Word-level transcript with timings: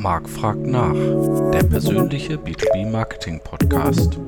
Marc 0.00 0.30
fragt 0.30 0.66
nach, 0.66 0.94
der 1.52 1.62
persönliche 1.64 2.36
B2B 2.36 2.90
Marketing 2.90 3.38
Podcast. 3.44 4.18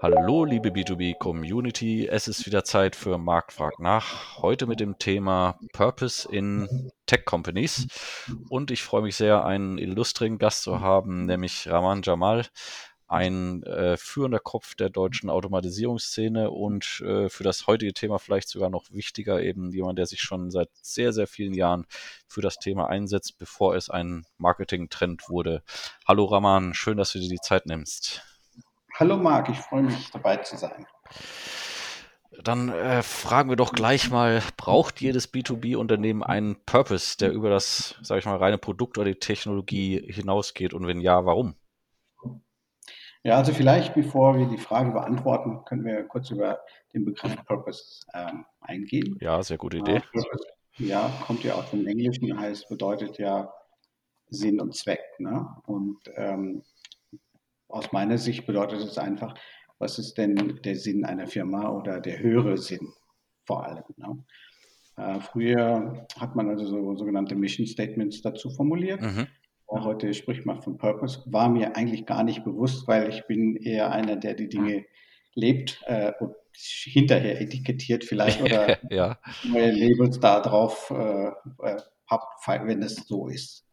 Hallo 0.00 0.46
liebe 0.46 0.70
B2B 0.70 1.18
Community, 1.18 2.06
es 2.06 2.28
ist 2.28 2.46
wieder 2.46 2.64
Zeit 2.64 2.96
für 2.96 3.18
Marc 3.18 3.52
fragt 3.52 3.78
nach. 3.78 4.38
Heute 4.38 4.66
mit 4.66 4.80
dem 4.80 4.98
Thema 4.98 5.58
Purpose 5.74 6.26
in 6.26 6.90
Tech 7.04 7.26
Companies. 7.26 7.86
Und 8.48 8.70
ich 8.70 8.82
freue 8.82 9.02
mich 9.02 9.16
sehr, 9.16 9.44
einen 9.44 9.76
illustren 9.76 10.38
Gast 10.38 10.62
zu 10.62 10.80
haben, 10.80 11.26
nämlich 11.26 11.68
Raman 11.68 12.00
Jamal 12.02 12.46
ein 13.08 13.62
äh, 13.62 13.96
führender 13.96 14.38
Kopf 14.38 14.74
der 14.74 14.90
deutschen 14.90 15.30
Automatisierungsszene 15.30 16.50
und 16.50 17.00
äh, 17.00 17.28
für 17.28 17.42
das 17.42 17.66
heutige 17.66 17.94
Thema 17.94 18.18
vielleicht 18.18 18.48
sogar 18.48 18.68
noch 18.68 18.84
wichtiger, 18.90 19.42
eben 19.42 19.72
jemand, 19.72 19.98
der 19.98 20.06
sich 20.06 20.20
schon 20.20 20.50
seit 20.50 20.68
sehr, 20.82 21.12
sehr 21.12 21.26
vielen 21.26 21.54
Jahren 21.54 21.86
für 22.28 22.42
das 22.42 22.58
Thema 22.58 22.88
einsetzt, 22.88 23.38
bevor 23.38 23.74
es 23.74 23.88
ein 23.88 24.26
Marketing-Trend 24.36 25.28
wurde. 25.28 25.62
Hallo 26.06 26.26
Raman, 26.26 26.74
schön, 26.74 26.98
dass 26.98 27.12
du 27.12 27.18
dir 27.18 27.28
die 27.28 27.40
Zeit 27.40 27.66
nimmst. 27.66 28.22
Hallo 28.94 29.16
Marc, 29.16 29.48
ich 29.48 29.58
freue 29.58 29.82
mich 29.82 30.10
dabei 30.10 30.36
zu 30.38 30.56
sein. 30.56 30.86
Dann 32.42 32.68
äh, 32.68 33.02
fragen 33.02 33.48
wir 33.48 33.56
doch 33.56 33.72
gleich 33.72 34.10
mal, 34.10 34.42
braucht 34.56 35.00
jedes 35.00 35.32
B2B-Unternehmen 35.32 36.22
einen 36.22 36.56
Purpose, 36.66 37.16
der 37.16 37.32
über 37.32 37.48
das, 37.48 37.96
sage 38.02 38.20
ich 38.20 38.26
mal, 38.26 38.36
reine 38.36 38.58
Produkt 38.58 38.98
oder 38.98 39.06
die 39.06 39.18
Technologie 39.18 40.00
hinausgeht? 40.12 40.74
Und 40.74 40.86
wenn 40.86 41.00
ja, 41.00 41.24
warum? 41.24 41.54
Ja, 43.28 43.36
also 43.36 43.52
vielleicht, 43.52 43.92
bevor 43.92 44.38
wir 44.38 44.46
die 44.46 44.56
Frage 44.56 44.90
beantworten, 44.90 45.62
können 45.66 45.84
wir 45.84 46.02
kurz 46.04 46.30
über 46.30 46.60
den 46.94 47.04
Begriff 47.04 47.36
Purpose 47.44 48.00
ähm, 48.14 48.46
eingehen. 48.62 49.18
Ja, 49.20 49.42
sehr 49.42 49.58
gute 49.58 49.76
Idee. 49.76 50.00
Purpose, 50.00 50.46
ja, 50.78 51.12
kommt 51.26 51.44
ja 51.44 51.52
aus 51.52 51.70
dem 51.70 51.86
Englischen, 51.86 52.40
heißt, 52.40 52.70
bedeutet 52.70 53.18
ja 53.18 53.52
Sinn 54.30 54.62
und 54.62 54.74
Zweck. 54.74 55.02
Ne? 55.18 55.46
Und 55.66 55.98
ähm, 56.16 56.62
aus 57.68 57.92
meiner 57.92 58.16
Sicht 58.16 58.46
bedeutet 58.46 58.80
es 58.80 58.96
einfach, 58.96 59.34
was 59.78 59.98
ist 59.98 60.16
denn 60.16 60.62
der 60.64 60.76
Sinn 60.76 61.04
einer 61.04 61.26
Firma 61.26 61.68
oder 61.68 62.00
der 62.00 62.20
höhere 62.20 62.56
Sinn 62.56 62.94
vor 63.44 63.66
allem. 63.66 63.84
Ne? 63.98 64.24
Äh, 64.96 65.20
früher 65.20 66.06
hat 66.18 66.34
man 66.34 66.48
also 66.48 66.64
so 66.64 66.96
sogenannte 66.96 67.34
Mission 67.34 67.66
Statements 67.66 68.22
dazu 68.22 68.48
formuliert. 68.48 69.02
Mhm. 69.02 69.26
Heute 69.70 70.14
spricht 70.14 70.46
man 70.46 70.62
von 70.62 70.78
Purpose. 70.78 71.22
War 71.26 71.48
mir 71.48 71.76
eigentlich 71.76 72.06
gar 72.06 72.24
nicht 72.24 72.44
bewusst, 72.44 72.88
weil 72.88 73.10
ich 73.10 73.26
bin 73.26 73.56
eher 73.56 73.90
einer, 73.92 74.16
der 74.16 74.34
die 74.34 74.48
Dinge 74.48 74.86
lebt 75.34 75.82
äh, 75.86 76.12
und 76.20 76.34
hinterher 76.54 77.40
etikettiert 77.40 78.04
vielleicht 78.04 78.42
oder 78.42 78.78
ja. 78.90 79.18
neue 79.44 79.70
Labels 79.70 80.18
da 80.20 80.40
drauf 80.40 80.90
äh, 80.90 81.28
äh 81.28 81.76
wenn 82.64 82.82
es 82.82 82.96
so 83.06 83.28
ist. 83.28 83.66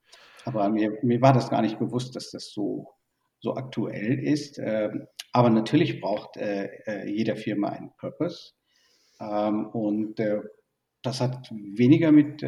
Aber 0.43 0.69
mir, 0.69 0.97
mir 1.01 1.21
war 1.21 1.33
das 1.33 1.49
gar 1.49 1.61
nicht 1.61 1.79
bewusst, 1.79 2.15
dass 2.15 2.31
das 2.31 2.51
so, 2.51 2.93
so 3.39 3.55
aktuell 3.55 4.19
ist. 4.19 4.59
Ähm, 4.59 5.07
aber 5.31 5.49
natürlich 5.49 6.01
braucht 6.01 6.37
äh, 6.37 6.65
äh, 6.85 7.09
jede 7.09 7.37
Firma 7.37 7.69
einen 7.69 7.91
Purpose. 7.97 8.51
Ähm, 9.19 9.67
und 9.67 10.19
äh, 10.19 10.41
das 11.01 11.21
hat 11.21 11.49
weniger 11.51 12.11
mit 12.11 12.43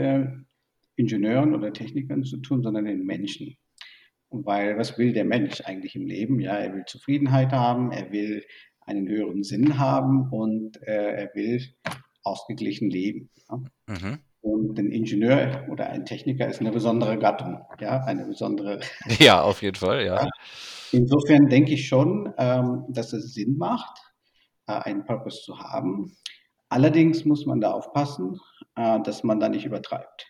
Ingenieuren 0.97 1.55
oder 1.55 1.71
Technikern 1.71 2.23
zu 2.23 2.37
tun, 2.37 2.61
sondern 2.61 2.85
den 2.85 3.05
Menschen. 3.05 3.55
Und 4.29 4.45
weil, 4.45 4.77
was 4.77 4.97
will 4.97 5.13
der 5.13 5.23
Mensch 5.23 5.61
eigentlich 5.61 5.95
im 5.95 6.05
Leben? 6.05 6.39
Ja, 6.39 6.57
er 6.57 6.73
will 6.73 6.83
Zufriedenheit 6.85 7.53
haben, 7.53 7.91
er 7.91 8.11
will 8.11 8.43
einen 8.81 9.07
höheren 9.07 9.43
Sinn 9.43 9.77
haben 9.77 10.29
und 10.31 10.81
äh, 10.83 11.23
er 11.23 11.35
will 11.35 11.61
ausgeglichen 12.23 12.89
leben. 12.89 13.29
Ja? 13.49 13.57
Mhm. 13.87 14.19
Und 14.41 14.79
ein 14.79 14.91
Ingenieur 14.91 15.67
oder 15.69 15.89
ein 15.89 16.05
Techniker 16.05 16.47
ist 16.47 16.61
eine 16.61 16.71
besondere 16.71 17.17
Gattung, 17.17 17.59
ja, 17.79 18.03
eine 18.03 18.25
besondere. 18.25 18.79
Ja, 19.19 19.41
auf 19.41 19.61
jeden 19.61 19.75
Fall, 19.75 20.05
ja. 20.05 20.27
Insofern 20.91 21.49
denke 21.49 21.73
ich 21.73 21.87
schon, 21.87 22.33
ähm, 22.37 22.86
dass 22.89 23.13
es 23.13 23.33
Sinn 23.33 23.57
macht, 23.57 23.99
äh, 24.67 24.73
einen 24.73 25.05
Purpose 25.05 25.41
zu 25.43 25.59
haben. 25.59 26.15
Allerdings 26.69 27.25
muss 27.25 27.45
man 27.45 27.59
da 27.59 27.71
aufpassen, 27.71 28.39
äh, 28.75 29.02
dass 29.02 29.23
man 29.23 29.39
da 29.39 29.49
nicht 29.49 29.65
übertreibt. 29.65 30.27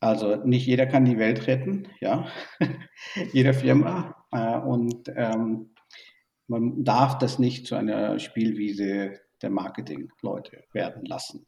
Also 0.00 0.36
nicht 0.36 0.66
jeder 0.66 0.86
kann 0.86 1.04
die 1.04 1.18
Welt 1.18 1.46
retten, 1.46 1.88
ja, 2.00 2.28
jede 3.32 3.52
Firma. 3.52 4.24
Äh, 4.30 4.58
und 4.58 5.10
ähm, 5.14 5.74
man 6.46 6.84
darf 6.84 7.18
das 7.18 7.38
nicht 7.38 7.66
zu 7.66 7.74
einer 7.74 8.18
Spielwiese 8.18 9.20
der 9.42 9.50
Marketingleute 9.50 10.64
werden 10.72 11.04
lassen, 11.04 11.46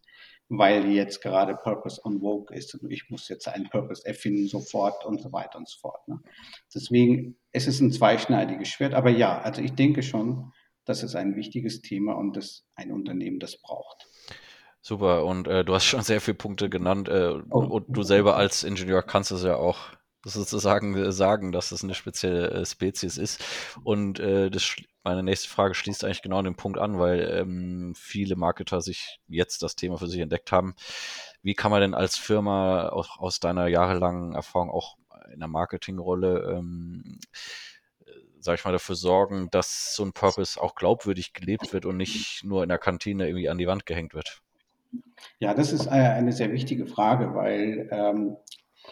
weil 0.49 0.87
jetzt 0.91 1.23
gerade 1.23 1.57
Purpose 1.57 2.01
on 2.05 2.21
Vogue 2.21 2.57
ist 2.57 2.75
und 2.75 2.91
ich 2.91 3.09
muss 3.09 3.29
jetzt 3.29 3.49
einen 3.49 3.69
Purpose 3.71 4.05
erfinden 4.07 4.47
sofort 4.47 5.05
und 5.05 5.21
so 5.21 5.33
weiter 5.33 5.59
und 5.59 5.69
so 5.69 5.79
fort. 5.79 6.07
Ne? 6.09 6.21
Deswegen 6.75 7.37
es 7.53 7.67
ist 7.67 7.81
ein 7.81 7.93
zweischneidiges 7.93 8.69
Schwert, 8.69 8.95
aber 8.95 9.11
ja, 9.11 9.41
also 9.41 9.63
ich 9.63 9.73
denke 9.73 10.03
schon, 10.03 10.53
das 10.85 11.03
ist 11.03 11.15
ein 11.15 11.37
wichtiges 11.37 11.83
Thema 11.83 12.15
und 12.15 12.37
dass 12.37 12.67
ein 12.75 12.91
Unternehmen 12.91 13.39
das 13.39 13.61
braucht. 13.61 14.09
Super, 14.83 15.25
und 15.25 15.47
äh, 15.47 15.65
du 15.65 15.75
hast 15.75 15.85
schon 15.87 16.03
sehr 16.03 16.21
viele 16.21 16.37
Punkte 16.37 16.71
genannt 16.71 17.09
äh, 17.09 17.35
oh. 17.51 17.59
und 17.59 17.87
du 17.89 18.03
selber 18.03 18.37
als 18.37 18.65
Ingenieur 18.65 19.03
kannst 19.03 19.31
es 19.31 19.43
ja 19.43 19.57
auch 19.57 19.79
sozusagen 20.25 20.95
äh, 20.97 21.13
sagen, 21.13 21.53
dass 21.53 21.73
es 21.73 21.83
eine 21.83 21.95
spezielle 21.95 22.51
äh, 22.51 22.67
Spezies 22.67 23.17
ist. 23.17 23.43
Und 23.85 24.21
äh, 24.21 24.51
das, 24.51 24.77
meine 25.03 25.23
nächste 25.23 25.49
Frage 25.49 25.75
schließt 25.75 26.05
eigentlich 26.05 26.23
genau 26.23 26.39
an 26.39 26.45
den 26.45 26.57
Punkt 26.57 26.79
an, 26.79 26.99
weil 26.99 27.21
ähm, 27.41 27.95
viele 27.97 28.37
Marketer 28.37 28.81
sich 28.81 29.21
jetzt 29.29 29.63
das 29.63 29.77
Thema 29.77 29.99
für 29.99 30.09
sich 30.09 30.21
entdeckt 30.21 30.53
haben. 30.53 30.75
Wie 31.43 31.55
kann 31.55 31.71
man 31.71 31.81
denn 31.81 31.95
als 31.95 32.17
Firma 32.17 32.91
auch 32.91 33.19
aus 33.19 33.41
deiner 33.41 33.67
jahrelangen 33.69 34.35
Erfahrung 34.35 34.71
auch 34.71 34.97
in 35.33 35.41
der 35.41 35.49
Marketingrolle 35.49 36.57
ähm, 36.57 37.19
äh, 38.05 38.11
sag 38.41 38.59
ich 38.59 38.65
mal, 38.65 38.73
dafür 38.73 38.97
sorgen, 38.97 39.49
dass 39.51 39.95
so 39.95 40.05
ein 40.05 40.13
Purpose 40.13 40.61
auch 40.61 40.75
glaubwürdig 40.75 41.33
gelebt 41.33 41.73
wird 41.73 41.87
und 41.87 41.97
nicht 41.97 42.45
nur 42.45 42.63
in 42.63 42.69
der 42.69 42.79
Kantine 42.79 43.27
irgendwie 43.27 43.49
an 43.49 43.59
die 43.59 43.67
Wand 43.67 43.87
gehängt 43.87 44.13
wird? 44.13 44.43
Ja, 45.39 45.55
das 45.55 45.73
ist 45.73 45.89
eine 45.89 46.33
sehr 46.33 46.53
wichtige 46.53 46.87
Frage, 46.87 47.35
weil 47.35 47.89
ähm, 47.91 48.37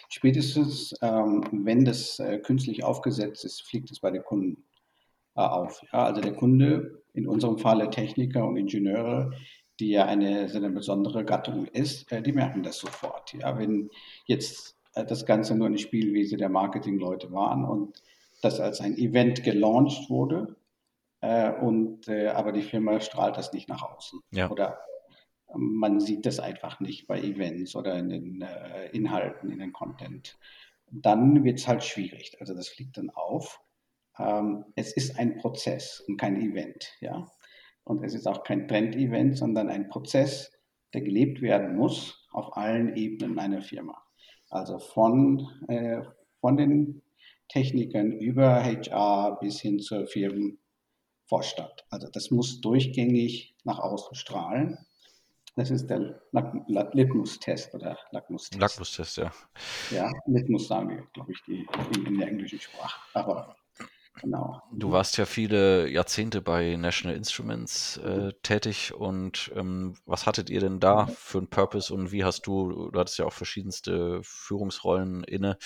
spätestens, 0.08 0.94
ähm, 1.02 1.44
wenn 1.52 1.84
das 1.84 2.18
äh, 2.18 2.38
künstlich 2.38 2.84
aufgesetzt 2.84 3.44
ist, 3.44 3.62
fliegt 3.62 3.90
es 3.90 4.00
bei 4.00 4.10
den 4.10 4.22
Kunden 4.22 4.64
äh, 5.36 5.40
auf. 5.40 5.82
Ja, 5.92 6.04
also 6.04 6.20
der 6.20 6.34
Kunde, 6.34 7.02
in 7.14 7.26
unserem 7.26 7.58
Falle 7.58 7.90
Techniker 7.90 8.46
und 8.46 8.56
Ingenieure, 8.56 9.32
die 9.80 9.90
ja 9.90 10.06
eine, 10.06 10.50
eine 10.54 10.70
besondere 10.70 11.24
Gattung 11.24 11.66
ist, 11.66 12.10
äh, 12.12 12.22
die 12.22 12.32
merken 12.32 12.62
das 12.62 12.78
sofort. 12.78 13.34
Ja, 13.34 13.58
wenn 13.58 13.90
jetzt 14.26 14.76
äh, 14.94 15.04
das 15.04 15.26
Ganze 15.26 15.54
nur 15.54 15.66
eine 15.66 15.78
Spielwiese 15.78 16.36
der 16.36 16.48
Marketingleute 16.48 17.32
waren 17.32 17.64
und 17.64 18.02
das 18.42 18.60
als 18.60 18.80
ein 18.80 18.96
Event 18.96 19.42
gelauncht 19.42 20.10
wurde, 20.10 20.56
äh, 21.20 21.52
und, 21.52 22.08
äh, 22.08 22.28
aber 22.28 22.52
die 22.52 22.62
Firma 22.62 23.00
strahlt 23.00 23.36
das 23.36 23.52
nicht 23.52 23.68
nach 23.68 23.82
außen. 23.82 24.20
Ja. 24.30 24.50
Oder 24.50 24.78
man 25.54 26.00
sieht 26.00 26.26
das 26.26 26.40
einfach 26.40 26.80
nicht 26.80 27.06
bei 27.06 27.20
Events 27.20 27.74
oder 27.74 27.98
in 27.98 28.08
den 28.08 28.42
äh, 28.42 28.88
Inhalten, 28.90 29.50
in 29.50 29.58
den 29.58 29.72
Content. 29.72 30.38
Dann 30.90 31.44
wird 31.44 31.58
es 31.58 31.68
halt 31.68 31.84
schwierig. 31.84 32.36
Also 32.40 32.54
das 32.54 32.68
fliegt 32.68 32.96
dann 32.96 33.10
auf. 33.10 33.60
Ähm, 34.18 34.64
es 34.74 34.92
ist 34.92 35.18
ein 35.18 35.36
Prozess 35.38 36.00
und 36.06 36.16
kein 36.16 36.40
Event, 36.40 36.92
ja. 37.00 37.30
Und 37.84 38.04
es 38.04 38.14
ist 38.14 38.26
auch 38.26 38.44
kein 38.44 38.68
Trend-Event, 38.68 39.38
sondern 39.38 39.70
ein 39.70 39.88
Prozess, 39.88 40.52
der 40.92 41.00
gelebt 41.00 41.40
werden 41.40 41.76
muss 41.76 42.28
auf 42.32 42.56
allen 42.56 42.94
Ebenen 42.96 43.38
einer 43.38 43.62
Firma. 43.62 43.96
Also 44.50 44.78
von, 44.78 45.48
äh, 45.68 46.02
von 46.40 46.56
den 46.56 47.02
Technikern 47.48 48.12
über 48.12 48.62
HR 48.62 49.38
bis 49.40 49.60
hin 49.60 49.78
zur 49.78 50.06
Firmenvorstand. 50.06 51.86
Also 51.88 52.08
das 52.12 52.30
muss 52.30 52.60
durchgängig 52.60 53.56
nach 53.64 53.78
außen 53.78 54.14
strahlen. 54.14 54.78
Das 55.58 55.72
ist 55.72 55.88
der 55.88 56.20
Litmus-Test 56.92 57.74
oder 57.74 57.98
Lackmustest. 58.12 58.60
Lackmustest, 58.60 59.16
ja. 59.16 59.32
Ja, 59.90 60.08
Litmus 60.26 60.68
sagen 60.68 60.88
wir, 60.88 61.04
glaube 61.12 61.32
ich, 61.32 61.42
die, 61.48 61.66
in 62.06 62.16
der 62.16 62.28
englischen 62.28 62.60
Sprache. 62.60 63.00
Aber 63.12 63.56
genau. 64.22 64.62
Du 64.72 64.92
warst 64.92 65.18
ja 65.18 65.26
viele 65.26 65.88
Jahrzehnte 65.88 66.42
bei 66.42 66.76
National 66.76 67.16
Instruments 67.16 67.96
äh, 67.96 68.34
tätig 68.44 68.94
und 68.94 69.50
ähm, 69.56 69.96
was 70.06 70.26
hattet 70.26 70.48
ihr 70.48 70.60
denn 70.60 70.78
da 70.78 71.08
für 71.08 71.38
einen 71.38 71.50
Purpose 71.50 71.92
und 71.92 72.12
wie 72.12 72.22
hast 72.22 72.46
du, 72.46 72.92
du 72.92 73.00
hattest 73.00 73.18
ja 73.18 73.24
auch 73.24 73.32
verschiedenste 73.32 74.20
Führungsrollen 74.22 75.24
inne, 75.24 75.58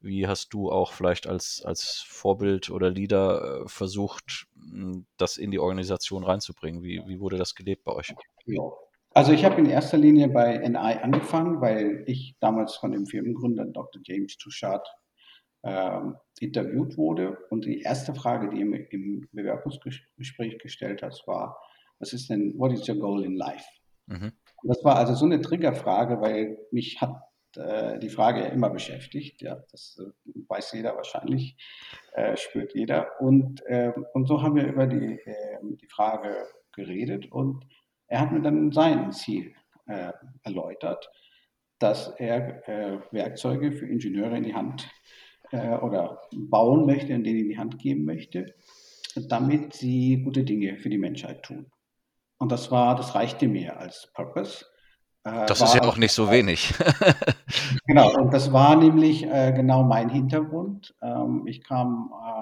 wie 0.00 0.26
hast 0.26 0.52
du 0.52 0.70
auch 0.70 0.92
vielleicht 0.92 1.26
als, 1.26 1.62
als 1.64 2.04
Vorbild 2.06 2.68
oder 2.68 2.90
Leader 2.90 3.62
äh, 3.62 3.68
versucht, 3.68 4.48
das 5.16 5.38
in 5.38 5.50
die 5.50 5.60
Organisation 5.60 6.24
reinzubringen? 6.24 6.82
Wie, 6.82 7.02
wie 7.06 7.20
wurde 7.20 7.38
das 7.38 7.54
gelebt 7.54 7.84
bei 7.84 7.92
euch? 7.92 8.12
Ja. 8.44 8.70
Also 9.12 9.32
ich 9.32 9.44
habe 9.44 9.60
in 9.60 9.66
erster 9.66 9.98
Linie 9.98 10.28
bei 10.28 10.58
NI 10.58 10.76
angefangen, 10.76 11.60
weil 11.60 12.04
ich 12.06 12.36
damals 12.40 12.76
von 12.76 12.92
dem 12.92 13.06
Firmengründer 13.06 13.66
Dr. 13.66 14.00
James 14.04 14.36
Touchard 14.38 14.86
ähm, 15.62 16.16
interviewt 16.38 16.96
wurde. 16.96 17.38
Und 17.50 17.64
die 17.64 17.82
erste 17.82 18.14
Frage, 18.14 18.50
die 18.50 18.60
er 18.60 18.66
mir 18.66 18.92
im 18.92 19.28
Bewerbungsgespräch 19.32 20.58
gestellt 20.58 21.02
hat, 21.02 21.20
war, 21.26 21.58
was 21.98 22.12
ist 22.12 22.30
denn, 22.30 22.56
what 22.58 22.72
is 22.72 22.88
your 22.88 22.96
goal 22.96 23.24
in 23.24 23.34
life? 23.34 23.64
Mhm. 24.06 24.32
Das 24.62 24.82
war 24.84 24.96
also 24.96 25.14
so 25.14 25.24
eine 25.24 25.40
Triggerfrage, 25.40 26.20
weil 26.20 26.58
mich 26.70 27.00
hat 27.00 27.20
äh, 27.56 27.98
die 27.98 28.10
Frage 28.10 28.40
ja 28.40 28.46
immer 28.46 28.70
beschäftigt. 28.70 29.42
Ja, 29.42 29.56
das 29.70 29.98
äh, 30.00 30.30
weiß 30.48 30.72
jeder 30.72 30.94
wahrscheinlich, 30.96 31.56
äh, 32.12 32.36
spürt 32.36 32.74
jeder. 32.74 33.20
Und, 33.20 33.62
ähm, 33.66 34.06
und 34.14 34.26
so 34.26 34.42
haben 34.42 34.54
wir 34.54 34.66
über 34.66 34.86
die, 34.86 35.18
ähm, 35.24 35.76
die 35.78 35.88
Frage 35.88 36.46
geredet 36.72 37.30
und 37.32 37.64
er 38.10 38.20
hat 38.20 38.32
mir 38.32 38.42
dann 38.42 38.72
sein 38.72 39.12
Ziel 39.12 39.54
äh, 39.86 40.12
erläutert, 40.42 41.10
dass 41.78 42.08
er 42.18 42.68
äh, 42.68 42.98
Werkzeuge 43.12 43.72
für 43.72 43.86
Ingenieure 43.86 44.36
in 44.36 44.42
die 44.42 44.54
Hand 44.54 44.88
äh, 45.52 45.76
oder 45.76 46.20
bauen 46.32 46.86
möchte 46.86 47.14
und 47.14 47.24
denen 47.24 47.40
in 47.40 47.48
die 47.48 47.58
Hand 47.58 47.78
geben 47.78 48.04
möchte, 48.04 48.54
damit 49.28 49.74
sie 49.74 50.22
gute 50.22 50.44
Dinge 50.44 50.76
für 50.78 50.90
die 50.90 50.98
Menschheit 50.98 51.44
tun. 51.44 51.70
Und 52.38 52.52
das 52.52 52.70
war, 52.70 52.96
das 52.96 53.14
reichte 53.14 53.48
mir 53.48 53.78
als 53.78 54.10
Purpose. 54.12 54.66
Äh, 55.24 55.46
das 55.46 55.60
ist 55.60 55.74
ja 55.74 55.82
auch 55.82 55.96
nicht 55.96 56.12
so 56.12 56.30
wenig. 56.30 56.74
genau, 57.86 58.12
und 58.14 58.34
das 58.34 58.52
war 58.52 58.76
nämlich 58.76 59.24
äh, 59.24 59.52
genau 59.52 59.84
mein 59.84 60.08
Hintergrund. 60.08 60.94
Ähm, 61.00 61.46
ich 61.46 61.62
kam 61.62 62.12
äh, 62.12 62.39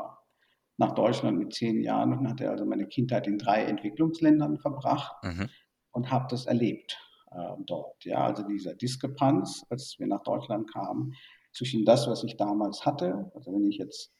nach 0.78 0.92
Deutschland 0.92 1.38
mit 1.38 1.52
zehn 1.52 1.82
Jahren 1.82 2.16
und 2.16 2.28
hatte 2.28 2.48
also 2.48 2.64
meine 2.64 2.86
Kindheit 2.86 3.26
in 3.26 3.36
drei 3.36 3.64
Entwicklungsländern 3.64 4.58
verbracht 4.58 5.12
mhm. 5.24 5.48
und 5.90 6.10
habe 6.10 6.26
das 6.30 6.46
erlebt 6.46 6.96
äh, 7.32 7.54
dort. 7.66 8.04
Ja, 8.04 8.24
also 8.24 8.44
dieser 8.44 8.74
Diskrepanz, 8.74 9.66
als 9.70 9.96
wir 9.98 10.06
nach 10.06 10.22
Deutschland 10.22 10.72
kamen, 10.72 11.14
zwischen 11.52 11.84
das, 11.84 12.06
was 12.06 12.22
ich 12.22 12.36
damals 12.36 12.86
hatte, 12.86 13.30
also 13.34 13.52
wenn 13.52 13.66
ich 13.66 13.78
jetzt 13.78 14.12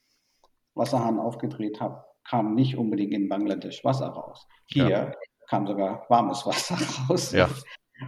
Wasserhahn 0.75 1.17
aufgedreht 1.17 1.79
habe, 1.79 2.03
kam 2.27 2.55
nicht 2.55 2.77
unbedingt 2.77 3.13
in 3.13 3.29
Bangladesch 3.29 3.83
Wasser 3.85 4.07
raus. 4.07 4.45
Hier 4.65 4.89
ja. 4.89 5.11
kam 5.47 5.65
sogar 5.65 6.05
warmes 6.09 6.45
Wasser 6.45 6.75
raus. 7.09 7.31
Ja. 7.31 7.49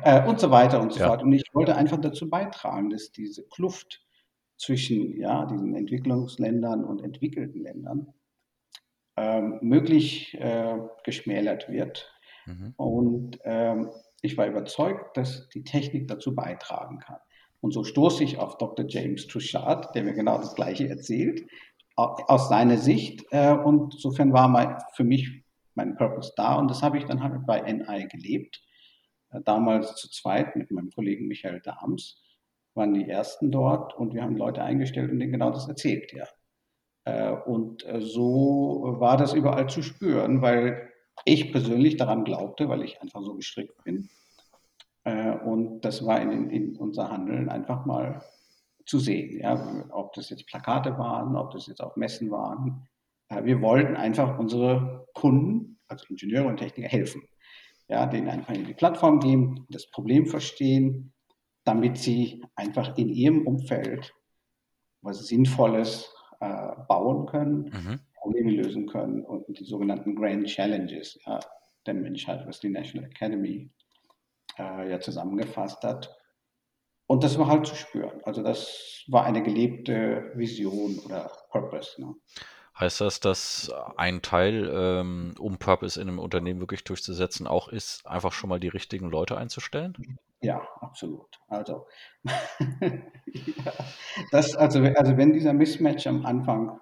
Äh, 0.04 0.28
und 0.28 0.40
so 0.42 0.52
weiter 0.52 0.82
und 0.82 0.92
so 0.92 1.00
ja. 1.00 1.08
fort. 1.08 1.24
Und 1.24 1.32
ich 1.32 1.44
wollte 1.54 1.76
einfach 1.76 2.00
dazu 2.00 2.30
beitragen, 2.30 2.90
dass 2.90 3.12
diese 3.12 3.44
Kluft 3.48 4.06
zwischen 4.58 5.18
ja, 5.18 5.46
diesen 5.46 5.74
Entwicklungsländern 5.74 6.84
und 6.84 7.02
entwickelten 7.02 7.62
Ländern 7.62 8.14
möglich 9.62 10.40
äh, 10.40 10.78
geschmälert 11.04 11.70
wird. 11.70 12.12
Mhm. 12.46 12.74
Und 12.78 13.40
ähm, 13.44 13.92
ich 14.22 14.38
war 14.38 14.48
überzeugt, 14.48 15.18
dass 15.18 15.50
die 15.50 15.64
Technik 15.64 16.08
dazu 16.08 16.34
beitragen 16.36 17.00
kann. 17.00 17.18
Und 17.60 17.74
so 17.74 17.84
stoße 17.84 18.24
ich 18.24 18.40
auf 18.40 18.58
Dr. 18.58 18.86
James 18.88 19.28
Truchard, 19.28 19.94
der 19.96 20.04
mir 20.04 20.14
genau 20.14 20.38
das 20.38 20.56
Gleiche 20.56 20.90
erzählt, 20.90 21.48
aus 21.96 22.50
seiner 22.50 22.78
Sicht. 22.78 23.26
Äh, 23.32 23.54
und 23.54 23.94
insofern 23.94 24.34
war 24.34 24.48
mein, 24.48 24.78
für 24.96 25.04
mich 25.04 25.44
mein 25.76 25.96
Purpose 25.96 26.34
da. 26.36 26.56
Und 26.56 26.70
das 26.70 26.82
habe 26.82 26.98
ich 26.98 27.06
dann 27.06 27.22
halt 27.22 27.46
bei 27.46 27.62
NI 27.62 28.08
gelebt. 28.08 28.62
Äh, 29.32 29.42
damals 29.44 29.96
zu 29.96 30.10
zweit 30.10 30.56
mit 30.56 30.72
meinem 30.72 30.90
Kollegen 30.92 31.28
Michael 31.28 31.62
Dahms 31.62 32.20
waren 32.74 32.94
die 32.94 33.08
ersten 33.08 33.52
dort 33.52 33.96
und 33.96 34.14
wir 34.14 34.24
haben 34.24 34.38
Leute 34.38 34.64
eingestellt 34.64 35.12
und 35.12 35.20
denen 35.20 35.34
genau 35.34 35.52
das 35.52 35.68
erzählt, 35.68 36.14
ja. 36.14 36.26
Äh, 37.06 37.32
und 37.32 37.86
so 38.00 38.96
war 39.00 39.18
das 39.18 39.34
überall 39.34 39.70
zu 39.70 39.82
spüren, 39.82 40.42
weil 40.42 40.90
ich 41.26 41.52
persönlich 41.52 41.98
daran 41.98 42.24
glaubte, 42.24 42.70
weil 42.70 42.84
ich 42.84 43.02
einfach 43.02 43.22
so 43.22 43.36
gestrickt 43.36 43.84
bin. 43.84 44.10
Und 45.04 45.82
das 45.82 46.06
war 46.06 46.22
in, 46.22 46.50
in 46.50 46.78
unser 46.78 47.12
Handeln 47.12 47.50
einfach 47.50 47.86
mal 47.86 48.24
zu 48.86 49.00
sehen. 49.00 49.40
Ja? 49.40 49.86
Ob 49.92 50.14
das 50.14 50.30
jetzt 50.30 50.48
Plakate 50.48 50.98
waren, 50.98 51.36
ob 51.36 51.52
das 51.52 51.68
jetzt 51.68 51.82
auf 51.82 51.96
Messen 51.96 52.32
waren. 52.32 52.88
Wir 53.44 53.62
wollten 53.62 53.96
einfach 53.96 54.38
unsere 54.38 55.08
Kunden, 55.14 55.80
also 55.88 56.06
Ingenieure 56.10 56.48
und 56.48 56.58
Techniker, 56.58 56.90
helfen. 56.90 57.24
Ja, 57.88 58.06
denen 58.06 58.30
einfach 58.30 58.54
in 58.54 58.66
die 58.66 58.74
Plattform 58.74 59.20
geben, 59.20 59.66
das 59.70 59.90
Problem 59.90 60.26
verstehen, 60.26 61.14
damit 61.64 61.98
sie 61.98 62.44
einfach 62.56 62.98
in 62.98 63.10
ihrem 63.10 63.46
Umfeld 63.46 64.14
was 65.02 65.28
Sinnvolles 65.28 66.14
äh, 66.42 66.72
bauen 66.88 67.26
können, 67.26 67.72
mhm. 67.72 68.00
Probleme 68.16 68.52
lösen 68.52 68.88
können 68.88 69.24
und 69.24 69.48
die 69.48 69.64
sogenannten 69.64 70.16
Grand 70.16 70.48
Challenges 70.48 71.20
ja, 71.26 71.40
der 71.86 71.94
Menschheit, 71.94 72.46
was 72.46 72.60
die 72.60 72.70
National 72.70 73.10
Academy 73.10 73.72
äh, 74.60 74.90
ja 74.92 75.00
zusammengefasst 75.00 75.84
hat, 75.84 76.22
und 77.12 77.26
das 77.26 77.38
war 77.38 77.48
halt 77.48 77.68
zu 77.68 77.76
spüren. 77.76 78.22
Also 78.24 78.42
das 78.42 79.04
war 79.08 79.26
eine 79.26 79.44
gelebte 79.44 80.32
Vision 80.34 80.98
oder 81.00 81.30
Purpose. 81.50 82.00
Ne? 82.02 82.16
Heißt 82.80 83.02
das, 83.02 83.20
dass 83.20 83.70
ein 83.98 84.22
Teil, 84.22 84.72
ähm, 84.74 85.34
um 85.38 85.58
Purpose 85.58 86.02
in 86.02 86.08
einem 86.08 86.20
Unternehmen 86.20 86.62
wirklich 86.62 86.86
durchzusetzen, 86.86 87.48
auch 87.48 87.68
ist, 87.68 88.08
einfach 88.08 88.32
schon 88.32 88.50
mal 88.50 88.62
die 88.62 88.70
richtigen 88.70 89.10
Leute 89.10 89.38
einzustellen? 89.38 90.20
Ja, 90.42 90.68
absolut. 90.80 91.40
Also, 91.48 91.86
das, 94.32 94.56
also, 94.56 94.82
also 94.82 95.18
wenn 95.18 95.34
dieser 95.34 95.54
Mismatch 95.54 96.08
am 96.08 96.26
Anfang 96.26 96.80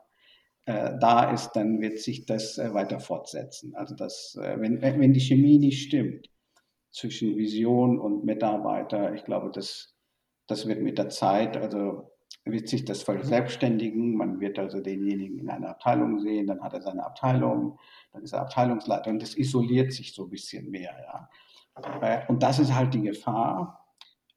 äh, 0.65 0.91
da 0.99 1.31
ist, 1.31 1.51
dann 1.53 1.81
wird 1.81 1.99
sich 1.99 2.25
das 2.25 2.57
äh, 2.57 2.73
weiter 2.73 2.99
fortsetzen. 2.99 3.75
Also 3.75 3.95
das, 3.95 4.37
äh, 4.41 4.59
wenn, 4.59 4.81
wenn 4.81 5.13
die 5.13 5.21
Chemie 5.21 5.59
nicht 5.59 5.83
stimmt 5.87 6.29
zwischen 6.91 7.37
Vision 7.37 7.99
und 7.99 8.25
Mitarbeiter, 8.25 9.13
ich 9.13 9.23
glaube, 9.25 9.51
das 9.53 9.95
das 10.47 10.67
wird 10.67 10.81
mit 10.81 10.97
der 10.97 11.09
Zeit, 11.09 11.57
also 11.57 12.11
wird 12.43 12.67
sich 12.69 12.83
das 12.85 13.03
verselbstständigen. 13.03 14.15
Man 14.15 14.39
wird 14.39 14.57
also 14.59 14.81
denjenigen 14.81 15.39
in 15.39 15.49
einer 15.49 15.69
Abteilung 15.69 16.19
sehen, 16.19 16.47
dann 16.47 16.61
hat 16.63 16.73
er 16.73 16.81
seine 16.81 17.05
Abteilung, 17.05 17.77
dann 18.11 18.23
ist 18.23 18.33
er 18.33 18.41
Abteilungsleiter 18.41 19.11
und 19.11 19.21
das 19.21 19.35
isoliert 19.37 19.93
sich 19.93 20.13
so 20.13 20.23
ein 20.25 20.29
bisschen 20.31 20.69
mehr. 20.71 20.95
Ja. 21.05 21.29
Äh, 22.01 22.25
und 22.27 22.43
das 22.43 22.59
ist 22.59 22.73
halt 22.73 22.93
die 22.93 23.01
Gefahr, 23.01 23.85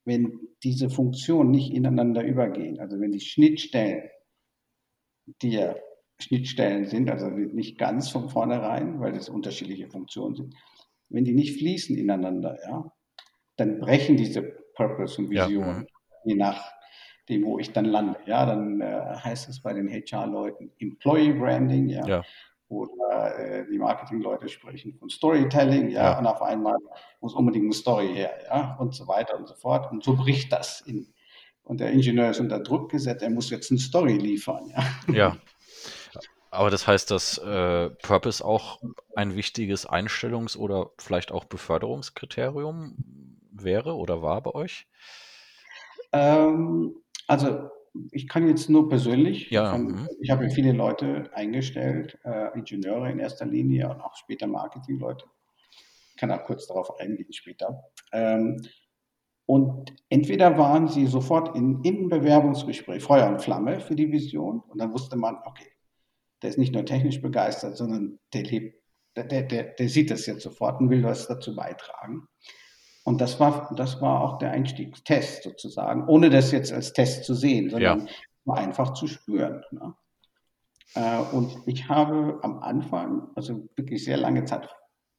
wenn 0.05 0.41
diese 0.62 0.91
Funktionen 0.91 1.50
nicht 1.50 1.73
ineinander 1.73 2.25
übergehen. 2.25 2.81
Also 2.81 3.00
wenn 3.00 3.12
die 3.12 3.21
Schnittstellen, 3.21 4.09
die 5.41 5.53
ja 5.53 5.77
Schnittstellen 6.19 6.87
sind, 6.87 7.11
also 7.11 7.29
nicht 7.29 7.79
ganz 7.79 8.09
von 8.09 8.29
vornherein, 8.29 9.00
weil 9.00 9.17
es 9.17 9.29
unterschiedliche 9.29 9.89
Funktionen 9.89 10.37
sind, 10.37 10.55
wenn 11.09 11.25
die 11.25 11.35
nicht 11.35 11.59
fließen 11.59 11.97
ineinander, 11.97 12.59
ja, 12.65 12.93
dann 13.56 13.81
brechen 13.81 14.17
diese 14.17 14.43
Purpose 14.75 15.21
und 15.21 15.31
Vision. 15.31 15.65
Ja 15.65 15.85
je 16.25 16.35
nachdem, 16.35 17.44
wo 17.44 17.59
ich 17.59 17.73
dann 17.73 17.85
lande. 17.85 18.19
Ja, 18.27 18.47
dann 18.47 18.81
äh, 18.81 19.17
heißt 19.17 19.49
es 19.49 19.61
bei 19.61 19.73
den 19.73 19.89
HR-Leuten 19.89 20.73
Employee 20.79 21.33
Branding, 21.33 21.89
ja. 21.89 22.06
ja. 22.06 22.25
Oder 22.72 23.38
äh, 23.38 23.66
die 23.70 23.78
Marketing-Leute 23.78 24.48
sprechen 24.48 24.94
von 24.94 25.10
Storytelling, 25.10 25.90
ja, 25.90 26.19
und 26.19 26.26
auf 26.26 26.40
einmal 26.40 26.76
muss 27.20 27.34
unbedingt 27.34 27.66
eine 27.66 27.74
Story 27.74 28.08
her, 28.14 28.32
ja, 28.48 28.76
und 28.80 28.94
so 28.94 29.06
weiter 29.06 29.36
und 29.36 29.46
so 29.46 29.54
fort. 29.54 29.92
Und 29.92 30.02
so 30.02 30.16
bricht 30.16 30.50
das 30.52 30.80
in, 30.80 31.12
und 31.64 31.80
der 31.80 31.90
Ingenieur 31.90 32.30
ist 32.30 32.41
unter 32.41 32.60
Druck 32.60 32.91
gesetzt, 32.91 33.22
er 33.22 33.29
muss 33.29 33.50
jetzt 33.50 33.70
eine 33.70 33.79
Story 33.79 34.17
liefern, 34.17 34.70
ja. 34.70 35.14
Ja. 35.14 35.36
Aber 36.50 36.70
das 36.70 36.86
heißt, 36.86 37.10
dass 37.10 37.38
äh, 37.38 37.91
Purpose 38.02 38.44
auch 38.44 38.81
ein 39.17 39.36
wichtiges 39.36 39.88
Einstellungs- 39.88 40.56
oder 40.56 40.91
vielleicht 40.98 41.32
auch 41.32 41.44
Beförderungskriterium 41.44 42.94
wäre 43.50 43.96
oder 43.96 44.22
war 44.22 44.43
bei 44.43 44.55
euch? 44.55 44.86
Ähm, 46.12 46.94
also 47.26 47.70
ich 48.11 48.29
kann 48.29 48.49
jetzt 48.49 48.70
nur 48.70 48.89
persönlich, 48.89 49.51
ja. 49.51 49.70
Von, 49.70 49.87
mhm. 49.87 50.08
ich 50.20 50.31
habe 50.31 50.51
viele 50.51 50.72
Leute 50.72 51.31
eingestellt, 51.34 52.19
äh, 52.25 52.56
Ingenieure 52.56 53.11
in 53.11 53.19
erster 53.19 53.46
Linie 53.46 53.91
und 53.91 54.01
auch 54.01 54.17
später 54.17 54.46
Marketingleute. 54.46 55.27
Ich 56.11 56.17
kann 56.17 56.31
auch 56.31 56.44
kurz 56.44 56.67
darauf 56.67 56.99
eingehen 57.01 57.32
später. 57.32 57.84
Ähm, 58.13 58.63
und 59.46 59.94
entweder 60.08 60.56
waren 60.56 60.89
sie 60.89 61.06
sofort 61.06 61.56
in, 61.56 61.82
im 61.82 62.08
Bewerbungsgespräch 62.08 63.03
Feuer 63.03 63.29
und 63.29 63.43
Flamme 63.43 63.81
für 63.81 63.94
die 63.94 64.11
Vision 64.11 64.61
und 64.61 64.81
dann 64.81 64.93
wusste 64.93 65.17
man, 65.17 65.37
okay, 65.44 65.70
der 66.41 66.51
ist 66.51 66.58
nicht 66.58 66.75
nur 66.75 66.84
technisch 66.84 67.20
begeistert, 67.20 67.77
sondern 67.77 68.19
der 68.32 68.44
lebt, 68.44 68.82
der, 69.17 69.25
der, 69.25 69.65
der 69.65 69.89
sieht 69.89 70.11
das 70.11 70.27
jetzt 70.27 70.43
sofort 70.43 70.81
und 70.81 70.91
will 70.91 71.03
was 71.03 71.29
dazu 71.29 71.55
beitragen. 71.55 72.27
Und 73.05 73.21
das 73.21 73.41
war, 73.41 73.73
das 73.77 74.01
war 74.01 74.21
auch 74.21 74.39
der 74.39 74.53
Einstiegstest 74.53 75.43
sozusagen, 75.43 76.06
ohne 76.06 76.31
das 76.31 76.53
jetzt 76.53 76.73
als 76.73 76.93
Test 76.93 77.25
zu 77.25 77.35
sehen, 77.35 77.71
sondern 77.71 78.09
ja. 78.47 78.55
einfach 78.55 78.94
zu 78.94 79.06
spüren. 79.06 79.65
Ne? 79.73 79.94
Äh, 80.94 81.19
und 81.35 81.56
ich 81.67 81.89
habe 81.89 82.39
am 82.43 82.63
Anfang, 82.63 83.29
also 83.35 83.69
wirklich 83.77 84.05
sehr 84.05 84.17
lange 84.17 84.44
Zeit, 84.44 84.69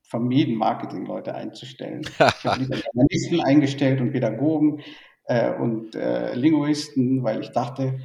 vermieden, 0.03 0.55
Marketingleute 0.55 1.33
einzustellen. 1.33 2.01
ich 2.07 2.19
habe 2.19 2.61
lieber 2.61 2.77
Journalisten 2.77 3.41
eingestellt 3.41 3.99
und 3.99 4.11
Pädagogen 4.11 4.81
äh, 5.25 5.53
und 5.53 5.95
äh, 5.95 6.35
Linguisten, 6.35 7.23
weil 7.23 7.41
ich 7.41 7.49
dachte, 7.49 7.99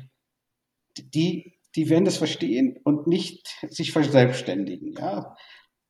die, 0.97 1.59
die 1.77 1.91
werden 1.91 2.05
das 2.05 2.17
verstehen 2.17 2.79
und 2.83 3.07
nicht 3.07 3.49
sich 3.69 3.93
verselbstständigen. 3.93 4.95
Ja? 4.95 5.37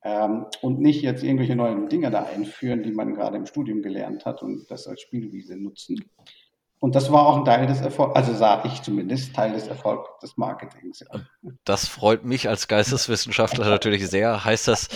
Ähm, 0.09 0.47
und 0.63 0.81
nicht 0.81 1.03
jetzt 1.03 1.23
irgendwelche 1.23 1.55
neuen 1.55 1.91
Dinge 1.91 2.11
da 2.11 2.23
einführen, 2.23 2.83
die 2.83 2.93
man 2.93 3.15
gerade 3.15 3.37
im 3.37 3.45
Studium 3.45 3.83
gelernt 3.83 4.25
hat 4.25 4.43
und 4.43 4.71
das 4.71 4.87
als 4.87 5.03
Spielwiese 5.03 5.57
nutzen. 5.57 6.03
Und 6.81 6.95
das 6.95 7.13
war 7.13 7.27
auch 7.27 7.37
ein 7.37 7.45
Teil 7.45 7.67
des 7.67 7.83
Erfolgs, 7.83 8.15
also 8.17 8.33
sah 8.33 8.65
ich 8.65 8.81
zumindest, 8.81 9.35
Teil 9.35 9.53
des 9.53 9.67
Erfolgs 9.67 10.09
des 10.23 10.39
Marketings. 10.39 11.01
Ja. 11.01 11.21
Das 11.65 11.89
freut 11.89 12.25
mich 12.25 12.49
als 12.49 12.69
Geisteswissenschaftler 12.69 13.69
natürlich 13.69 14.09
sehr. 14.09 14.47
Heißt 14.47 14.69
das, 14.69 14.89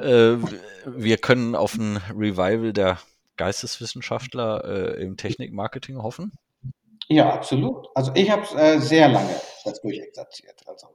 äh, 0.00 0.36
wir 0.84 1.18
können 1.18 1.54
auf 1.54 1.74
ein 1.74 1.98
Revival 2.10 2.72
der 2.72 2.98
Geisteswissenschaftler 3.36 4.64
äh, 4.96 5.02
im 5.02 5.16
Technikmarketing 5.16 6.02
hoffen? 6.02 6.32
Ja, 7.08 7.32
absolut. 7.32 7.86
Also 7.94 8.10
ich 8.16 8.30
habe 8.30 8.42
äh, 8.58 8.80
sehr 8.80 9.08
lange 9.08 9.36
das 9.64 9.80
durchexerziert. 9.80 10.60
Also. 10.66 10.88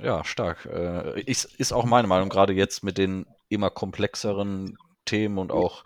Ja, 0.00 0.24
stark. 0.24 0.66
Äh, 0.66 1.20
ist, 1.22 1.44
ist 1.44 1.72
auch 1.72 1.84
meine 1.84 2.08
Meinung, 2.08 2.28
gerade 2.28 2.52
jetzt 2.52 2.82
mit 2.82 2.98
den 2.98 3.26
immer 3.48 3.70
komplexeren 3.70 4.76
Themen 5.04 5.38
und 5.38 5.52
auch 5.52 5.84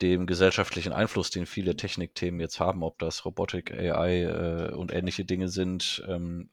dem 0.00 0.26
gesellschaftlichen 0.26 0.92
Einfluss, 0.92 1.30
den 1.30 1.46
viele 1.46 1.76
Technikthemen 1.76 2.40
jetzt 2.40 2.58
haben, 2.58 2.82
ob 2.82 2.98
das 2.98 3.24
Robotik, 3.24 3.72
AI 3.72 4.22
äh, 4.24 4.74
und 4.74 4.92
ähnliche 4.92 5.24
Dinge 5.24 5.48
sind, 5.48 6.02
ähm, 6.08 6.50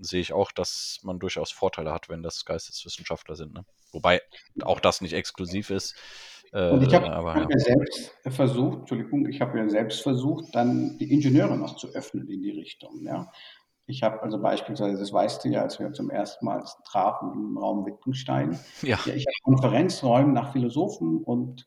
sehe 0.00 0.20
ich 0.20 0.32
auch, 0.32 0.52
dass 0.52 1.00
man 1.02 1.18
durchaus 1.18 1.50
Vorteile 1.50 1.92
hat, 1.92 2.08
wenn 2.08 2.22
das 2.22 2.44
Geisteswissenschaftler 2.44 3.36
sind. 3.36 3.54
Ne? 3.54 3.64
Wobei 3.92 4.20
auch 4.62 4.80
das 4.80 5.00
nicht 5.00 5.12
exklusiv 5.12 5.70
ist. 5.70 5.94
Äh, 6.52 6.70
und 6.70 6.82
ich 6.82 6.94
habe 6.94 7.08
hab 7.08 7.36
ja. 7.36 7.46
ja. 7.48 7.58
selbst 7.58 8.12
versucht, 8.26 8.80
Entschuldigung, 8.80 9.28
ich 9.28 9.40
habe 9.40 9.58
ja 9.58 9.68
selbst 9.68 10.02
versucht, 10.02 10.54
dann 10.54 10.98
die 10.98 11.12
Ingenieure 11.12 11.56
noch 11.56 11.76
zu 11.76 11.88
öffnen 11.94 12.28
in 12.28 12.42
die 12.42 12.50
Richtung. 12.50 13.04
Ja. 13.04 13.30
Ich 13.88 14.02
habe 14.02 14.22
also 14.22 14.38
beispielsweise, 14.38 14.98
das 14.98 15.14
weißt 15.14 15.44
du 15.44 15.48
ja, 15.48 15.62
als 15.62 15.80
wir 15.80 15.90
zum 15.94 16.10
ersten 16.10 16.44
Mal 16.44 16.62
trafen 16.84 17.32
im 17.32 17.56
Raum 17.56 17.86
Wittgenstein, 17.86 18.58
ja. 18.82 18.98
ja 19.06 19.14
ich 19.14 19.24
habe 19.26 19.34
Konferenzräume 19.44 20.30
nach 20.30 20.52
Philosophen 20.52 21.24
und 21.24 21.66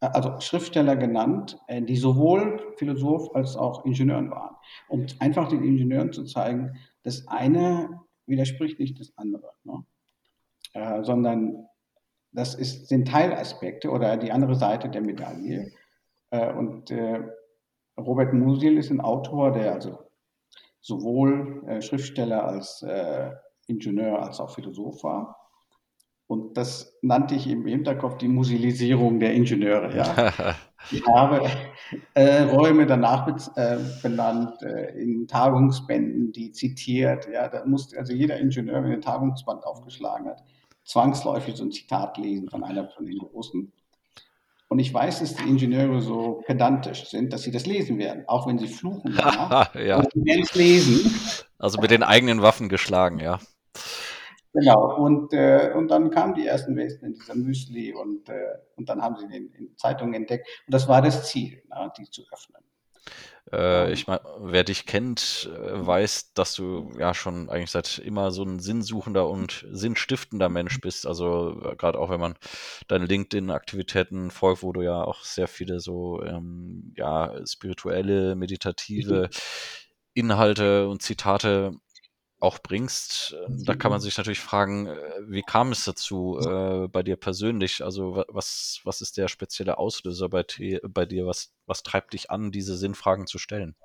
also 0.00 0.40
Schriftsteller 0.40 0.96
genannt, 0.96 1.58
äh, 1.66 1.82
die 1.82 1.96
sowohl 1.96 2.72
Philosoph 2.76 3.34
als 3.34 3.56
auch 3.56 3.84
Ingenieuren 3.84 4.30
waren. 4.30 4.56
Um 4.88 5.04
einfach 5.18 5.48
den 5.48 5.62
Ingenieuren 5.62 6.14
zu 6.14 6.24
zeigen, 6.24 6.78
das 7.02 7.28
eine 7.28 8.00
widerspricht 8.24 8.78
nicht 8.78 8.98
das 8.98 9.12
andere, 9.16 9.52
ne? 9.64 9.84
äh, 10.72 11.04
sondern 11.04 11.66
das 12.32 12.54
ist, 12.54 12.88
sind 12.88 13.06
Teilaspekte 13.06 13.90
oder 13.90 14.16
die 14.16 14.32
andere 14.32 14.54
Seite 14.54 14.88
der 14.88 15.02
Medaille. 15.02 15.72
Äh, 16.30 16.54
und 16.54 16.90
äh, 16.90 17.20
Robert 17.98 18.32
Musil 18.32 18.78
ist 18.78 18.90
ein 18.90 19.02
Autor, 19.02 19.52
der 19.52 19.74
also 19.74 20.09
sowohl 20.80 21.62
äh, 21.66 21.82
Schriftsteller 21.82 22.44
als 22.44 22.82
äh, 22.82 23.30
Ingenieur 23.66 24.22
als 24.22 24.40
auch 24.40 24.50
Philosoph 24.50 25.04
war. 25.04 25.36
Und 26.26 26.56
das 26.56 26.96
nannte 27.02 27.34
ich 27.34 27.48
im 27.48 27.66
Hinterkopf 27.66 28.18
die 28.18 28.28
Musilisierung 28.28 29.18
der 29.18 29.34
Ingenieure. 29.34 29.96
Ja. 29.96 30.54
Ich 30.90 31.06
habe 31.06 31.46
äh, 32.14 32.44
Räume 32.44 32.86
danach 32.86 33.28
äh, 33.54 33.76
benannt, 34.02 34.62
äh, 34.62 34.98
in 34.98 35.26
Tagungsbänden, 35.26 36.32
die 36.32 36.52
zitiert. 36.52 37.28
Ja, 37.30 37.48
da 37.48 37.66
musste 37.66 37.98
also 37.98 38.14
jeder 38.14 38.38
Ingenieur, 38.38 38.82
wenn 38.82 38.90
er 38.90 38.96
ein 38.96 39.02
Tagungsband 39.02 39.66
aufgeschlagen 39.66 40.26
hat, 40.26 40.42
zwangsläufig 40.84 41.56
so 41.56 41.64
ein 41.64 41.70
Zitat 41.70 42.16
lesen 42.16 42.48
von 42.48 42.64
einer 42.64 42.88
von 42.88 43.04
den 43.04 43.18
Großen. 43.18 43.70
Und 44.72 44.78
ich 44.78 44.94
weiß, 44.94 45.18
dass 45.18 45.34
die 45.34 45.48
Ingenieure 45.48 46.00
so 46.00 46.42
pedantisch 46.46 47.06
sind, 47.10 47.32
dass 47.32 47.42
sie 47.42 47.50
das 47.50 47.66
lesen 47.66 47.98
werden, 47.98 48.22
auch 48.28 48.46
wenn 48.46 48.56
sie 48.56 48.68
fluchen. 48.68 49.12
ja. 49.16 49.96
Und 49.96 50.54
lesen. 50.54 51.12
Also 51.58 51.80
mit 51.80 51.90
den 51.90 52.04
eigenen 52.04 52.40
Waffen 52.40 52.68
geschlagen, 52.68 53.18
ja. 53.18 53.40
Genau, 54.52 54.96
und, 54.96 55.32
äh, 55.32 55.72
und 55.76 55.88
dann 55.88 56.10
kamen 56.10 56.34
die 56.34 56.46
ersten 56.46 56.76
Westen 56.76 57.06
in 57.06 57.14
dieser 57.14 57.36
Müsli 57.36 57.92
und, 57.92 58.28
äh, 58.28 58.58
und 58.76 58.88
dann 58.88 59.00
haben 59.00 59.16
sie 59.16 59.28
den 59.28 59.52
in 59.52 59.76
Zeitungen 59.76 60.14
entdeckt. 60.14 60.48
Und 60.66 60.74
das 60.74 60.88
war 60.88 61.02
das 61.02 61.28
Ziel, 61.28 61.62
ne, 61.68 61.92
die 61.96 62.10
zu 62.10 62.22
öffnen. 62.32 62.62
Äh, 63.52 63.92
ich 63.92 64.06
meine, 64.06 64.20
wer 64.38 64.64
dich 64.64 64.86
kennt, 64.86 65.50
äh, 65.52 65.86
weiß, 65.86 66.34
dass 66.34 66.54
du 66.54 66.92
ja 66.98 67.14
schon 67.14 67.48
eigentlich 67.50 67.70
seit 67.70 67.98
immer 67.98 68.30
so 68.30 68.42
ein 68.44 68.60
sinnsuchender 68.60 69.28
und 69.28 69.66
sinnstiftender 69.70 70.48
Mensch 70.48 70.80
bist. 70.80 71.06
Also 71.06 71.60
äh, 71.64 71.76
gerade 71.76 71.98
auch 71.98 72.10
wenn 72.10 72.20
man 72.20 72.34
deine 72.88 73.06
LinkedIn-Aktivitäten 73.06 74.30
folgt, 74.30 74.62
wo 74.62 74.72
du 74.72 74.82
ja 74.82 75.02
auch 75.02 75.24
sehr 75.24 75.48
viele 75.48 75.80
so 75.80 76.22
ähm, 76.22 76.92
ja 76.96 77.34
spirituelle, 77.46 78.36
meditative 78.36 79.30
Inhalte 80.14 80.88
und 80.88 81.02
Zitate 81.02 81.72
auch 82.40 82.58
bringst. 82.58 83.36
Ähm, 83.46 83.64
da 83.64 83.74
kann 83.74 83.90
man 83.90 84.00
sich 84.00 84.16
natürlich 84.16 84.40
fragen, 84.40 84.86
äh, 84.86 84.96
wie 85.26 85.42
kam 85.42 85.72
es 85.72 85.84
dazu 85.84 86.38
äh, 86.40 86.88
bei 86.88 87.02
dir 87.02 87.16
persönlich? 87.16 87.84
Also 87.84 88.24
was, 88.28 88.80
was 88.84 89.02
ist 89.02 89.18
der 89.18 89.28
spezielle 89.28 89.78
Auslöser 89.78 90.28
bei, 90.28 90.44
bei 90.88 91.04
dir? 91.04 91.26
Was, 91.26 91.52
was 91.66 91.82
treibt 91.82 92.14
dich 92.14 92.30
an, 92.30 92.50
diese 92.50 92.76
Sinnfragen 92.76 93.26
zu 93.26 93.38
stellen? 93.38 93.76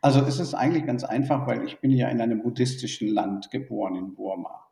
Also 0.00 0.20
es 0.20 0.40
ist 0.40 0.54
eigentlich 0.54 0.86
ganz 0.86 1.04
einfach, 1.04 1.46
weil 1.46 1.64
ich 1.64 1.78
bin 1.80 1.90
ja 1.90 2.08
in 2.08 2.20
einem 2.20 2.42
buddhistischen 2.42 3.08
Land 3.08 3.50
geboren, 3.50 3.94
in 3.94 4.14
Burma. 4.14 4.66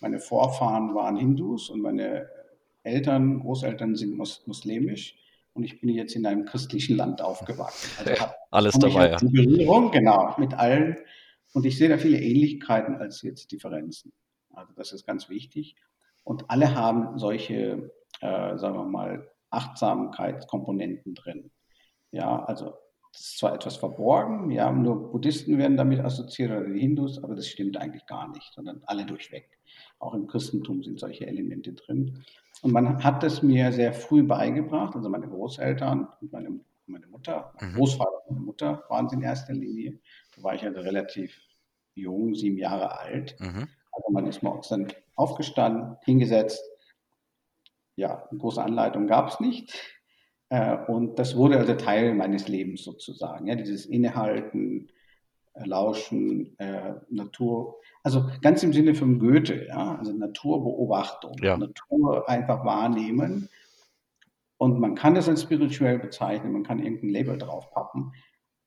Meine 0.00 0.18
Vorfahren 0.18 0.94
waren 0.94 1.16
Hindus 1.16 1.70
und 1.70 1.80
meine 1.80 2.28
Eltern, 2.82 3.40
Großeltern 3.40 3.94
sind 3.94 4.16
mus 4.16 4.46
muslimisch 4.46 5.16
und 5.54 5.64
ich 5.64 5.80
bin 5.80 5.90
jetzt 5.90 6.14
in 6.14 6.26
einem 6.26 6.44
christlichen 6.44 6.96
Land 6.96 7.20
aufgewachsen. 7.20 7.90
Also 7.98 8.24
Alles 8.50 8.78
dabei, 8.78 9.10
ja. 9.10 9.18
Berührung, 9.20 9.90
genau, 9.90 10.34
mit 10.38 10.54
allen 10.54 10.96
und 11.54 11.66
ich 11.66 11.78
sehe 11.78 11.88
da 11.88 11.98
viele 11.98 12.20
Ähnlichkeiten 12.20 12.96
als 12.96 13.22
jetzt 13.22 13.50
Differenzen. 13.52 14.12
Also 14.52 14.72
das 14.74 14.92
ist 14.92 15.06
ganz 15.06 15.28
wichtig. 15.28 15.76
Und 16.24 16.50
alle 16.50 16.74
haben 16.74 17.18
solche, 17.18 17.90
äh, 18.20 18.56
sagen 18.58 18.76
wir 18.76 18.84
mal, 18.84 19.30
Achtsamkeitskomponenten 19.50 21.14
drin. 21.14 21.50
Ja, 22.10 22.44
also 22.44 22.74
das 23.12 23.22
ist 23.22 23.38
zwar 23.38 23.54
etwas 23.54 23.76
verborgen, 23.76 24.50
ja, 24.50 24.70
nur 24.70 25.10
Buddhisten 25.10 25.58
werden 25.58 25.76
damit 25.76 26.00
assoziiert 26.00 26.50
oder 26.50 26.68
die 26.68 26.80
Hindus, 26.80 27.22
aber 27.22 27.34
das 27.34 27.48
stimmt 27.48 27.76
eigentlich 27.76 28.06
gar 28.06 28.28
nicht, 28.28 28.52
sondern 28.52 28.82
alle 28.86 29.06
durchweg. 29.06 29.58
Auch 29.98 30.14
im 30.14 30.26
Christentum 30.26 30.82
sind 30.82 31.00
solche 31.00 31.26
Elemente 31.26 31.72
drin. 31.72 32.24
Und 32.62 32.72
man 32.72 33.02
hat 33.02 33.24
es 33.24 33.42
mir 33.42 33.72
sehr 33.72 33.92
früh 33.92 34.22
beigebracht, 34.22 34.94
also 34.94 35.08
meine 35.08 35.28
Großeltern 35.28 36.08
und 36.20 36.32
meine, 36.32 36.60
meine 36.86 37.06
Mutter, 37.06 37.52
mein 37.60 37.72
mhm. 37.72 37.76
Großvater 37.76 38.26
und 38.26 38.34
meine 38.34 38.44
Mutter 38.44 38.84
waren 38.88 39.06
es 39.06 39.12
in 39.12 39.22
erster 39.22 39.54
Linie. 39.54 39.98
War 40.42 40.54
ich 40.54 40.64
also 40.64 40.80
relativ 40.80 41.40
jung, 41.94 42.34
sieben 42.34 42.58
Jahre 42.58 42.98
alt. 42.98 43.36
Mhm. 43.38 43.68
Also 43.92 44.10
man 44.10 44.26
ist 44.26 44.42
morgens 44.42 44.68
dann 44.68 44.88
aufgestanden, 45.16 45.96
hingesetzt. 46.04 46.62
Ja, 47.96 48.26
eine 48.30 48.38
große 48.38 48.62
Anleitung 48.62 49.06
gab 49.06 49.28
es 49.28 49.40
nicht. 49.40 49.74
Äh, 50.50 50.76
und 50.86 51.18
das 51.18 51.36
wurde 51.36 51.58
also 51.58 51.74
Teil 51.74 52.14
meines 52.14 52.48
Lebens 52.48 52.84
sozusagen. 52.84 53.46
Ja, 53.46 53.54
dieses 53.54 53.86
Innehalten, 53.86 54.88
äh, 55.54 55.64
Lauschen, 55.64 56.58
äh, 56.58 56.94
Natur, 57.10 57.80
also 58.02 58.30
ganz 58.40 58.62
im 58.62 58.72
Sinne 58.72 58.94
von 58.94 59.18
Goethe, 59.18 59.66
ja, 59.66 59.96
also 59.96 60.12
Naturbeobachtung, 60.12 61.34
ja. 61.42 61.56
Natur 61.56 62.28
einfach 62.28 62.64
wahrnehmen. 62.64 63.48
Und 64.56 64.80
man 64.80 64.94
kann 64.94 65.14
das 65.14 65.28
als 65.28 65.42
spirituell 65.42 65.98
bezeichnen, 65.98 66.52
man 66.52 66.64
kann 66.64 66.78
irgendein 66.78 67.10
Label 67.10 67.38
draufpappen. 67.38 68.12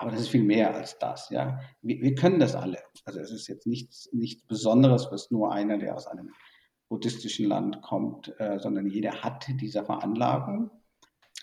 Aber 0.02 0.10
das 0.10 0.22
ist 0.22 0.30
viel 0.30 0.44
mehr 0.44 0.74
als 0.74 0.98
das. 0.98 1.30
Ja? 1.30 1.60
Wir, 1.84 2.02
wir 2.02 2.16
können 2.16 2.40
das 2.40 2.56
alle. 2.56 2.80
Also 3.06 3.20
es 3.20 3.32
ist 3.32 3.48
jetzt 3.48 3.68
nichts, 3.68 4.10
nichts 4.12 4.42
Besonderes, 4.48 5.10
was 5.12 5.30
nur 5.30 5.52
einer, 5.54 5.78
der 5.78 5.96
aus 5.96 6.08
einem 6.08 6.32
buddhistischen 6.90 7.46
Land 7.48 7.84
kommt, 7.84 8.34
äh, 8.40 8.58
sondern 8.58 8.88
jeder 8.88 9.22
hat 9.22 9.46
diese 9.62 9.86
Veranlagung. 9.86 10.72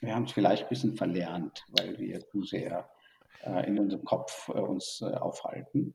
Wir 0.00 0.12
haben 0.12 0.24
es 0.24 0.32
vielleicht 0.32 0.64
ein 0.64 0.68
bisschen 0.70 0.96
verlernt, 0.96 1.64
weil 1.78 1.96
wir 1.98 2.26
zu 2.26 2.42
sehr 2.42 2.90
äh, 3.44 3.68
in 3.68 3.78
unserem 3.78 4.04
Kopf 4.04 4.48
äh, 4.48 4.58
uns 4.58 5.02
äh, 5.02 5.14
aufhalten. 5.14 5.94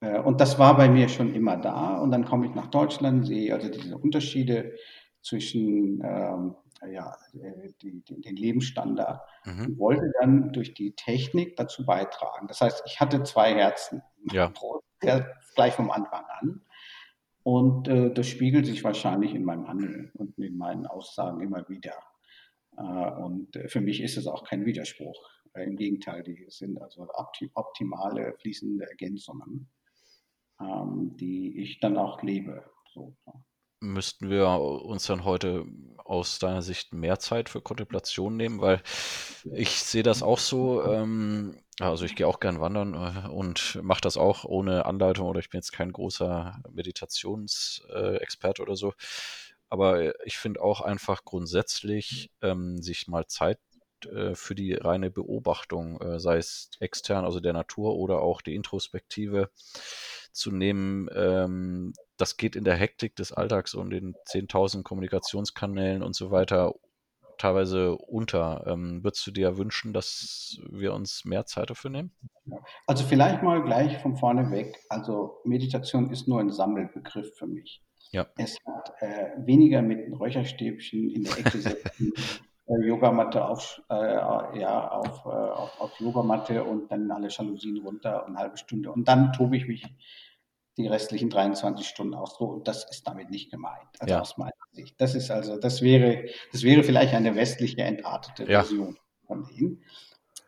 Äh, 0.00 0.20
und 0.20 0.38
das 0.42 0.58
war 0.58 0.76
bei 0.76 0.90
mir 0.90 1.08
schon 1.08 1.34
immer 1.34 1.56
da. 1.56 1.98
Und 1.98 2.10
dann 2.10 2.26
komme 2.26 2.46
ich 2.46 2.54
nach 2.54 2.66
Deutschland, 2.66 3.26
sehe 3.26 3.54
also 3.54 3.70
diese 3.70 3.96
Unterschiede 3.96 4.74
zwischen 5.22 6.02
ähm, 6.04 6.56
ja, 6.84 7.16
äh, 7.34 7.72
die, 7.80 8.02
die, 8.02 8.20
den 8.20 8.36
Lebensstandard 8.36 9.20
mhm. 9.44 9.66
und 9.66 9.78
wollte 9.78 10.12
dann 10.20 10.52
durch 10.52 10.74
die 10.74 10.92
Technik 10.92 11.56
dazu 11.56 11.84
beitragen. 11.84 12.46
Das 12.48 12.60
heißt, 12.60 12.82
ich 12.86 13.00
hatte 13.00 13.22
zwei 13.22 13.54
Herzen, 13.54 14.02
ja. 14.32 14.52
gleich 15.00 15.74
vom 15.74 15.90
Anfang 15.90 16.24
an. 16.40 16.62
Und 17.42 17.88
äh, 17.88 18.12
das 18.12 18.26
spiegelt 18.26 18.66
sich 18.66 18.82
wahrscheinlich 18.82 19.34
in 19.34 19.44
meinem 19.44 19.68
Handeln 19.68 20.10
und 20.14 20.36
in 20.38 20.56
meinen 20.58 20.86
Aussagen 20.86 21.40
immer 21.40 21.68
wieder. 21.68 21.94
Äh, 22.76 22.82
und 22.82 23.56
für 23.68 23.80
mich 23.80 24.02
ist 24.02 24.16
es 24.16 24.26
auch 24.26 24.44
kein 24.44 24.66
Widerspruch. 24.66 25.30
Äh, 25.54 25.64
Im 25.64 25.76
Gegenteil, 25.76 26.22
die 26.22 26.46
sind 26.48 26.80
also 26.82 27.06
optimale, 27.54 28.34
fließende 28.40 28.88
Ergänzungen, 28.88 29.68
ähm, 30.60 31.16
die 31.16 31.62
ich 31.62 31.78
dann 31.78 31.96
auch 31.96 32.22
lebe. 32.22 32.64
So, 32.92 33.16
müssten 33.80 34.30
wir 34.30 34.48
uns 34.48 35.06
dann 35.06 35.24
heute 35.24 35.66
aus 36.08 36.38
deiner 36.38 36.62
Sicht 36.62 36.92
mehr 36.92 37.18
Zeit 37.18 37.48
für 37.48 37.60
Kontemplation 37.60 38.36
nehmen, 38.36 38.60
weil 38.60 38.82
ich 39.52 39.70
sehe 39.82 40.02
das 40.02 40.22
auch 40.22 40.38
so. 40.38 40.82
Ähm, 40.84 41.60
also 41.80 42.04
ich 42.04 42.16
gehe 42.16 42.26
auch 42.26 42.40
gern 42.40 42.60
wandern 42.60 42.94
äh, 42.94 43.28
und 43.28 43.78
mache 43.82 44.00
das 44.00 44.16
auch 44.16 44.44
ohne 44.44 44.86
Anleitung 44.86 45.26
oder 45.28 45.40
ich 45.40 45.50
bin 45.50 45.58
jetzt 45.58 45.72
kein 45.72 45.92
großer 45.92 46.62
Meditationsexperte 46.72 48.62
oder 48.62 48.76
so. 48.76 48.94
Aber 49.68 50.24
ich 50.26 50.38
finde 50.38 50.62
auch 50.62 50.80
einfach 50.80 51.24
grundsätzlich 51.24 52.30
ähm, 52.40 52.80
sich 52.82 53.08
mal 53.08 53.26
Zeit 53.26 53.58
äh, 54.04 54.34
für 54.34 54.54
die 54.54 54.74
reine 54.74 55.10
Beobachtung, 55.10 56.00
äh, 56.00 56.20
sei 56.20 56.36
es 56.38 56.70
extern, 56.80 57.24
also 57.24 57.40
der 57.40 57.52
Natur 57.52 57.96
oder 57.96 58.20
auch 58.20 58.42
die 58.42 58.54
Introspektive 58.54 59.50
zu 60.32 60.50
nehmen, 60.50 61.08
ähm, 61.14 61.94
das 62.16 62.36
geht 62.36 62.56
in 62.56 62.64
der 62.64 62.76
Hektik 62.76 63.16
des 63.16 63.32
Alltags 63.32 63.74
und 63.74 63.90
den 63.90 64.14
10.000 64.26 64.82
Kommunikationskanälen 64.82 66.02
und 66.02 66.14
so 66.14 66.30
weiter 66.30 66.74
teilweise 67.38 67.96
unter. 67.96 68.64
Ähm, 68.66 69.02
würdest 69.04 69.26
du 69.26 69.30
dir 69.30 69.56
wünschen, 69.58 69.92
dass 69.92 70.58
wir 70.70 70.94
uns 70.94 71.24
mehr 71.24 71.46
Zeit 71.46 71.70
dafür 71.70 71.90
nehmen? 71.90 72.12
Also 72.86 73.04
vielleicht 73.04 73.42
mal 73.42 73.62
gleich 73.62 73.98
von 73.98 74.16
vorne 74.16 74.50
weg. 74.50 74.78
Also 74.88 75.40
Meditation 75.44 76.10
ist 76.10 76.28
nur 76.28 76.40
ein 76.40 76.50
Sammelbegriff 76.50 77.36
für 77.36 77.46
mich. 77.46 77.82
Ja. 78.12 78.26
Es 78.36 78.56
hat 78.66 78.92
äh, 79.00 79.30
weniger 79.38 79.82
mit 79.82 79.98
einem 79.98 80.14
Räucherstäbchen 80.14 81.10
in 81.10 81.24
der 81.24 81.38
Ecke 81.38 81.58
setzen, 81.58 82.12
äh, 82.66 82.86
Yogamatte 82.86 83.44
auf, 83.44 83.82
äh, 83.90 83.94
ja, 83.94 84.88
auf, 84.88 85.26
äh, 85.26 85.28
auf, 85.28 85.80
auf 85.80 86.00
Yogamatte 86.00 86.62
und 86.62 86.90
dann 86.90 87.10
alle 87.10 87.28
Jalousien 87.28 87.78
runter 87.78 88.24
und 88.24 88.30
eine 88.30 88.38
halbe 88.38 88.56
Stunde. 88.56 88.92
Und 88.92 89.08
dann 89.08 89.32
tobe 89.32 89.56
ich 89.56 89.66
mich 89.66 89.84
die 90.76 90.86
restlichen 90.86 91.30
23 91.30 91.86
Stunden 91.86 92.14
aus. 92.14 92.36
So, 92.38 92.44
und 92.46 92.68
das 92.68 92.88
ist 92.90 93.06
damit 93.06 93.30
nicht 93.30 93.50
gemeint. 93.50 93.88
Also 93.98 94.14
ja. 94.14 94.20
aus 94.20 94.36
meiner 94.36 94.52
Sicht. 94.72 94.94
Das 95.00 95.14
ist 95.14 95.30
also, 95.30 95.56
das 95.58 95.82
wäre, 95.82 96.24
das 96.52 96.62
wäre 96.62 96.82
vielleicht 96.82 97.14
eine 97.14 97.34
westliche 97.34 97.82
entartete 97.82 98.42
ja. 98.50 98.62
Version 98.62 98.98
von 99.26 99.46
dem. 99.46 99.82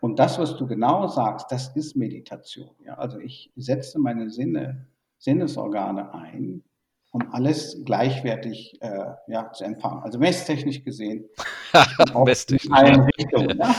Und 0.00 0.18
das, 0.18 0.38
was 0.38 0.56
du 0.56 0.66
genau 0.66 1.08
sagst, 1.08 1.50
das 1.50 1.74
ist 1.74 1.96
Meditation. 1.96 2.70
Ja? 2.84 2.94
Also 2.94 3.18
ich 3.18 3.52
setze 3.56 3.98
meine 3.98 4.30
Sinne, 4.30 4.86
Sinnesorgane 5.18 6.14
ein, 6.14 6.62
um 7.10 7.32
alles 7.32 7.82
gleichwertig 7.84 8.80
äh, 8.80 9.14
ja, 9.26 9.50
zu 9.52 9.64
empfangen. 9.64 10.02
Also 10.02 10.18
messtechnisch 10.18 10.84
gesehen. 10.84 11.28
messtechnisch. 12.24 12.66
In 12.66 12.72
allen 12.72 13.00
Richtungen, 13.00 13.58
ja. 13.58 13.74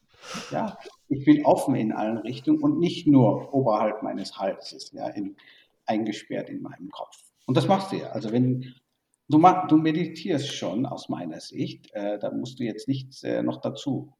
ja. 0.50 0.78
ich 1.08 1.24
bin 1.24 1.44
offen 1.44 1.74
in 1.74 1.92
allen 1.92 2.18
Richtungen 2.18 2.62
und 2.62 2.78
nicht 2.78 3.06
nur 3.06 3.52
oberhalb 3.52 4.02
meines 4.02 4.38
Halses, 4.38 4.92
ja, 4.92 5.08
in, 5.08 5.36
eingesperrt 5.88 6.50
in 6.50 6.62
meinem 6.62 6.90
Kopf. 6.90 7.16
Und 7.46 7.56
das 7.56 7.66
machst 7.66 7.92
du 7.92 7.96
ja. 7.96 8.10
Also 8.10 8.32
wenn 8.32 8.74
du, 9.28 9.38
du 9.68 9.76
meditierst 9.76 10.52
schon 10.54 10.86
aus 10.86 11.08
meiner 11.08 11.40
Sicht, 11.40 11.90
äh, 11.94 12.18
da 12.18 12.30
musst 12.30 12.60
du 12.60 12.64
jetzt 12.64 12.88
nichts 12.88 13.22
äh, 13.24 13.42
noch 13.42 13.60
dazu 13.60 14.12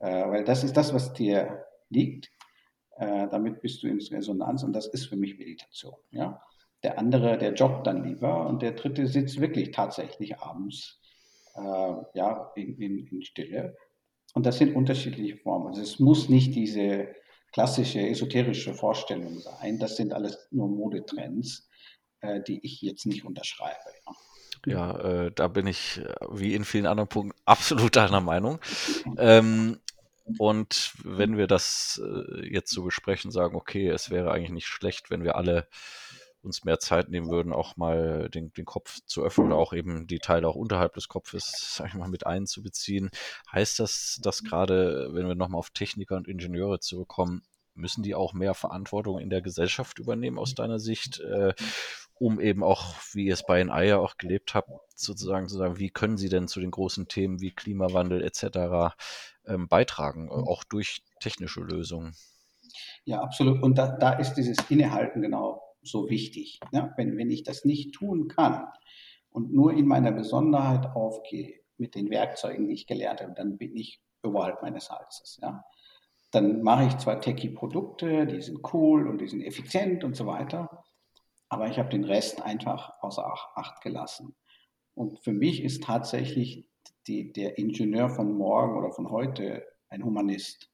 äh, 0.00 0.28
weil 0.28 0.44
das 0.44 0.64
ist 0.64 0.76
das, 0.76 0.92
was 0.92 1.12
dir 1.12 1.64
liegt. 1.90 2.30
Äh, 2.96 3.28
damit 3.28 3.60
bist 3.60 3.82
du 3.82 3.88
in 3.88 4.00
Resonanz 4.00 4.62
und 4.62 4.72
das 4.72 4.86
ist 4.88 5.06
für 5.06 5.16
mich 5.16 5.38
Meditation. 5.38 5.94
Ja? 6.10 6.42
Der 6.82 6.98
andere, 6.98 7.38
der 7.38 7.54
joggt 7.54 7.86
dann 7.86 8.04
lieber 8.04 8.46
und 8.46 8.62
der 8.62 8.72
dritte 8.72 9.06
sitzt 9.06 9.40
wirklich 9.40 9.70
tatsächlich 9.70 10.38
abends 10.38 11.00
äh, 11.54 11.94
ja, 12.14 12.50
in, 12.56 12.76
in, 12.78 13.06
in 13.06 13.22
Stille. 13.22 13.76
Und 14.34 14.46
das 14.46 14.58
sind 14.58 14.74
unterschiedliche 14.74 15.36
Formen. 15.36 15.68
Also 15.68 15.82
es 15.82 15.98
muss 15.98 16.28
nicht 16.28 16.54
diese 16.54 17.08
klassische 17.52 18.00
esoterische 18.00 18.74
Vorstellung 18.74 19.38
sein. 19.40 19.78
Das 19.78 19.96
sind 19.96 20.12
alles 20.12 20.48
nur 20.50 20.68
Modetrends, 20.68 21.68
äh, 22.20 22.40
die 22.40 22.64
ich 22.64 22.80
jetzt 22.82 23.06
nicht 23.06 23.24
unterschreibe. 23.24 23.76
Ja. 24.06 24.12
Ja, 24.66 24.98
äh, 24.98 25.32
da 25.34 25.48
bin 25.48 25.66
ich, 25.66 26.02
wie 26.30 26.54
in 26.54 26.66
vielen 26.66 26.86
anderen 26.86 27.08
Punkten, 27.08 27.38
absolut 27.46 27.96
deiner 27.96 28.20
Meinung. 28.20 28.60
Ähm, 29.16 29.80
und 30.38 30.92
wenn 31.02 31.36
wir 31.36 31.46
das 31.46 32.00
äh, 32.04 32.46
jetzt 32.46 32.70
so 32.70 32.84
besprechen, 32.84 33.30
sagen, 33.30 33.56
okay, 33.56 33.88
es 33.88 34.10
wäre 34.10 34.30
eigentlich 34.30 34.50
nicht 34.50 34.66
schlecht, 34.66 35.10
wenn 35.10 35.24
wir 35.24 35.36
alle 35.36 35.66
uns 36.42 36.64
mehr 36.64 36.78
Zeit 36.78 37.08
nehmen 37.08 37.30
würden, 37.30 37.52
auch 37.52 37.76
mal 37.76 38.28
den, 38.30 38.52
den 38.52 38.64
Kopf 38.64 39.00
zu 39.06 39.22
öffnen 39.22 39.48
oder 39.48 39.56
auch 39.56 39.72
eben 39.72 40.06
die 40.06 40.18
Teile 40.18 40.48
auch 40.48 40.54
unterhalb 40.54 40.94
des 40.94 41.08
Kopfes, 41.08 41.74
sag 41.76 41.88
ich 41.88 41.94
mal, 41.94 42.08
mit 42.08 42.26
einzubeziehen. 42.26 43.10
Heißt 43.52 43.78
das, 43.78 44.20
dass 44.22 44.42
gerade, 44.42 45.10
wenn 45.12 45.28
wir 45.28 45.34
nochmal 45.34 45.58
auf 45.58 45.70
Techniker 45.70 46.16
und 46.16 46.28
Ingenieure 46.28 46.80
zurückkommen, 46.80 47.42
müssen 47.74 48.02
die 48.02 48.14
auch 48.14 48.32
mehr 48.32 48.54
Verantwortung 48.54 49.18
in 49.18 49.30
der 49.30 49.42
Gesellschaft 49.42 49.98
übernehmen 49.98 50.38
aus 50.38 50.54
deiner 50.54 50.78
Sicht, 50.78 51.20
äh, 51.20 51.54
um 52.14 52.40
eben 52.40 52.62
auch, 52.62 52.94
wie 53.12 53.26
ihr 53.26 53.34
es 53.34 53.44
bei 53.46 53.62
NI 53.62 53.92
auch 53.94 54.16
gelebt 54.18 54.54
habt, 54.54 54.70
sozusagen 54.94 55.48
zu 55.48 55.56
sagen, 55.56 55.78
wie 55.78 55.90
können 55.90 56.18
sie 56.18 56.28
denn 56.28 56.48
zu 56.48 56.60
den 56.60 56.70
großen 56.70 57.08
Themen 57.08 57.40
wie 57.40 57.50
Klimawandel 57.50 58.22
etc 58.22 58.94
ähm, 59.46 59.68
beitragen, 59.68 60.28
äh, 60.28 60.32
auch 60.32 60.64
durch 60.64 61.02
technische 61.20 61.60
Lösungen. 61.60 62.14
Ja, 63.04 63.22
absolut. 63.22 63.62
Und 63.62 63.78
da, 63.78 63.96
da 63.96 64.12
ist 64.12 64.34
dieses 64.34 64.58
Innehalten 64.68 65.22
genau 65.22 65.69
so 65.82 66.08
wichtig. 66.08 66.60
Ne? 66.72 66.92
Wenn, 66.96 67.16
wenn 67.16 67.30
ich 67.30 67.42
das 67.42 67.64
nicht 67.64 67.94
tun 67.94 68.28
kann 68.28 68.66
und 69.30 69.52
nur 69.52 69.72
in 69.72 69.86
meiner 69.86 70.12
Besonderheit 70.12 70.86
aufgehe 70.94 71.60
mit 71.78 71.94
den 71.94 72.10
Werkzeugen, 72.10 72.68
die 72.68 72.74
ich 72.74 72.86
gelernt 72.86 73.20
habe, 73.20 73.32
dann 73.34 73.58
bin 73.58 73.76
ich 73.76 74.02
überhalb 74.22 74.62
meines 74.62 74.90
Halses. 74.90 75.38
Ja? 75.42 75.64
Dann 76.30 76.62
mache 76.62 76.86
ich 76.86 76.98
zwar 76.98 77.20
Techie-Produkte, 77.20 78.26
die 78.26 78.40
sind 78.40 78.60
cool 78.72 79.08
und 79.08 79.20
die 79.20 79.28
sind 79.28 79.42
effizient 79.42 80.04
und 80.04 80.16
so 80.16 80.26
weiter, 80.26 80.84
aber 81.48 81.68
ich 81.68 81.78
habe 81.78 81.88
den 81.88 82.04
Rest 82.04 82.42
einfach 82.42 82.92
außer 83.00 83.24
Acht 83.54 83.82
gelassen. 83.82 84.36
Und 84.94 85.18
für 85.20 85.32
mich 85.32 85.62
ist 85.62 85.82
tatsächlich 85.82 86.68
die, 87.06 87.32
der 87.32 87.58
Ingenieur 87.58 88.10
von 88.10 88.32
morgen 88.36 88.76
oder 88.76 88.92
von 88.92 89.10
heute 89.10 89.66
ein 89.88 90.04
Humanist, 90.04 90.70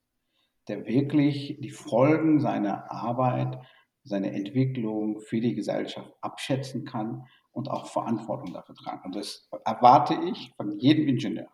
der 0.69 0.87
wirklich 0.87 1.59
die 1.61 1.71
Folgen 1.71 2.41
seiner 2.41 2.91
Arbeit, 2.91 3.59
seiner 4.07 4.33
Entwicklung 4.33 5.21
für 5.21 5.41
die 5.41 5.55
Gesellschaft 5.55 6.13
abschätzen 6.21 6.85
kann 6.85 7.27
und 7.53 7.71
auch 7.71 7.87
Verantwortung 7.87 8.53
dafür 8.53 8.75
tragen. 8.75 9.03
Und 9.07 9.17
das 9.17 9.49
erwarte 9.65 10.15
ich 10.31 10.53
von 10.57 10.79
jedem 10.79 11.09
Ingenieur. 11.09 11.49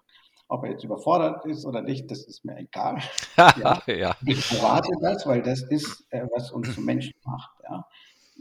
Ob 0.49 0.65
er 0.65 0.73
jetzt 0.73 0.85
überfordert 0.85 1.47
ist 1.47 1.65
oder 1.65 1.81
nicht, 1.81 2.11
das 2.11 2.25
ist 2.25 2.45
mir 2.45 2.59
egal. 2.59 2.99
ja, 3.37 3.83
ja. 3.87 4.17
Ich 4.27 4.53
erwarte 4.53 4.91
das, 5.01 5.27
weil 5.27 5.41
das 5.43 5.63
ist, 5.63 6.05
äh, 6.11 6.27
was 6.35 6.51
uns 6.51 6.75
zu 6.75 6.83
Menschen 6.83 7.15
macht. 7.25 7.53
Ja. 7.63 7.87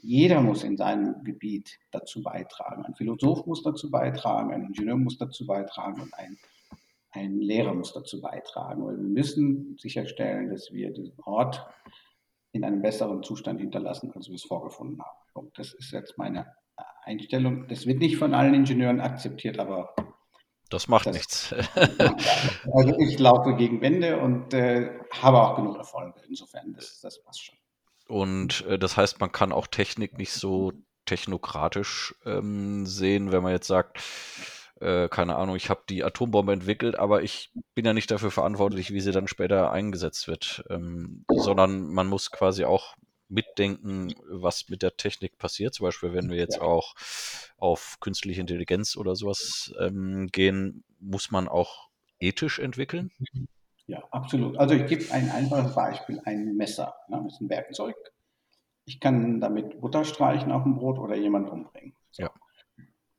Jeder 0.02 0.42
muss 0.42 0.64
in 0.64 0.76
seinem 0.76 1.24
Gebiet 1.24 1.80
dazu 1.92 2.24
beitragen. 2.24 2.84
Ein 2.84 2.96
Philosoph 2.96 3.46
muss 3.46 3.62
dazu 3.62 3.92
beitragen, 3.92 4.52
ein 4.52 4.66
Ingenieur 4.66 4.98
muss 4.98 5.18
dazu 5.18 5.46
beitragen 5.46 6.02
und 6.02 6.14
ein, 6.16 6.38
ein 7.12 7.40
Lehrer 7.40 7.74
muss 7.76 7.94
dazu 7.94 8.20
beitragen. 8.20 8.86
Weil 8.86 8.98
wir 8.98 9.04
müssen 9.04 9.78
sicherstellen, 9.78 10.50
dass 10.50 10.74
wir 10.74 10.92
diesen 10.92 11.18
Ort 11.24 11.66
in 12.52 12.64
einem 12.64 12.82
besseren 12.82 13.24
Zustand 13.24 13.60
hinterlassen, 13.60 14.12
als 14.16 14.28
wir 14.28 14.36
es 14.36 14.44
vorgefunden 14.44 15.02
haben. 15.02 15.18
Und 15.34 15.58
das 15.58 15.74
ist 15.74 15.92
jetzt 15.92 16.18
meine 16.18 16.54
Einstellung. 17.04 17.68
Das 17.68 17.86
wird 17.86 18.00
nicht 18.00 18.18
von 18.18 18.34
allen 18.34 18.54
Ingenieuren 18.54 19.00
akzeptiert, 19.00 19.60
aber 19.60 19.94
das 20.70 20.88
macht 20.88 21.06
das, 21.06 21.16
nichts. 21.16 21.54
also 22.74 22.98
ich 22.98 23.20
laufe 23.20 23.56
gegen 23.56 23.82
Wände 23.82 24.20
und 24.20 24.54
äh, 24.54 24.90
habe 25.22 25.42
auch 25.42 25.56
genug 25.56 25.78
Erfolge. 25.78 26.22
Insofern, 26.28 26.74
das, 26.74 27.00
das 27.02 27.22
passt 27.24 27.44
schon. 27.44 27.58
Und 28.08 28.66
äh, 28.68 28.80
das 28.80 28.98
heißt, 28.98 29.20
man 29.20 29.32
kann 29.32 29.52
auch 29.52 29.68
Technik 29.68 30.18
nicht 30.18 30.34
so 30.34 30.72
technokratisch 31.06 32.16
ähm, 32.26 32.86
sehen, 32.86 33.32
wenn 33.32 33.44
man 33.44 33.52
jetzt 33.52 33.68
sagt, 33.68 34.00
äh, 34.82 35.08
keine 35.10 35.36
Ahnung, 35.36 35.56
ich 35.56 35.70
habe 35.70 35.82
die 35.88 36.04
Atombombe 36.04 36.54
entwickelt, 36.54 36.98
aber 36.98 37.24
ich 37.24 37.52
bin 37.76 37.86
ja 37.86 37.94
nicht 37.94 38.12
dafür 38.12 38.32
verantwortlich, 38.32 38.92
wie 38.92 39.02
sie 39.02 39.12
dann 39.12 39.28
später 39.28 39.72
eingesetzt 39.72 40.28
wird, 40.28 40.64
ähm, 40.70 41.26
sondern 41.30 41.88
man 41.88 42.08
muss 42.08 42.32
quasi 42.32 42.66
auch 42.66 42.96
mitdenken, 43.30 44.14
was 44.30 44.70
mit 44.70 44.82
der 44.82 44.98
Technik 44.98 45.38
passiert. 45.38 45.74
Zum 45.74 45.86
Beispiel, 45.86 46.14
wenn 46.14 46.30
wir 46.30 46.38
jetzt 46.38 46.60
auch 46.60 46.96
auf 47.58 47.98
künstliche 48.02 48.42
Intelligenz 48.42 48.98
oder 48.98 49.16
sowas 49.16 49.74
ähm, 49.80 50.28
gehen, 50.32 50.84
muss 51.00 51.32
man 51.32 51.48
auch 51.48 51.90
ethisch 52.20 52.60
entwickeln. 52.60 53.12
Ja, 53.88 54.04
absolut. 54.12 54.58
Also 54.58 54.76
ich 54.76 54.86
gebe 54.86 55.12
ein 55.12 55.30
einfaches 55.30 55.74
Beispiel, 55.74 56.22
ein 56.26 56.56
Messer. 56.56 56.96
Ne? 57.08 57.22
Das 57.24 57.34
ist 57.34 57.42
ein 57.42 57.50
Werkzeug. 57.50 57.96
Ich 58.86 59.00
kann 59.00 59.40
damit 59.40 59.80
Butter 59.80 60.04
streichen 60.04 60.52
auf 60.52 60.64
dem 60.64 60.76
Brot 60.76 61.00
oder 61.00 61.16
jemand 61.16 61.50
umbringen. 61.50 61.94
So. 62.12 62.24
Ja. 62.24 62.32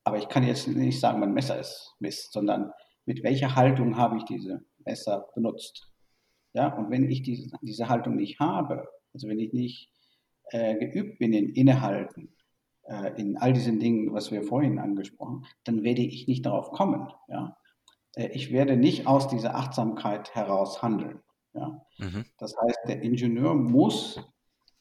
Aber 0.05 0.19
ich 0.19 0.29
kann 0.29 0.47
jetzt 0.47 0.69
nicht 0.69 1.01
sagen, 1.01 1.21
mein 1.21 1.33
Messer 1.33 1.59
ist 1.59 1.95
Mist, 2.01 2.33
sondern 2.33 2.73
mit 3.05 3.23
welcher 3.23 3.55
Haltung 3.55 3.97
habe 3.97 4.17
ich 4.17 4.25
diese 4.25 4.65
Messer 4.85 5.29
benutzt. 5.35 5.88
Ja, 6.55 6.75
und 6.77 6.91
wenn 6.91 7.11
ich 7.11 7.23
diese, 7.23 7.51
diese 7.62 7.88
Haltung 7.88 8.17
nicht 8.17 8.41
habe, 8.41 8.87
also 9.15 9.29
wenn 9.29 9.38
ich 9.38 9.53
nicht 9.53 9.91
äh, 10.51 10.77
geübt 10.77 11.19
bin 11.19 11.33
in 11.33 11.51
Innehalten, 11.51 12.35
äh, 12.85 13.21
in 13.21 13.37
all 13.37 13.53
diesen 13.53 13.79
Dingen, 13.79 14.12
was 14.12 14.31
wir 14.31 14.43
vorhin 14.43 14.79
angesprochen 14.79 15.37
haben, 15.37 15.47
dann 15.65 15.83
werde 15.83 16.03
ich 16.03 16.27
nicht 16.27 16.45
darauf 16.45 16.71
kommen. 16.73 17.11
Ja? 17.29 17.57
Äh, 18.15 18.29
ich 18.29 18.53
werde 18.53 18.77
nicht 18.77 19.07
aus 19.07 19.29
dieser 19.29 19.55
Achtsamkeit 19.55 20.35
heraus 20.35 20.83
handeln. 20.83 21.21
Ja? 21.55 21.85
Mhm. 21.99 22.25
Das 22.38 22.55
heißt, 22.57 22.81
der 22.88 23.03
Ingenieur 23.03 23.55
muss, 23.55 24.21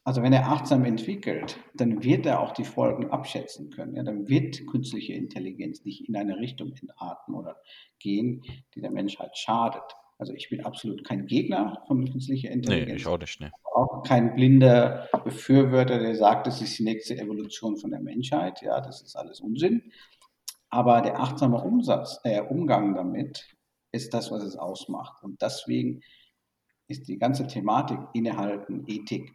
also 0.04 0.24
wenn 0.24 0.34
er 0.34 0.48
achtsam 0.48 0.84
entwickelt, 0.86 1.60
dann 1.76 2.04
wird 2.04 2.26
er 2.26 2.40
auch 2.40 2.54
die 2.54 2.64
Folgen 2.64 3.12
abschätzen 3.12 3.70
können. 3.70 3.96
Ja? 3.96 4.04
Dann 4.04 4.28
wird 4.28 4.66
künstliche 4.68 5.14
Intelligenz 5.14 5.86
nicht 5.86 6.08
in 6.08 6.16
eine 6.16 6.38
Richtung 6.38 6.74
entarten 6.74 7.36
oder 7.36 7.58
gehen, 8.00 8.44
die 8.74 8.82
der 8.82 8.92
Menschheit 8.92 9.38
schadet. 9.38 9.84
Also 10.18 10.34
ich 10.34 10.50
bin 10.50 10.66
absolut 10.66 11.04
kein 11.04 11.26
Gegner 11.26 11.84
von 11.88 12.10
künstlicher 12.10 12.50
Intelligenz. 12.52 12.90
Nee, 12.90 12.96
ich 12.96 13.08
auch 13.08 13.20
nicht. 13.20 13.42
Nee. 13.42 13.52
Auch 13.64 14.04
kein 14.04 14.36
blinder 14.36 15.08
Befürworter, 15.24 16.00
der 16.00 16.16
sagt, 16.16 16.48
das 16.48 16.62
ist 16.62 16.78
die 16.78 16.84
nächste 16.84 17.18
Evolution 17.18 17.78
von 17.78 17.92
der 17.92 18.02
Menschheit. 18.02 18.62
Ja, 18.62 18.82
das 18.82 19.02
ist 19.02 19.16
alles 19.16 19.40
Unsinn. 19.40 19.92
Aber 20.70 21.02
der 21.02 21.20
achtsame 21.20 21.62
Umsatz, 21.62 22.20
äh, 22.24 22.42
Umgang 22.42 22.96
damit 22.96 23.48
ist 23.92 24.14
das, 24.14 24.32
was 24.32 24.44
es 24.44 24.56
ausmacht. 24.56 25.24
Und 25.24 25.42
deswegen 25.42 26.02
ist 26.88 27.08
die 27.08 27.18
ganze 27.18 27.48
Thematik 27.48 28.00
Innehalten, 28.14 28.86
Ethik, 28.88 29.34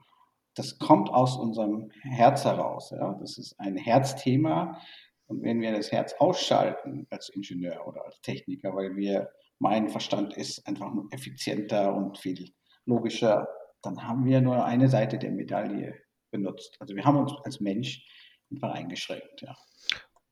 das 0.57 0.79
kommt 0.79 1.11
aus 1.11 1.37
unserem 1.37 1.91
Herz 2.03 2.45
heraus. 2.45 2.91
Ja? 2.91 3.17
Das 3.21 3.39
ist 3.39 3.59
ein 3.61 3.77
Herzthema. 3.77 4.81
Und 5.27 5.43
wenn 5.43 5.61
wir 5.61 5.73
das 5.73 5.93
Herz 5.93 6.15
ausschalten 6.19 7.07
als 7.11 7.29
Ingenieur 7.29 7.87
oder 7.87 8.05
als 8.05 8.21
Techniker, 8.23 8.75
weil 8.75 8.97
wir 8.97 9.31
mein 9.59 9.89
Verstand 9.89 10.37
ist 10.37 10.67
einfach 10.67 10.93
effizienter 11.11 11.95
und 11.95 12.19
viel 12.19 12.53
logischer, 12.85 13.49
dann 13.83 14.07
haben 14.07 14.25
wir 14.25 14.41
nur 14.41 14.65
eine 14.65 14.89
Seite 14.89 15.19
der 15.19 15.31
Medaille 15.31 15.95
benutzt. 16.31 16.77
Also 16.81 16.95
wir 16.95 17.05
haben 17.05 17.19
uns 17.19 17.33
als 17.45 17.61
Mensch 17.61 18.05
einfach 18.51 18.73
eingeschränkt, 18.73 19.43
ja. 19.43 19.55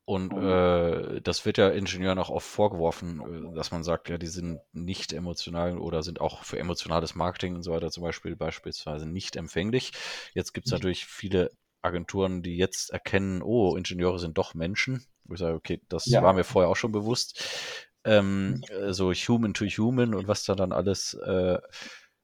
Und 0.07 0.31
äh, 0.33 1.19
das 1.21 1.45
wird 1.47 1.57
ja 1.57 1.69
Ingenieuren 1.69 2.19
auch 2.19 2.29
oft 2.29 2.47
vorgeworfen, 2.47 3.51
äh, 3.51 3.55
dass 3.55 3.71
man 3.71 3.83
sagt, 3.83 4.07
ja, 4.07 4.19
die 4.19 4.27
sind 4.27 4.59
nicht 4.71 5.13
emotional 5.13 5.79
oder 5.79 6.03
sind 6.03 6.21
auch 6.21 6.43
für 6.43 6.59
emotionales 6.59 7.15
Marketing 7.15 7.55
und 7.55 7.63
so 7.63 7.71
weiter 7.71 7.89
zum 7.89 8.03
Beispiel 8.03 8.35
beispielsweise 8.35 9.07
nicht 9.07 9.35
empfänglich. 9.35 9.93
Jetzt 10.35 10.53
gibt 10.53 10.67
es 10.67 10.71
mhm. 10.71 10.75
natürlich 10.75 11.07
viele 11.07 11.51
Agenturen, 11.81 12.43
die 12.43 12.55
jetzt 12.55 12.91
erkennen, 12.91 13.41
oh, 13.41 13.75
Ingenieure 13.75 14.19
sind 14.19 14.37
doch 14.37 14.53
Menschen. 14.53 15.03
Ich 15.31 15.39
sage, 15.39 15.55
okay, 15.55 15.81
das 15.89 16.05
ja. 16.05 16.21
war 16.21 16.33
mir 16.33 16.43
vorher 16.43 16.69
auch 16.69 16.75
schon 16.75 16.91
bewusst. 16.91 17.43
Ähm, 18.03 18.61
mhm. 18.69 18.93
so 18.93 19.11
Human 19.11 19.55
to 19.55 19.65
Human 19.65 20.13
und 20.13 20.27
was 20.27 20.43
da 20.43 20.53
dann 20.53 20.71
alles 20.71 21.15
äh, 21.15 21.57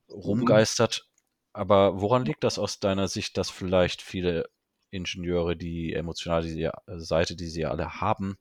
rumgeistert. 0.08 1.08
Aber 1.52 2.00
woran 2.00 2.26
liegt 2.26 2.44
das 2.44 2.60
aus 2.60 2.80
deiner 2.80 3.08
Sicht, 3.08 3.38
dass 3.38 3.50
vielleicht 3.50 4.04
viele 4.04 4.48
Ingenieure 4.91 5.56
die 5.56 5.93
emotionale 5.93 6.71
Seite, 6.97 7.36
die 7.36 7.47
sie 7.47 7.65
alle 7.65 8.01
haben, 8.01 8.38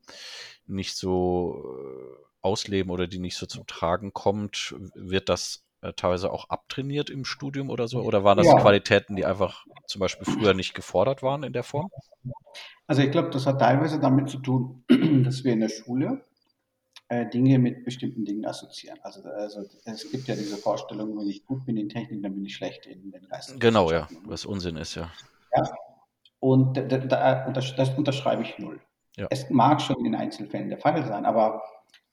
nicht 0.66 0.96
so 0.96 1.64
äh, 1.64 2.24
ausleben 2.42 2.90
oder 2.90 3.06
die 3.06 3.18
nicht 3.18 3.36
so 3.36 3.46
zum 3.46 3.66
Tragen 3.66 4.12
kommt? 4.12 4.74
Wird 4.94 5.28
das 5.28 5.64
äh, 5.82 5.92
teilweise 5.94 6.30
auch 6.30 6.48
abtrainiert 6.50 7.08
im 7.08 7.24
Studium 7.24 7.70
oder 7.70 7.88
so? 7.88 8.02
Oder 8.02 8.24
waren 8.24 8.38
das 8.38 8.46
ja. 8.46 8.60
Qualitäten, 8.60 9.16
die 9.16 9.24
einfach 9.24 9.64
zum 9.86 10.00
Beispiel 10.00 10.26
früher 10.26 10.54
nicht 10.54 10.74
gefordert 10.74 11.22
waren 11.22 11.42
in 11.42 11.52
der 11.52 11.62
Form? 11.62 11.90
Also 12.86 13.02
ich 13.02 13.10
glaube, 13.10 13.30
das 13.30 13.46
hat 13.46 13.60
teilweise 13.60 14.00
damit 14.00 14.28
zu 14.28 14.38
tun, 14.38 14.84
dass 15.24 15.44
wir 15.44 15.52
in 15.52 15.60
der 15.60 15.68
Schule 15.68 16.24
äh, 17.08 17.28
Dinge 17.28 17.58
mit 17.58 17.84
bestimmten 17.84 18.24
Dingen 18.24 18.46
assoziieren. 18.46 18.98
Also, 19.02 19.22
also, 19.22 19.64
es 19.84 20.10
gibt 20.10 20.28
ja 20.28 20.36
diese 20.36 20.56
Vorstellung, 20.56 21.18
wenn 21.18 21.28
ich 21.28 21.44
gut 21.44 21.64
bin 21.66 21.76
in 21.76 21.88
Technik, 21.88 22.22
dann 22.22 22.34
bin 22.34 22.44
ich 22.44 22.54
schlecht 22.54 22.86
in 22.86 23.10
den 23.10 23.28
Geist. 23.28 23.58
Genau, 23.58 23.90
ja, 23.90 24.08
was 24.24 24.44
Unsinn 24.44 24.76
ist, 24.76 24.94
ja. 24.94 25.10
ja. 25.56 25.62
Und 26.40 26.76
da, 26.76 26.82
da, 26.82 27.50
das 27.50 27.90
unterschreibe 27.96 28.42
ich 28.42 28.58
null. 28.58 28.80
Ja. 29.16 29.26
Es 29.30 29.50
mag 29.50 29.80
schon 29.80 30.04
in 30.04 30.14
Einzelfällen 30.14 30.70
der 30.70 30.78
Fall 30.78 31.06
sein, 31.06 31.26
aber 31.26 31.62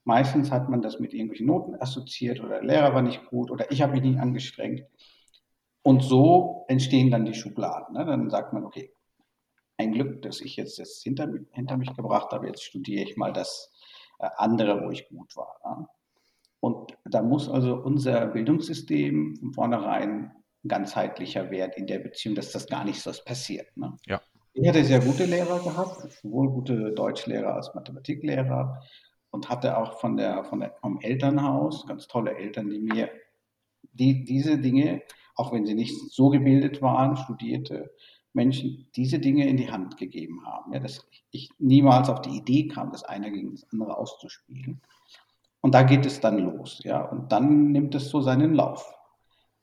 meistens 0.03 0.51
hat 0.51 0.69
man 0.69 0.81
das 0.81 0.99
mit 0.99 1.13
irgendwelchen 1.13 1.47
Noten 1.47 1.75
assoziiert 1.75 2.39
oder 2.39 2.59
der 2.59 2.63
Lehrer 2.63 2.93
war 2.93 3.01
nicht 3.01 3.25
gut 3.27 3.51
oder 3.51 3.71
ich 3.71 3.81
habe 3.81 3.93
mich 3.93 4.01
nicht 4.01 4.19
angestrengt. 4.19 4.83
Und 5.83 6.03
so 6.03 6.65
entstehen 6.67 7.11
dann 7.11 7.25
die 7.25 7.33
Schubladen. 7.33 7.95
Ne? 7.95 8.05
Dann 8.05 8.29
sagt 8.29 8.51
man, 8.51 8.65
okay, 8.65 8.93
ein 9.77 9.93
Glück, 9.93 10.21
dass 10.21 10.41
ich 10.41 10.57
jetzt 10.57 10.79
das 10.79 11.01
hinter, 11.01 11.29
hinter 11.51 11.77
mich 11.77 11.95
gebracht 11.95 12.31
habe, 12.31 12.47
jetzt 12.47 12.63
studiere 12.63 13.03
ich 13.03 13.15
mal 13.15 13.31
das 13.31 13.71
äh, 14.19 14.27
andere, 14.35 14.83
wo 14.83 14.91
ich 14.91 15.07
gut 15.07 15.35
war. 15.37 15.59
Ja. 15.63 15.87
Und 16.59 16.97
da 17.05 17.21
muss 17.21 17.47
also 17.47 17.75
unser 17.75 18.25
Bildungssystem 18.27 19.35
von 19.37 19.53
vornherein 19.53 20.31
ganzheitlicher 20.67 21.49
Wert 21.51 21.77
in 21.77 21.87
der 21.87 21.99
Beziehung, 21.99 22.35
dass 22.35 22.51
das 22.51 22.67
gar 22.67 22.83
nicht 22.83 23.01
so 23.01 23.11
passiert. 23.25 23.75
Ne? 23.75 23.95
Ja. 24.05 24.21
Ich 24.53 24.67
hatte 24.67 24.83
sehr 24.83 24.99
gute 24.99 25.25
Lehrer 25.25 25.59
gehabt, 25.59 26.11
sowohl 26.21 26.49
gute 26.49 26.91
Deutschlehrer 26.93 27.53
als 27.55 27.73
Mathematiklehrer 27.75 28.81
und 29.29 29.49
hatte 29.49 29.77
auch 29.77 29.99
von 29.99 30.17
der, 30.17 30.43
von 30.45 30.61
der, 30.61 30.73
vom 30.81 30.99
Elternhaus 30.99 31.85
ganz 31.85 32.07
tolle 32.07 32.35
Eltern, 32.35 32.69
die 32.69 32.79
mir 32.79 33.09
die, 33.93 34.23
diese 34.23 34.57
Dinge, 34.57 35.03
auch 35.35 35.53
wenn 35.53 35.65
sie 35.65 35.75
nicht 35.75 35.95
so 36.11 36.29
gebildet 36.29 36.81
waren, 36.81 37.17
studierte, 37.17 37.93
Menschen 38.33 38.87
diese 38.95 39.19
Dinge 39.19 39.47
in 39.47 39.57
die 39.57 39.69
Hand 39.69 39.97
gegeben 39.97 40.45
haben. 40.45 40.73
Ja, 40.73 40.79
dass 40.79 41.07
ich 41.31 41.49
niemals 41.59 42.09
auf 42.09 42.21
die 42.21 42.37
Idee 42.37 42.67
kam, 42.67 42.91
das 42.91 43.03
eine 43.03 43.31
gegen 43.31 43.51
das 43.51 43.67
andere 43.71 43.97
auszuspielen. 43.97 44.81
Und 45.61 45.75
da 45.75 45.83
geht 45.83 46.05
es 46.05 46.19
dann 46.19 46.39
los. 46.39 46.81
Ja, 46.83 47.01
und 47.01 47.31
dann 47.31 47.71
nimmt 47.71 47.93
es 47.95 48.09
so 48.09 48.21
seinen 48.21 48.53
Lauf. 48.53 48.96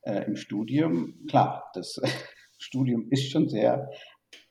Äh, 0.05 0.25
Im 0.25 0.35
Studium, 0.35 1.25
klar, 1.27 1.69
das 1.73 1.99
Studium 2.57 3.07
ist 3.09 3.29
schon 3.31 3.49
sehr 3.49 3.89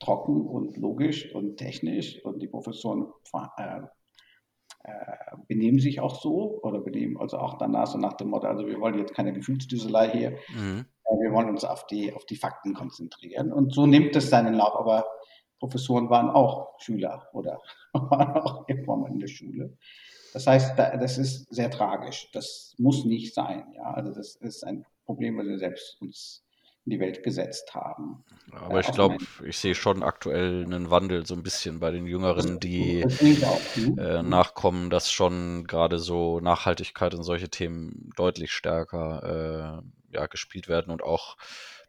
trocken 0.01 0.47
und 0.47 0.77
logisch 0.77 1.35
und 1.35 1.57
technisch 1.57 2.25
und 2.25 2.41
die 2.41 2.49
Professoren 2.49 3.07
äh, 3.59 3.81
äh, 4.85 5.37
benehmen 5.49 5.79
sich 5.79 6.01
auch 6.01 6.21
so 6.21 6.61
oder 6.63 6.81
benehmen 6.81 7.17
also 7.19 7.39
auch 7.39 7.59
danach 7.59 7.87
so 7.87 7.99
nach 7.99 8.15
dem 8.15 8.29
Motto, 8.29 8.47
also 8.47 8.67
wir 8.67 8.81
wollen 8.81 8.99
jetzt 8.99 9.15
keine 9.15 9.33
Gefühlsdüselei 9.33 10.11
hier, 10.11 10.31
mhm. 10.55 10.87
Äh, 11.05 11.21
wir 11.21 11.33
wollen 11.33 11.49
uns 11.49 11.65
auf 11.65 11.87
die, 11.87 12.13
auf 12.13 12.25
die 12.27 12.37
Fakten 12.37 12.75
konzentrieren. 12.75 13.53
Und 13.53 13.73
so 13.75 13.87
nimmt 13.87 14.17
es 14.17 14.31
seinen 14.31 14.55
Lauf. 14.55 14.75
Aber 14.75 15.07
Professoren 15.59 16.11
waren 16.11 16.31
auch 16.31 16.79
Schüler 16.81 17.29
oder 17.33 17.61
waren 17.93 18.37
auch 18.37 18.69
irgendwann 18.69 19.13
in 19.13 19.19
der 19.19 19.29
Schule. 19.29 19.77
Das 20.33 20.47
heißt, 20.47 20.77
das 20.79 21.19
ist 21.19 21.55
sehr 21.55 21.71
tragisch. 21.71 22.31
Das 22.33 22.75
muss 22.79 23.05
nicht 23.05 23.35
sein. 23.35 23.73
Ja? 23.77 23.95
Also 23.95 24.13
das 24.13 24.35
ist 24.37 24.65
ein 24.65 24.85
Problem, 25.05 25.39
was 25.39 25.47
wir 25.47 25.59
selbst 25.59 26.01
uns 26.01 26.45
in 26.85 26.91
die 26.91 27.01
Welt 27.01 27.23
gesetzt 27.23 27.75
haben. 27.75 28.25
Aber 28.53 28.81
ich 28.81 28.93
glaube, 28.93 29.17
ich 29.45 29.57
sehe 29.57 29.75
schon 29.75 30.03
aktuell 30.03 30.65
einen 30.65 30.91
Wandel 30.91 31.25
so 31.25 31.35
ein 31.35 31.43
bisschen 31.43 31.81
bei 31.81 31.91
den 31.91 32.07
Jüngeren, 32.07 32.61
die 32.61 33.03
hm? 33.03 33.99
äh, 33.99 34.23
nachkommen, 34.23 34.91
dass 34.91 35.11
schon 35.11 35.67
gerade 35.67 35.99
so 35.99 36.41
Nachhaltigkeit 36.41 37.15
und 37.15 37.23
solche 37.23 37.49
Themen 37.49 38.11
deutlich 38.17 38.53
stärker 38.53 39.83
äh, 40.13 40.15
ja, 40.15 40.27
gespielt 40.27 40.69
werden 40.69 40.93
und 40.93 41.03
auch 41.03 41.37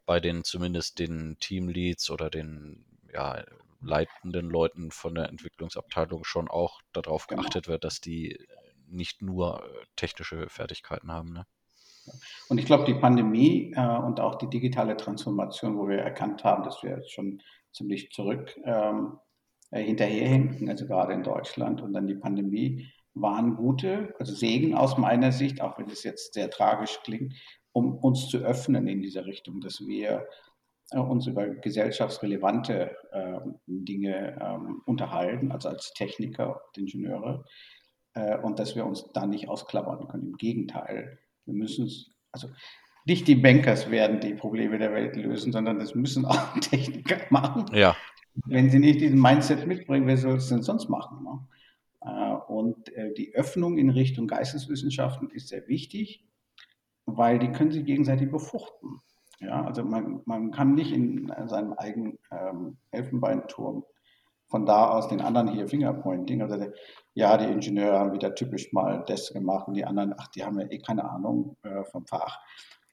bei 0.06 0.18
den 0.18 0.44
zumindest 0.44 0.98
den 0.98 1.36
Teamleads 1.40 2.10
oder 2.10 2.30
den 2.30 2.84
ja, 3.12 3.44
leitenden 3.82 4.48
Leuten 4.48 4.90
von 4.90 5.14
der 5.14 5.28
Entwicklungsabteilung 5.28 6.24
schon 6.24 6.48
auch 6.48 6.80
darauf 6.92 7.26
genau. 7.26 7.42
geachtet 7.42 7.68
wird, 7.68 7.84
dass 7.84 8.00
die 8.00 8.38
nicht 8.88 9.20
nur 9.20 9.62
äh, 9.62 9.84
technische 9.96 10.48
Fertigkeiten 10.48 11.12
haben. 11.12 11.32
Ne? 11.32 11.46
Und 12.48 12.58
ich 12.58 12.66
glaube, 12.66 12.84
die 12.84 12.94
Pandemie 12.94 13.72
äh, 13.76 13.98
und 13.98 14.20
auch 14.20 14.36
die 14.36 14.48
digitale 14.48 14.96
Transformation, 14.96 15.78
wo 15.78 15.88
wir 15.88 15.98
erkannt 15.98 16.44
haben, 16.44 16.64
dass 16.64 16.82
wir 16.82 16.90
jetzt 16.90 17.12
schon 17.12 17.42
ziemlich 17.72 18.10
zurück 18.10 18.58
ähm, 18.64 19.18
äh, 19.70 19.82
hinterherhinken, 19.82 20.68
also 20.68 20.86
gerade 20.86 21.12
in 21.12 21.22
Deutschland 21.22 21.82
und 21.82 21.92
dann 21.92 22.06
die 22.06 22.14
Pandemie, 22.14 22.90
waren 23.14 23.56
gute, 23.56 24.14
also 24.18 24.34
Segen 24.34 24.74
aus 24.74 24.98
meiner 24.98 25.32
Sicht, 25.32 25.60
auch 25.60 25.78
wenn 25.78 25.88
es 25.88 26.02
jetzt 26.02 26.34
sehr 26.34 26.50
tragisch 26.50 26.98
klingt, 27.02 27.34
um 27.72 27.96
uns 27.98 28.28
zu 28.28 28.38
öffnen 28.38 28.86
in 28.86 29.02
dieser 29.02 29.26
Richtung, 29.26 29.60
dass 29.60 29.80
wir 29.80 30.26
äh, 30.90 30.98
uns 30.98 31.26
über 31.26 31.48
gesellschaftsrelevante 31.48 32.96
äh, 33.12 33.40
Dinge 33.66 34.38
ähm, 34.40 34.82
unterhalten, 34.86 35.50
also 35.50 35.68
als 35.68 35.92
Techniker 35.94 36.60
und 36.66 36.78
Ingenieure, 36.78 37.44
äh, 38.14 38.38
und 38.38 38.58
dass 38.58 38.76
wir 38.76 38.86
uns 38.86 39.06
da 39.12 39.26
nicht 39.26 39.48
ausklappern 39.48 40.08
können. 40.08 40.28
Im 40.28 40.36
Gegenteil, 40.36 41.18
wir 41.46 41.54
müssen 41.54 41.86
es, 41.86 42.10
also 42.32 42.48
nicht 43.06 43.28
die 43.28 43.36
Bankers 43.36 43.90
werden 43.90 44.20
die 44.20 44.34
Probleme 44.34 44.78
der 44.78 44.92
Welt 44.92 45.16
lösen, 45.16 45.52
sondern 45.52 45.78
das 45.78 45.94
müssen 45.94 46.24
auch 46.24 46.58
Techniker 46.60 47.18
machen. 47.30 47.66
Ja. 47.72 47.96
Wenn 48.44 48.70
sie 48.70 48.80
nicht 48.80 49.00
diesen 49.00 49.20
Mindset 49.20 49.66
mitbringen, 49.66 50.06
wer 50.06 50.18
soll 50.18 50.36
es 50.36 50.48
denn 50.48 50.62
sonst 50.62 50.88
machen? 50.88 51.24
Ne? 51.24 51.46
Äh, 52.02 52.52
und 52.52 52.92
äh, 52.94 53.14
die 53.14 53.34
Öffnung 53.34 53.78
in 53.78 53.90
Richtung 53.90 54.26
Geisteswissenschaften 54.26 55.30
ist 55.30 55.48
sehr 55.48 55.66
wichtig, 55.68 56.26
weil 57.06 57.38
die 57.38 57.52
können 57.52 57.70
sich 57.70 57.84
gegenseitig 57.84 58.30
befruchten. 58.30 59.00
Ja, 59.38 59.64
also 59.64 59.84
man, 59.84 60.22
man 60.24 60.50
kann 60.50 60.74
nicht 60.74 60.92
in 60.92 61.30
seinem 61.46 61.74
eigenen 61.74 62.18
ähm, 62.30 62.78
Elfenbeinturm 62.90 63.84
von 64.48 64.64
da 64.64 64.88
aus 64.88 65.08
den 65.08 65.20
anderen 65.20 65.48
hier 65.48 65.68
Fingerpointing. 65.68 66.40
Also 66.42 66.72
ja, 67.16 67.38
die 67.38 67.46
Ingenieure 67.46 67.98
haben 67.98 68.12
wieder 68.12 68.34
typisch 68.34 68.72
mal 68.74 69.02
das 69.08 69.32
gemacht 69.32 69.68
und 69.68 69.74
die 69.74 69.86
anderen, 69.86 70.14
ach, 70.18 70.28
die 70.28 70.44
haben 70.44 70.60
ja 70.60 70.66
eh 70.66 70.78
keine 70.78 71.08
Ahnung 71.10 71.56
äh, 71.62 71.82
vom 71.84 72.06
Fach. 72.06 72.40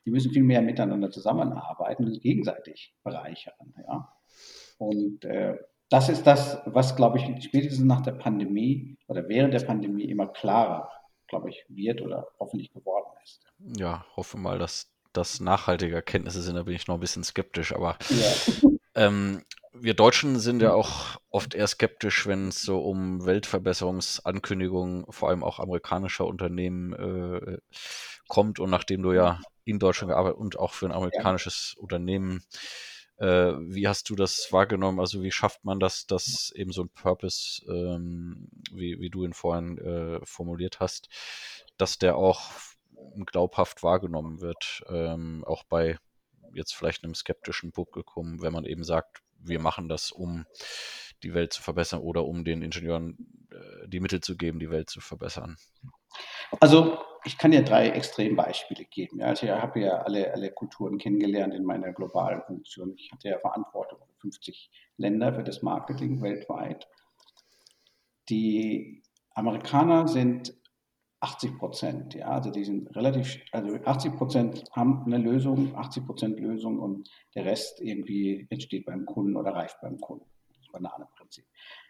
Die 0.06 0.12
müssen 0.12 0.32
viel 0.32 0.44
mehr 0.44 0.62
miteinander 0.62 1.12
zusammenarbeiten 1.12 2.06
und 2.06 2.22
gegenseitig 2.22 2.96
bereichern. 3.04 3.74
Ja? 3.86 4.14
Und 4.78 5.26
äh, 5.26 5.58
das 5.90 6.08
ist 6.08 6.26
das, 6.26 6.62
was, 6.66 6.96
glaube 6.96 7.20
ich, 7.20 7.44
spätestens 7.44 7.84
nach 7.84 8.00
der 8.00 8.14
Pandemie 8.14 8.98
oder 9.08 9.28
während 9.28 9.54
der 9.54 9.60
Pandemie 9.60 10.06
immer 10.06 10.28
klarer, 10.28 10.90
glaube 11.28 11.50
ich, 11.50 11.66
wird 11.68 12.02
oder 12.02 12.28
hoffentlich 12.40 12.72
geworden 12.72 13.12
ist. 13.24 13.46
Ja, 13.78 14.06
hoffe 14.16 14.38
mal, 14.38 14.58
dass 14.58 14.90
das 15.12 15.42
nachhaltige 15.42 15.96
Erkenntnisse 15.96 16.42
sind, 16.42 16.56
da 16.56 16.64
bin 16.64 16.76
ich 16.76 16.88
noch 16.88 16.96
ein 16.96 17.02
bisschen 17.02 17.26
skeptisch, 17.26 17.76
aber 17.76 17.98
ja. 18.10 18.70
ähm, 18.96 19.44
wir 19.74 19.94
Deutschen 19.96 20.40
sind 20.40 20.62
ja 20.62 20.74
auch 20.74 21.18
oft 21.30 21.56
eher 21.56 21.68
skeptisch, 21.68 22.28
wenn 22.28 22.50
es 22.50 22.62
so 22.62 22.80
um 22.80 23.26
Weltverbesserungsankündigungen, 23.26 25.06
vor 25.10 25.30
allem 25.30 25.44
auch 25.44 25.60
amerikanischer 25.60 26.26
Unternehmen, 26.26 26.94
äh, 26.94 27.58
kommt. 28.28 28.60
Und 28.60 28.70
nachdem 28.70 29.02
du 29.02 29.14
ja 29.14 29.42
in 29.66 29.80
Deutschland 29.80 30.12
gearbeitet 30.12 30.40
und 30.40 30.60
auch 30.60 30.74
für 30.74 30.86
ein 30.86 30.92
amerikanisches 30.92 31.74
ja. 31.76 31.82
Unternehmen, 31.82 32.44
äh, 33.18 33.54
wie 33.60 33.88
hast 33.88 34.10
du 34.10 34.16
das 34.16 34.48
wahrgenommen? 34.52 35.00
Also 35.00 35.24
wie 35.24 35.32
schafft 35.32 35.64
man 35.66 35.80
das, 35.80 36.06
dass 36.06 36.52
eben 36.56 36.72
so 36.72 36.84
ein 36.84 36.90
Purpose, 36.90 37.64
ähm, 37.68 38.50
wie, 38.72 39.00
wie 39.00 39.10
du 39.10 39.24
ihn 39.24 39.34
vorhin 39.34 39.78
äh, 39.78 40.20
formuliert 40.26 40.80
hast, 40.80 41.10
dass 41.78 41.98
der 41.98 42.16
auch 42.16 42.52
glaubhaft 43.26 43.84
wahrgenommen 43.84 44.42
wird, 44.42 44.84
ähm, 44.88 45.44
auch 45.46 45.64
bei 45.64 45.98
jetzt 46.54 46.76
vielleicht 46.76 47.04
einem 47.04 47.16
skeptischen 47.16 47.72
Publikum, 47.72 48.42
wenn 48.42 48.54
man 48.54 48.66
eben 48.66 48.84
sagt, 48.84 49.24
wir 49.44 49.60
machen 49.60 49.90
das, 49.90 50.12
um 50.12 50.46
die 51.24 51.34
Welt 51.34 51.54
zu 51.54 51.62
verbessern 51.62 52.02
oder 52.02 52.26
um 52.26 52.44
den 52.44 52.62
Ingenieuren 52.62 53.18
äh, 53.52 53.88
die 53.88 54.00
Mittel 54.00 54.22
zu 54.22 54.36
geben, 54.36 54.60
die 54.60 54.70
Welt 54.70 54.90
zu 54.90 55.02
verbessern? 55.02 55.58
Also 56.60 57.00
ich 57.26 57.38
kann 57.38 57.54
ja 57.54 57.62
drei 57.62 57.90
Extrembeispiele 57.90 58.86
geben. 58.86 59.22
Also 59.22 59.46
ich 59.46 59.52
habe 59.52 59.80
ja 59.80 60.02
alle, 60.02 60.34
alle 60.34 60.52
Kulturen 60.52 60.98
kennengelernt 60.98 61.54
in 61.54 61.64
meiner 61.64 61.94
globalen 61.94 62.42
Funktion. 62.44 62.94
Ich 62.98 63.12
hatte 63.12 63.30
ja 63.30 63.40
Verantwortung 63.40 64.00
für 64.06 64.22
50 64.22 64.70
Länder 64.98 65.34
für 65.34 65.44
das 65.44 65.62
Marketing 65.62 66.22
weltweit. 66.22 66.88
Die 68.30 69.04
Amerikaner 69.34 70.08
sind 70.08 70.54
80 71.24 71.58
Prozent, 71.58 72.14
ja, 72.16 72.28
also 72.28 72.52
die 72.52 72.66
sind 72.66 72.94
relativ, 72.96 73.40
also 73.54 73.76
80 73.84 74.16
Prozent 74.16 74.64
haben 74.74 75.04
eine 75.06 75.18
Lösung, 75.18 75.74
80 75.76 76.06
Prozent 76.06 76.40
Lösung 76.40 76.80
und 76.80 77.10
der 77.34 77.46
Rest 77.46 77.82
irgendwie 77.82 78.46
entsteht 78.50 78.86
beim 78.86 79.06
Kunden 79.06 79.38
oder 79.38 79.54
reift 79.54 79.80
beim 79.82 79.98
Kunden. 80.00 80.26
Das 80.60 80.70
Bananenprinzip. 80.72 81.46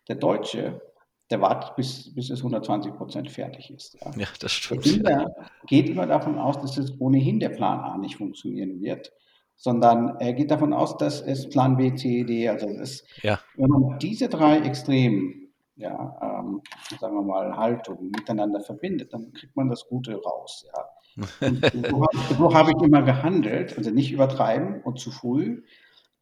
Der 0.07 0.17
Deutsche 0.17 0.81
der 1.29 1.41
wartet, 1.41 1.75
bis, 1.75 2.13
bis 2.13 2.29
es 2.29 2.39
120 2.39 2.93
Prozent 2.93 3.31
fertig 3.31 3.71
ist. 3.73 3.97
Ja, 4.01 4.11
ja 4.17 4.27
das 4.39 4.51
stimmt. 4.51 5.07
Der 5.07 5.33
geht 5.65 5.89
immer 5.89 6.05
davon 6.05 6.37
aus, 6.37 6.61
dass 6.61 6.77
es 6.77 6.99
ohnehin 6.99 7.39
der 7.39 7.49
Plan 7.49 7.79
A 7.79 7.97
nicht 7.97 8.17
funktionieren 8.17 8.81
wird, 8.81 9.11
sondern 9.55 10.17
er 10.19 10.33
geht 10.33 10.51
davon 10.51 10.73
aus, 10.73 10.97
dass 10.97 11.21
es 11.21 11.49
Plan 11.49 11.75
B, 11.75 11.95
C, 11.95 12.23
D, 12.23 12.49
also 12.49 12.67
das, 12.77 13.03
ja. 13.23 13.39
wenn 13.55 13.69
man 13.69 13.97
diese 13.97 14.29
drei 14.29 14.59
Extremen, 14.59 15.42
ja, 15.75 16.17
ähm, 16.21 16.61
sagen 16.99 17.15
wir 17.15 17.23
mal, 17.23 17.55
Haltungen 17.57 18.11
miteinander 18.11 18.61
verbindet, 18.61 19.13
dann 19.13 19.33
kriegt 19.33 19.55
man 19.55 19.69
das 19.69 19.87
Gute 19.87 20.21
raus. 20.21 20.65
Ja. 20.75 21.25
so, 21.89 22.05
so 22.37 22.53
habe 22.53 22.71
ich 22.71 22.83
immer 22.83 23.01
gehandelt, 23.03 23.77
also 23.77 23.91
nicht 23.91 24.11
übertreiben 24.11 24.81
und 24.83 24.99
zu 24.99 25.11
früh 25.11 25.63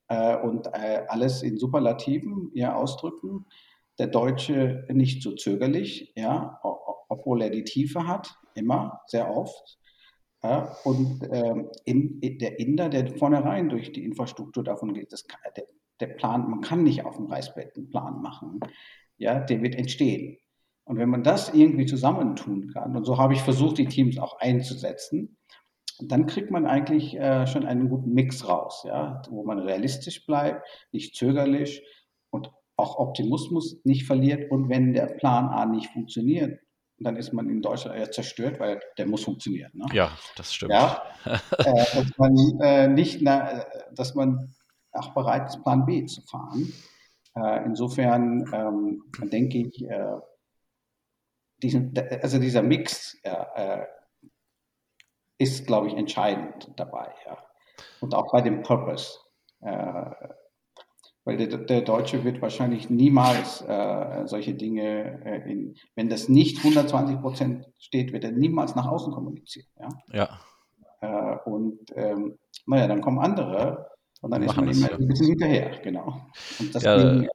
äh, 0.07 0.37
und 0.37 0.67
äh, 0.67 1.05
alles 1.07 1.43
in 1.43 1.57
Superlativen 1.57 2.51
ja, 2.53 2.75
ausdrücken 2.75 3.45
der 4.01 4.07
Deutsche 4.07 4.85
nicht 4.89 5.21
so 5.21 5.35
zögerlich, 5.35 6.11
ja, 6.15 6.59
obwohl 7.07 7.43
er 7.43 7.51
die 7.51 7.63
Tiefe 7.63 8.07
hat, 8.07 8.35
immer, 8.55 9.01
sehr 9.05 9.29
oft. 9.29 9.77
Ja, 10.43 10.75
und 10.85 11.21
ähm, 11.31 11.69
in, 11.85 12.19
in 12.19 12.39
der 12.39 12.57
Inder, 12.59 12.89
der 12.89 13.15
vornherein 13.15 13.69
durch 13.69 13.91
die 13.91 14.03
Infrastruktur 14.03 14.63
davon 14.63 14.95
geht, 14.95 15.13
das, 15.13 15.23
der, 15.55 15.65
der 15.99 16.07
Plan, 16.07 16.49
man 16.49 16.61
kann 16.61 16.81
nicht 16.81 17.05
auf 17.05 17.17
dem 17.17 17.27
Reißbrett 17.27 17.77
einen 17.77 17.89
Plan 17.91 18.23
machen, 18.23 18.59
ja, 19.21 19.39
der 19.39 19.61
wird 19.61 19.75
entstehen. 19.75 20.37
Und 20.83 20.97
wenn 20.97 21.09
man 21.09 21.23
das 21.23 21.53
irgendwie 21.53 21.85
zusammentun 21.85 22.71
kann, 22.73 22.95
und 22.95 23.05
so 23.05 23.17
habe 23.17 23.33
ich 23.33 23.41
versucht, 23.41 23.77
die 23.77 23.85
Teams 23.85 24.17
auch 24.17 24.39
einzusetzen, 24.39 25.37
dann 25.99 26.25
kriegt 26.25 26.49
man 26.49 26.65
eigentlich 26.65 27.15
äh, 27.15 27.45
schon 27.45 27.65
einen 27.65 27.87
guten 27.87 28.13
Mix 28.13 28.47
raus, 28.47 28.83
ja, 28.85 29.21
wo 29.29 29.43
man 29.45 29.59
realistisch 29.59 30.25
bleibt, 30.25 30.67
nicht 30.91 31.15
zögerlich 31.15 31.83
und 32.31 32.49
auch 32.75 32.97
Optimismus 32.97 33.79
nicht 33.83 34.07
verliert 34.07 34.49
und 34.49 34.69
wenn 34.69 34.93
der 34.93 35.05
Plan 35.05 35.49
A 35.49 35.67
nicht 35.67 35.91
funktioniert, 35.91 36.59
dann 36.97 37.15
ist 37.15 37.31
man 37.31 37.47
in 37.49 37.61
Deutschland 37.61 37.99
ja 37.99 38.09
zerstört, 38.09 38.59
weil 38.59 38.79
der 38.97 39.05
muss 39.05 39.23
funktionieren. 39.23 39.71
Ne? 39.75 39.85
Ja, 39.93 40.11
das 40.35 40.53
stimmt. 40.53 40.71
Ja, 40.71 41.03
äh, 41.25 41.39
dass 41.73 42.17
man 42.17 42.59
äh, 42.59 42.87
nicht, 42.87 43.21
na, 43.21 43.65
dass 43.93 44.15
man 44.15 44.51
auch 44.91 45.13
bereit 45.13 45.47
ist, 45.47 45.63
Plan 45.63 45.85
B 45.85 46.05
zu 46.05 46.21
fahren. 46.23 46.73
Äh, 47.35 47.65
insofern 47.65 48.45
ähm, 48.53 49.03
denke 49.31 49.59
ich, 49.59 49.83
äh, 49.83 50.17
diesen, 51.61 51.93
also 52.21 52.39
dieser 52.39 52.61
Mix 52.61 53.17
äh, 53.23 53.85
ist, 55.37 55.65
glaube 55.65 55.87
ich, 55.87 55.95
entscheidend 55.95 56.71
dabei. 56.75 57.13
Ja. 57.25 57.37
Und 57.99 58.13
auch 58.13 58.31
bei 58.31 58.41
dem 58.41 58.63
Purpose. 58.63 59.19
Äh, 59.61 60.11
weil 61.23 61.37
der, 61.37 61.59
der 61.59 61.81
Deutsche 61.81 62.23
wird 62.23 62.41
wahrscheinlich 62.41 62.89
niemals 62.89 63.61
äh, 63.61 64.23
solche 64.25 64.55
Dinge, 64.55 65.23
äh, 65.23 65.51
in, 65.51 65.75
wenn 65.95 66.09
das 66.09 66.29
nicht 66.29 66.57
120 66.57 67.21
Prozent 67.21 67.69
steht, 67.77 68.11
wird 68.11 68.23
er 68.23 68.31
niemals 68.31 68.75
nach 68.75 68.87
außen 68.87 69.13
kommunizieren. 69.13 69.67
Ja. 69.79 70.39
ja. 71.01 71.37
Und 71.45 71.79
ähm, 71.95 72.37
naja, 72.67 72.87
dann 72.87 73.01
kommen 73.01 73.19
andere 73.19 73.89
und 74.21 74.31
dann 74.31 74.43
ist 74.43 74.55
man 74.55 74.69
immer 74.69 74.89
ja. 74.89 74.97
ein 74.97 75.07
bisschen 75.07 75.27
hinterher, 75.27 75.79
genau. 75.83 76.27
Das, 76.73 76.83
ja, 76.83 76.97
Ding, 76.97 77.29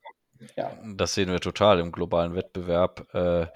ja. 0.57 0.72
das 0.96 1.14
sehen 1.14 1.31
wir 1.31 1.40
total 1.40 1.81
im 1.81 1.92
globalen 1.92 2.35
Wettbewerb. 2.35 3.12
Äh, 3.14 3.46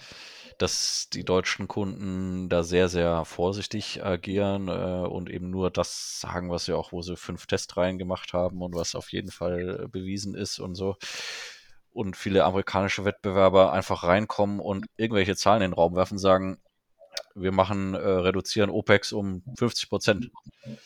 dass 0.60 1.08
die 1.10 1.24
deutschen 1.24 1.68
Kunden 1.68 2.50
da 2.50 2.62
sehr, 2.62 2.90
sehr 2.90 3.24
vorsichtig 3.24 4.04
agieren 4.04 4.68
äh, 4.68 5.06
und 5.08 5.30
eben 5.30 5.48
nur 5.48 5.70
das 5.70 6.20
sagen, 6.20 6.50
was 6.50 6.66
sie 6.66 6.74
auch, 6.74 6.92
wo 6.92 7.00
sie 7.00 7.16
fünf 7.16 7.46
Testreihen 7.46 7.96
gemacht 7.96 8.34
haben 8.34 8.60
und 8.60 8.74
was 8.74 8.94
auf 8.94 9.10
jeden 9.10 9.30
Fall 9.30 9.88
bewiesen 9.90 10.34
ist 10.34 10.58
und 10.58 10.74
so. 10.74 10.96
Und 11.92 12.14
viele 12.14 12.44
amerikanische 12.44 13.06
Wettbewerber 13.06 13.72
einfach 13.72 14.04
reinkommen 14.04 14.60
und 14.60 14.84
irgendwelche 14.98 15.34
Zahlen 15.34 15.62
in 15.62 15.70
den 15.70 15.74
Raum 15.74 15.96
werfen, 15.96 16.18
sagen, 16.18 16.58
wir 17.34 17.52
machen, 17.52 17.94
äh, 17.94 17.98
reduzieren 17.98 18.68
OPEX 18.68 19.14
um 19.14 19.42
50 19.56 19.88
Prozent. 19.88 20.30
Und 20.66 20.78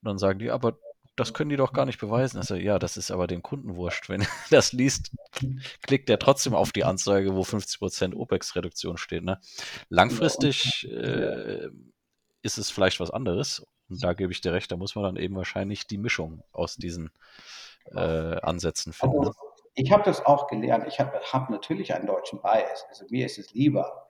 dann 0.00 0.18
sagen 0.18 0.38
die, 0.38 0.50
aber 0.50 0.78
das 1.18 1.34
können 1.34 1.50
die 1.50 1.56
doch 1.56 1.72
gar 1.72 1.84
nicht 1.84 2.00
beweisen. 2.00 2.38
Also, 2.38 2.54
ja, 2.54 2.78
das 2.78 2.96
ist 2.96 3.10
aber 3.10 3.26
dem 3.26 3.42
Kunden 3.42 3.76
wurscht. 3.76 4.08
Wenn 4.08 4.22
er 4.22 4.28
das 4.50 4.72
liest, 4.72 5.10
klickt 5.82 6.08
er 6.10 6.18
trotzdem 6.18 6.54
auf 6.54 6.72
die 6.72 6.84
Anzeige, 6.84 7.34
wo 7.34 7.42
50% 7.42 8.14
OPEX-Reduktion 8.14 8.96
steht. 8.96 9.24
Ne? 9.24 9.40
Langfristig 9.88 10.88
äh, 10.90 11.68
ist 12.42 12.58
es 12.58 12.70
vielleicht 12.70 13.00
was 13.00 13.10
anderes. 13.10 13.66
Und 13.88 14.02
da 14.02 14.12
gebe 14.12 14.32
ich 14.32 14.40
dir 14.40 14.52
recht, 14.52 14.70
da 14.70 14.76
muss 14.76 14.94
man 14.94 15.04
dann 15.04 15.16
eben 15.16 15.36
wahrscheinlich 15.36 15.86
die 15.86 15.98
Mischung 15.98 16.42
aus 16.52 16.76
diesen 16.76 17.10
äh, 17.94 17.98
Ansätzen 18.40 18.92
finden. 18.92 19.18
Also, 19.18 19.32
ich 19.74 19.92
habe 19.92 20.02
das 20.02 20.24
auch 20.26 20.48
gelernt. 20.48 20.86
Ich 20.88 20.98
habe 20.98 21.20
hab 21.20 21.50
natürlich 21.50 21.94
einen 21.94 22.06
deutschen 22.06 22.40
Bias. 22.42 22.84
Also 22.88 23.04
mir 23.10 23.26
ist 23.26 23.38
es 23.38 23.52
lieber, 23.54 24.08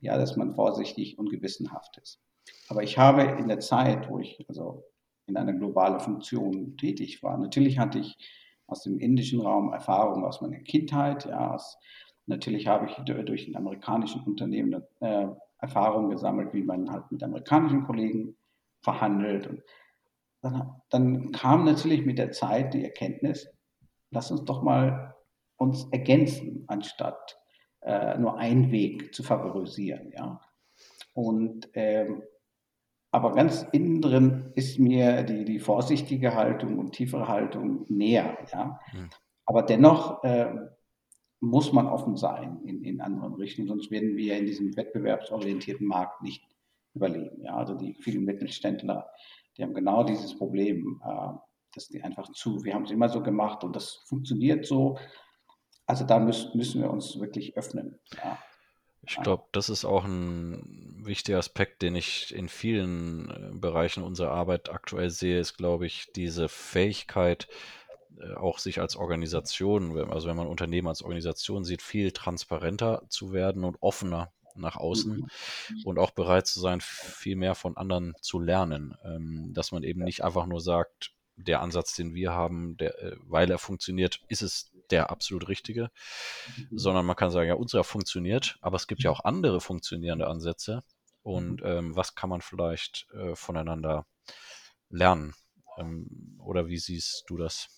ja, 0.00 0.18
dass 0.18 0.36
man 0.36 0.54
vorsichtig 0.54 1.18
und 1.18 1.30
gewissenhaft 1.30 1.98
ist. 1.98 2.20
Aber 2.68 2.82
ich 2.82 2.98
habe 2.98 3.22
in 3.22 3.48
der 3.48 3.60
Zeit, 3.60 4.08
wo 4.10 4.18
ich 4.18 4.44
also 4.48 4.84
in 5.28 5.36
einer 5.36 5.52
globalen 5.52 6.00
Funktion 6.00 6.76
tätig 6.76 7.22
war. 7.22 7.38
Natürlich 7.38 7.78
hatte 7.78 7.98
ich 7.98 8.16
aus 8.66 8.82
dem 8.82 8.98
indischen 8.98 9.40
Raum 9.40 9.72
Erfahrungen 9.72 10.24
aus 10.24 10.40
meiner 10.40 10.60
Kindheit. 10.60 11.26
Ja, 11.26 11.54
aus, 11.54 11.78
natürlich 12.26 12.66
habe 12.66 12.86
ich 12.86 12.94
durch 13.24 13.48
ein 13.48 13.56
amerikanischen 13.56 14.22
Unternehmen 14.22 14.82
äh, 15.00 15.28
Erfahrungen 15.58 16.10
gesammelt, 16.10 16.52
wie 16.54 16.62
man 16.62 16.90
halt 16.90 17.10
mit 17.10 17.22
amerikanischen 17.22 17.84
Kollegen 17.84 18.36
verhandelt. 18.82 19.46
Und 19.46 19.62
dann, 20.40 20.82
dann 20.90 21.32
kam 21.32 21.64
natürlich 21.64 22.06
mit 22.06 22.18
der 22.18 22.32
Zeit 22.32 22.74
die 22.74 22.84
Erkenntnis, 22.84 23.48
lass 24.10 24.30
uns 24.30 24.44
doch 24.44 24.62
mal 24.62 25.14
uns 25.56 25.88
ergänzen, 25.90 26.64
anstatt 26.68 27.38
äh, 27.80 28.16
nur 28.18 28.38
einen 28.38 28.70
Weg 28.70 29.14
zu 29.14 29.22
favorisieren. 29.22 30.12
Ja? 30.16 30.40
Und 31.12 31.68
ähm, 31.74 32.22
aber 33.10 33.34
ganz 33.34 33.66
innen 33.72 34.02
drin 34.02 34.52
ist 34.54 34.78
mir 34.78 35.22
die, 35.22 35.44
die 35.44 35.58
vorsichtige 35.58 36.34
Haltung 36.34 36.78
und 36.78 36.92
tiefere 36.92 37.28
Haltung 37.28 37.86
näher. 37.88 38.36
Ja? 38.52 38.78
Mhm. 38.92 39.10
Aber 39.46 39.62
dennoch 39.62 40.22
äh, 40.24 40.54
muss 41.40 41.72
man 41.72 41.86
offen 41.86 42.16
sein 42.16 42.60
in, 42.64 42.84
in 42.84 43.00
anderen 43.00 43.34
Richtungen, 43.34 43.68
sonst 43.68 43.90
werden 43.90 44.16
wir 44.16 44.36
in 44.36 44.46
diesem 44.46 44.76
wettbewerbsorientierten 44.76 45.86
Markt 45.86 46.22
nicht 46.22 46.44
überleben. 46.94 47.42
Ja? 47.42 47.56
Also 47.56 47.74
die 47.74 47.94
vielen 47.94 48.24
Mittelständler, 48.24 49.08
die 49.56 49.62
haben 49.62 49.74
genau 49.74 50.04
dieses 50.04 50.36
Problem, 50.36 51.00
äh, 51.04 51.32
dass 51.74 51.88
die 51.88 52.02
einfach 52.02 52.30
zu, 52.32 52.62
wir 52.64 52.74
haben 52.74 52.84
es 52.84 52.90
immer 52.90 53.08
so 53.08 53.22
gemacht 53.22 53.64
und 53.64 53.74
das 53.74 54.02
funktioniert 54.06 54.66
so. 54.66 54.98
Also 55.86 56.04
da 56.04 56.18
müssen, 56.18 56.56
müssen 56.56 56.82
wir 56.82 56.90
uns 56.90 57.18
wirklich 57.18 57.56
öffnen. 57.56 57.98
Ja? 58.22 58.38
Ich 59.02 59.16
glaube, 59.22 59.44
das 59.52 59.68
ist 59.68 59.84
auch 59.84 60.04
ein 60.04 61.02
wichtiger 61.04 61.38
Aspekt, 61.38 61.82
den 61.82 61.94
ich 61.94 62.34
in 62.34 62.48
vielen 62.48 63.30
äh, 63.30 63.50
Bereichen 63.54 64.02
unserer 64.02 64.32
Arbeit 64.32 64.70
aktuell 64.70 65.10
sehe, 65.10 65.40
ist, 65.40 65.56
glaube 65.56 65.86
ich, 65.86 66.12
diese 66.14 66.48
Fähigkeit, 66.48 67.48
äh, 68.20 68.34
auch 68.34 68.58
sich 68.58 68.80
als 68.80 68.96
Organisation, 68.96 69.98
also 70.10 70.28
wenn 70.28 70.36
man 70.36 70.46
Unternehmen 70.46 70.88
als 70.88 71.02
Organisation 71.02 71.64
sieht, 71.64 71.82
viel 71.82 72.12
transparenter 72.12 73.02
zu 73.08 73.32
werden 73.32 73.64
und 73.64 73.78
offener 73.80 74.32
nach 74.54 74.76
außen 74.76 75.16
mhm. 75.16 75.82
und 75.84 75.98
auch 75.98 76.10
bereit 76.10 76.46
zu 76.46 76.60
sein, 76.60 76.80
viel 76.80 77.36
mehr 77.36 77.54
von 77.54 77.76
anderen 77.76 78.14
zu 78.20 78.40
lernen. 78.40 78.96
Ähm, 79.04 79.52
dass 79.54 79.72
man 79.72 79.84
eben 79.84 80.02
nicht 80.02 80.24
einfach 80.24 80.46
nur 80.46 80.60
sagt, 80.60 81.12
der 81.36 81.60
Ansatz, 81.60 81.94
den 81.94 82.14
wir 82.14 82.32
haben, 82.32 82.76
der, 82.76 83.00
äh, 83.00 83.16
weil 83.22 83.50
er 83.50 83.58
funktioniert, 83.58 84.20
ist 84.28 84.42
es 84.42 84.70
der 84.90 85.10
absolut 85.10 85.48
richtige, 85.48 85.90
mhm. 86.56 86.78
sondern 86.78 87.06
man 87.06 87.16
kann 87.16 87.30
sagen, 87.30 87.48
ja, 87.48 87.54
unserer 87.54 87.84
funktioniert, 87.84 88.58
aber 88.60 88.76
es 88.76 88.86
gibt 88.86 89.02
ja 89.02 89.10
auch 89.10 89.24
andere 89.24 89.60
funktionierende 89.60 90.26
Ansätze 90.26 90.82
und 91.22 91.60
mhm. 91.60 91.66
ähm, 91.66 91.96
was 91.96 92.14
kann 92.14 92.30
man 92.30 92.40
vielleicht 92.40 93.06
äh, 93.12 93.34
voneinander 93.34 94.06
lernen? 94.90 95.34
Ähm, 95.76 96.38
oder 96.42 96.66
wie 96.68 96.78
siehst 96.78 97.24
du 97.28 97.36
das? 97.36 97.68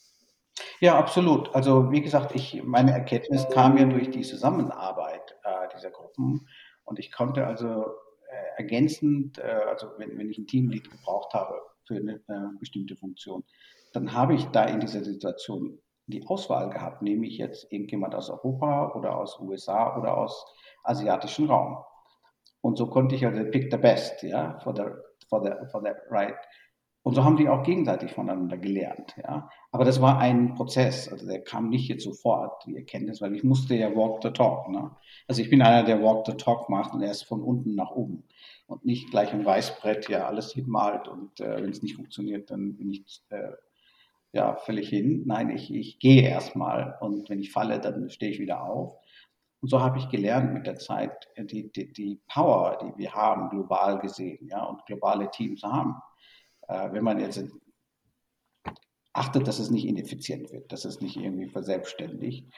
Ja, 0.80 0.98
absolut. 0.98 1.54
Also 1.54 1.90
wie 1.90 2.00
gesagt, 2.00 2.34
ich, 2.34 2.62
meine 2.62 2.92
Erkenntnis 2.92 3.48
kam 3.48 3.76
ja 3.76 3.84
durch 3.84 4.10
die 4.10 4.22
Zusammenarbeit 4.22 5.36
äh, 5.44 5.68
dieser 5.74 5.90
Gruppen 5.90 6.48
und 6.84 6.98
ich 6.98 7.12
konnte 7.12 7.46
also 7.46 7.86
äh, 8.30 8.58
ergänzend, 8.58 9.38
äh, 9.38 9.62
also 9.68 9.88
wenn, 9.98 10.16
wenn 10.18 10.30
ich 10.30 10.38
ein 10.38 10.46
Teamlead 10.46 10.90
gebraucht 10.90 11.34
habe 11.34 11.60
für 11.86 11.96
eine 11.96 12.14
äh, 12.28 12.58
bestimmte 12.58 12.96
Funktion, 12.96 13.44
dann 13.92 14.12
habe 14.12 14.34
ich 14.34 14.44
da 14.46 14.64
in 14.64 14.80
dieser 14.80 15.04
Situation 15.04 15.80
die 16.10 16.26
Auswahl 16.26 16.70
gehabt, 16.70 17.02
nehme 17.02 17.26
ich 17.26 17.38
jetzt 17.38 17.70
irgendjemand 17.72 18.14
aus 18.14 18.30
Europa 18.30 18.92
oder 18.94 19.16
aus 19.16 19.38
USA 19.40 19.96
oder 19.96 20.16
aus 20.16 20.44
asiatischen 20.82 21.46
Raum. 21.46 21.78
Und 22.60 22.76
so 22.76 22.86
konnte 22.88 23.14
ich 23.14 23.24
also 23.26 23.42
pick 23.50 23.70
the 23.70 23.78
best, 23.78 24.22
ja, 24.22 24.58
for 24.60 24.74
the, 24.74 24.82
for 25.28 25.42
the, 25.42 25.50
for 25.70 25.82
the 25.82 25.92
right. 26.10 26.36
Und 27.02 27.14
so 27.14 27.24
haben 27.24 27.38
die 27.38 27.48
auch 27.48 27.62
gegenseitig 27.62 28.12
voneinander 28.12 28.58
gelernt, 28.58 29.14
ja. 29.16 29.48
Aber 29.72 29.86
das 29.86 30.02
war 30.02 30.18
ein 30.18 30.54
Prozess, 30.54 31.10
also 31.10 31.26
der 31.26 31.42
kam 31.42 31.70
nicht 31.70 31.88
jetzt 31.88 32.04
sofort, 32.04 32.66
die 32.66 32.76
Erkenntnis, 32.76 33.22
weil 33.22 33.34
ich 33.34 33.42
musste 33.42 33.74
ja 33.74 33.94
walk 33.96 34.22
the 34.22 34.30
talk, 34.30 34.68
ne. 34.68 34.90
Also 35.26 35.40
ich 35.40 35.48
bin 35.48 35.62
einer, 35.62 35.82
der 35.82 36.02
walk 36.02 36.26
the 36.26 36.34
talk 36.34 36.68
macht 36.68 36.92
und 36.92 37.00
erst 37.00 37.24
von 37.24 37.42
unten 37.42 37.74
nach 37.74 37.90
oben 37.92 38.24
und 38.66 38.84
nicht 38.84 39.10
gleich 39.10 39.32
ein 39.32 39.46
Weißbrett 39.46 40.10
ja 40.10 40.26
alles 40.26 40.52
hinmalt 40.52 41.08
und 41.08 41.40
äh, 41.40 41.62
wenn 41.62 41.70
es 41.70 41.82
nicht 41.82 41.96
funktioniert, 41.96 42.50
dann 42.50 42.76
bin 42.76 42.90
ich 42.90 43.22
äh, 43.30 43.52
ja 44.32 44.56
völlig 44.56 44.88
hin. 44.88 45.22
Nein, 45.26 45.50
ich, 45.50 45.72
ich 45.72 45.98
gehe 45.98 46.22
erstmal 46.22 46.96
und 47.00 47.28
wenn 47.28 47.40
ich 47.40 47.52
falle, 47.52 47.80
dann 47.80 48.10
stehe 48.10 48.32
ich 48.32 48.38
wieder 48.38 48.62
auf. 48.62 48.96
Und 49.60 49.68
so 49.68 49.80
habe 49.80 49.98
ich 49.98 50.08
gelernt 50.08 50.54
mit 50.54 50.66
der 50.66 50.76
Zeit, 50.76 51.28
die, 51.36 51.70
die, 51.70 51.92
die 51.92 52.20
Power, 52.28 52.78
die 52.82 52.96
wir 52.98 53.12
haben, 53.12 53.50
global 53.50 53.98
gesehen, 53.98 54.48
ja, 54.48 54.64
und 54.64 54.84
globale 54.86 55.30
Teams 55.30 55.62
haben. 55.62 55.96
Äh, 56.68 56.92
wenn 56.92 57.04
man 57.04 57.20
jetzt 57.20 57.44
achtet, 59.12 59.46
dass 59.46 59.58
es 59.58 59.70
nicht 59.70 59.86
ineffizient 59.86 60.50
wird, 60.52 60.72
dass 60.72 60.84
es 60.84 61.00
nicht 61.00 61.16
irgendwie 61.16 61.48
verselbstständigt, 61.48 62.50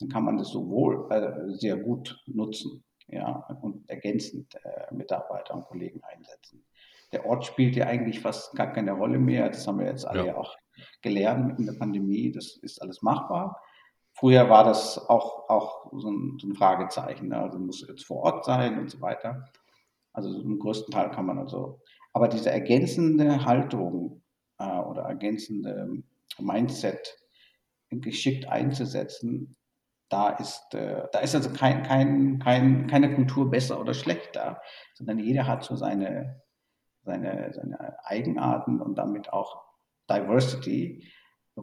dann 0.00 0.08
kann 0.08 0.24
man 0.24 0.38
das 0.38 0.48
sowohl 0.48 1.06
äh, 1.12 1.54
sehr 1.54 1.76
gut 1.76 2.20
nutzen, 2.26 2.84
ja, 3.06 3.46
und 3.62 3.88
ergänzend 3.88 4.54
äh, 4.64 4.92
Mitarbeiter 4.94 5.54
und 5.54 5.66
Kollegen 5.66 6.02
einsetzen. 6.02 6.64
Der 7.12 7.26
Ort 7.26 7.46
spielt 7.46 7.76
ja 7.76 7.86
eigentlich 7.86 8.20
fast 8.20 8.54
gar 8.54 8.72
keine 8.72 8.92
Rolle 8.92 9.18
mehr. 9.18 9.48
Das 9.48 9.66
haben 9.66 9.78
wir 9.78 9.86
jetzt 9.86 10.06
alle 10.06 10.26
ja. 10.26 10.36
auch 10.36 10.56
gelernt 11.02 11.58
in 11.58 11.66
der 11.66 11.72
Pandemie. 11.74 12.32
Das 12.32 12.56
ist 12.56 12.80
alles 12.82 13.02
machbar. 13.02 13.60
Früher 14.14 14.50
war 14.50 14.64
das 14.64 14.98
auch, 15.08 15.48
auch 15.48 15.92
so, 15.96 16.10
ein, 16.10 16.38
so 16.40 16.48
ein 16.48 16.54
Fragezeichen. 16.54 17.28
Ne? 17.28 17.38
Also 17.38 17.58
muss 17.58 17.86
jetzt 17.86 18.04
vor 18.04 18.22
Ort 18.24 18.44
sein 18.44 18.78
und 18.78 18.90
so 18.90 19.00
weiter. 19.00 19.48
Also 20.12 20.40
im 20.40 20.58
größten 20.58 20.92
Teil 20.92 21.10
kann 21.10 21.26
man 21.26 21.38
also. 21.38 21.80
Aber 22.12 22.28
diese 22.28 22.50
ergänzende 22.50 23.44
Haltung 23.44 24.22
äh, 24.58 24.64
oder 24.64 25.02
ergänzende 25.02 26.02
Mindset 26.38 27.16
geschickt 27.90 28.48
einzusetzen, 28.48 29.56
da 30.08 30.30
ist, 30.30 30.74
äh, 30.74 31.06
da 31.12 31.20
ist 31.20 31.34
also 31.34 31.50
kein, 31.50 31.82
kein, 31.82 32.38
kein, 32.38 32.86
keine 32.86 33.14
Kultur 33.14 33.50
besser 33.50 33.80
oder 33.80 33.94
schlechter, 33.94 34.60
sondern 34.94 35.18
jeder 35.18 35.46
hat 35.46 35.64
so 35.64 35.76
seine, 35.76 36.42
seine, 37.08 37.52
seine 37.52 37.96
Eigenarten 38.04 38.80
und 38.80 38.96
damit 38.96 39.32
auch 39.32 39.64
Diversity 40.08 41.04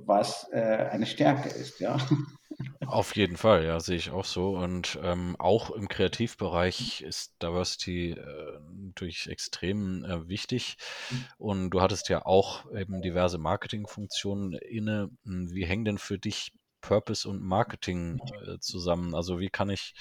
was 0.05 0.47
äh, 0.51 0.89
eine 0.91 1.05
Stärke 1.05 1.49
ist, 1.49 1.79
ja. 1.79 1.97
Auf 2.86 3.15
jeden 3.15 3.38
Fall, 3.38 3.65
ja, 3.65 3.79
sehe 3.79 3.97
ich 3.97 4.12
auch 4.12 4.25
so. 4.25 4.55
Und 4.58 4.99
ähm, 5.01 5.36
auch 5.39 5.71
im 5.71 5.88
Kreativbereich 5.88 7.01
ist 7.01 7.41
Diversity 7.41 8.12
äh, 8.12 8.60
natürlich 8.77 9.27
extrem 9.29 10.05
äh, 10.05 10.27
wichtig. 10.27 10.77
Mhm. 11.10 11.25
Und 11.38 11.69
du 11.71 11.81
hattest 11.81 12.10
ja 12.10 12.25
auch 12.25 12.71
eben 12.73 13.01
diverse 13.01 13.38
Marketingfunktionen 13.38 14.53
inne. 14.53 15.10
Hm, 15.25 15.51
wie 15.51 15.65
hängen 15.65 15.86
denn 15.86 15.97
für 15.97 16.19
dich 16.19 16.53
Purpose 16.81 17.27
und 17.27 17.41
Marketing 17.41 18.19
äh, 18.45 18.60
zusammen? 18.60 19.15
Also 19.15 19.39
wie 19.39 19.49
kann 19.49 19.69
ich 19.69 19.93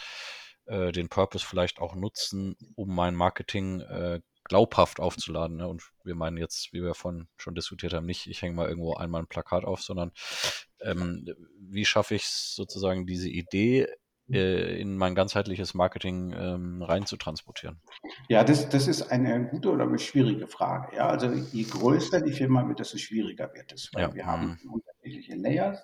äh, 0.66 0.92
den 0.92 1.08
Purpose 1.08 1.44
vielleicht 1.44 1.80
auch 1.80 1.94
nutzen, 1.94 2.56
um 2.76 2.94
mein 2.94 3.14
Marketing 3.14 3.80
äh, 3.80 4.20
glaubhaft 4.44 5.00
aufzuladen. 5.00 5.56
Ne? 5.56 5.68
Und 5.68 5.82
wir 6.04 6.14
meinen 6.14 6.36
jetzt, 6.36 6.72
wie 6.72 6.82
wir 6.82 6.94
vorhin 6.94 7.28
schon 7.36 7.54
diskutiert 7.54 7.92
haben, 7.92 8.06
nicht, 8.06 8.26
ich 8.26 8.42
hänge 8.42 8.54
mal 8.54 8.68
irgendwo 8.68 8.94
einmal 8.94 9.22
ein 9.22 9.26
Plakat 9.26 9.64
auf, 9.64 9.82
sondern 9.82 10.12
ähm, 10.80 11.26
wie 11.58 11.84
schaffe 11.84 12.14
ich 12.14 12.24
es 12.24 12.54
sozusagen, 12.54 13.06
diese 13.06 13.28
Idee 13.28 13.88
äh, 14.30 14.80
in 14.80 14.96
mein 14.96 15.14
ganzheitliches 15.14 15.74
Marketing 15.74 16.34
ähm, 16.36 16.82
rein 16.82 17.06
zu 17.06 17.16
transportieren? 17.16 17.80
Ja, 18.28 18.44
das, 18.44 18.68
das 18.68 18.86
ist 18.86 19.10
eine 19.10 19.48
gute 19.48 19.70
oder 19.70 19.84
eine 19.84 19.98
schwierige 19.98 20.46
Frage. 20.46 20.96
Ja? 20.96 21.08
Also 21.08 21.30
je 21.32 21.64
größer 21.64 22.20
die 22.20 22.32
Firma 22.32 22.66
wird, 22.68 22.80
desto 22.80 22.98
schwieriger 22.98 23.52
wird 23.54 23.72
es, 23.72 23.90
weil 23.92 24.02
ja. 24.02 24.14
wir 24.14 24.26
haben 24.26 24.58
mhm. 24.62 24.72
unterschiedliche 24.74 25.36
Layers. 25.36 25.82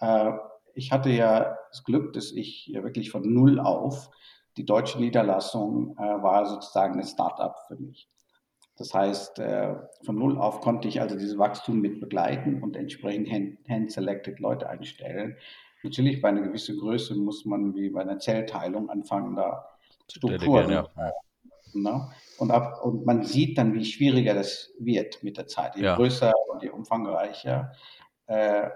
Äh, 0.00 0.32
ich 0.74 0.90
hatte 0.90 1.10
ja 1.10 1.56
das 1.70 1.84
Glück, 1.84 2.12
dass 2.14 2.32
ich 2.32 2.72
wirklich 2.74 3.10
von 3.10 3.32
null 3.32 3.60
auf 3.60 4.10
die 4.56 4.64
deutsche 4.64 4.98
Niederlassung 4.98 5.96
äh, 5.98 6.22
war 6.22 6.46
sozusagen 6.46 6.98
ein 6.98 7.06
Start-up 7.06 7.66
für 7.68 7.76
mich. 7.76 8.08
Das 8.76 8.92
heißt, 8.92 9.38
äh, 9.38 9.74
von 10.04 10.16
null 10.16 10.38
auf 10.38 10.60
konnte 10.60 10.88
ich 10.88 11.00
also 11.00 11.16
dieses 11.16 11.38
Wachstum 11.38 11.80
mit 11.80 12.00
begleiten 12.00 12.62
und 12.62 12.76
entsprechend 12.76 13.30
hand-selected 13.68 14.40
Leute 14.40 14.68
einstellen. 14.68 15.36
Natürlich 15.82 16.20
bei 16.20 16.30
einer 16.30 16.42
gewissen 16.42 16.78
Größe 16.78 17.14
muss 17.14 17.44
man 17.44 17.74
wie 17.74 17.90
bei 17.90 18.00
einer 18.00 18.18
Zellteilung 18.18 18.90
anfangen, 18.90 19.36
da 19.36 19.68
Strukturen. 20.10 20.70
Ja. 20.70 20.88
Ne? 21.72 22.10
Und, 22.38 22.50
ab, 22.50 22.84
und 22.84 23.04
man 23.06 23.22
sieht 23.22 23.58
dann, 23.58 23.74
wie 23.74 23.84
schwieriger 23.84 24.34
das 24.34 24.72
wird 24.78 25.22
mit 25.22 25.36
der 25.36 25.46
Zeit. 25.46 25.76
Je 25.76 25.84
ja. 25.84 25.96
größer 25.96 26.32
und 26.48 26.62
je 26.62 26.70
umfangreicher. 26.70 27.72
Äh, 28.26 28.70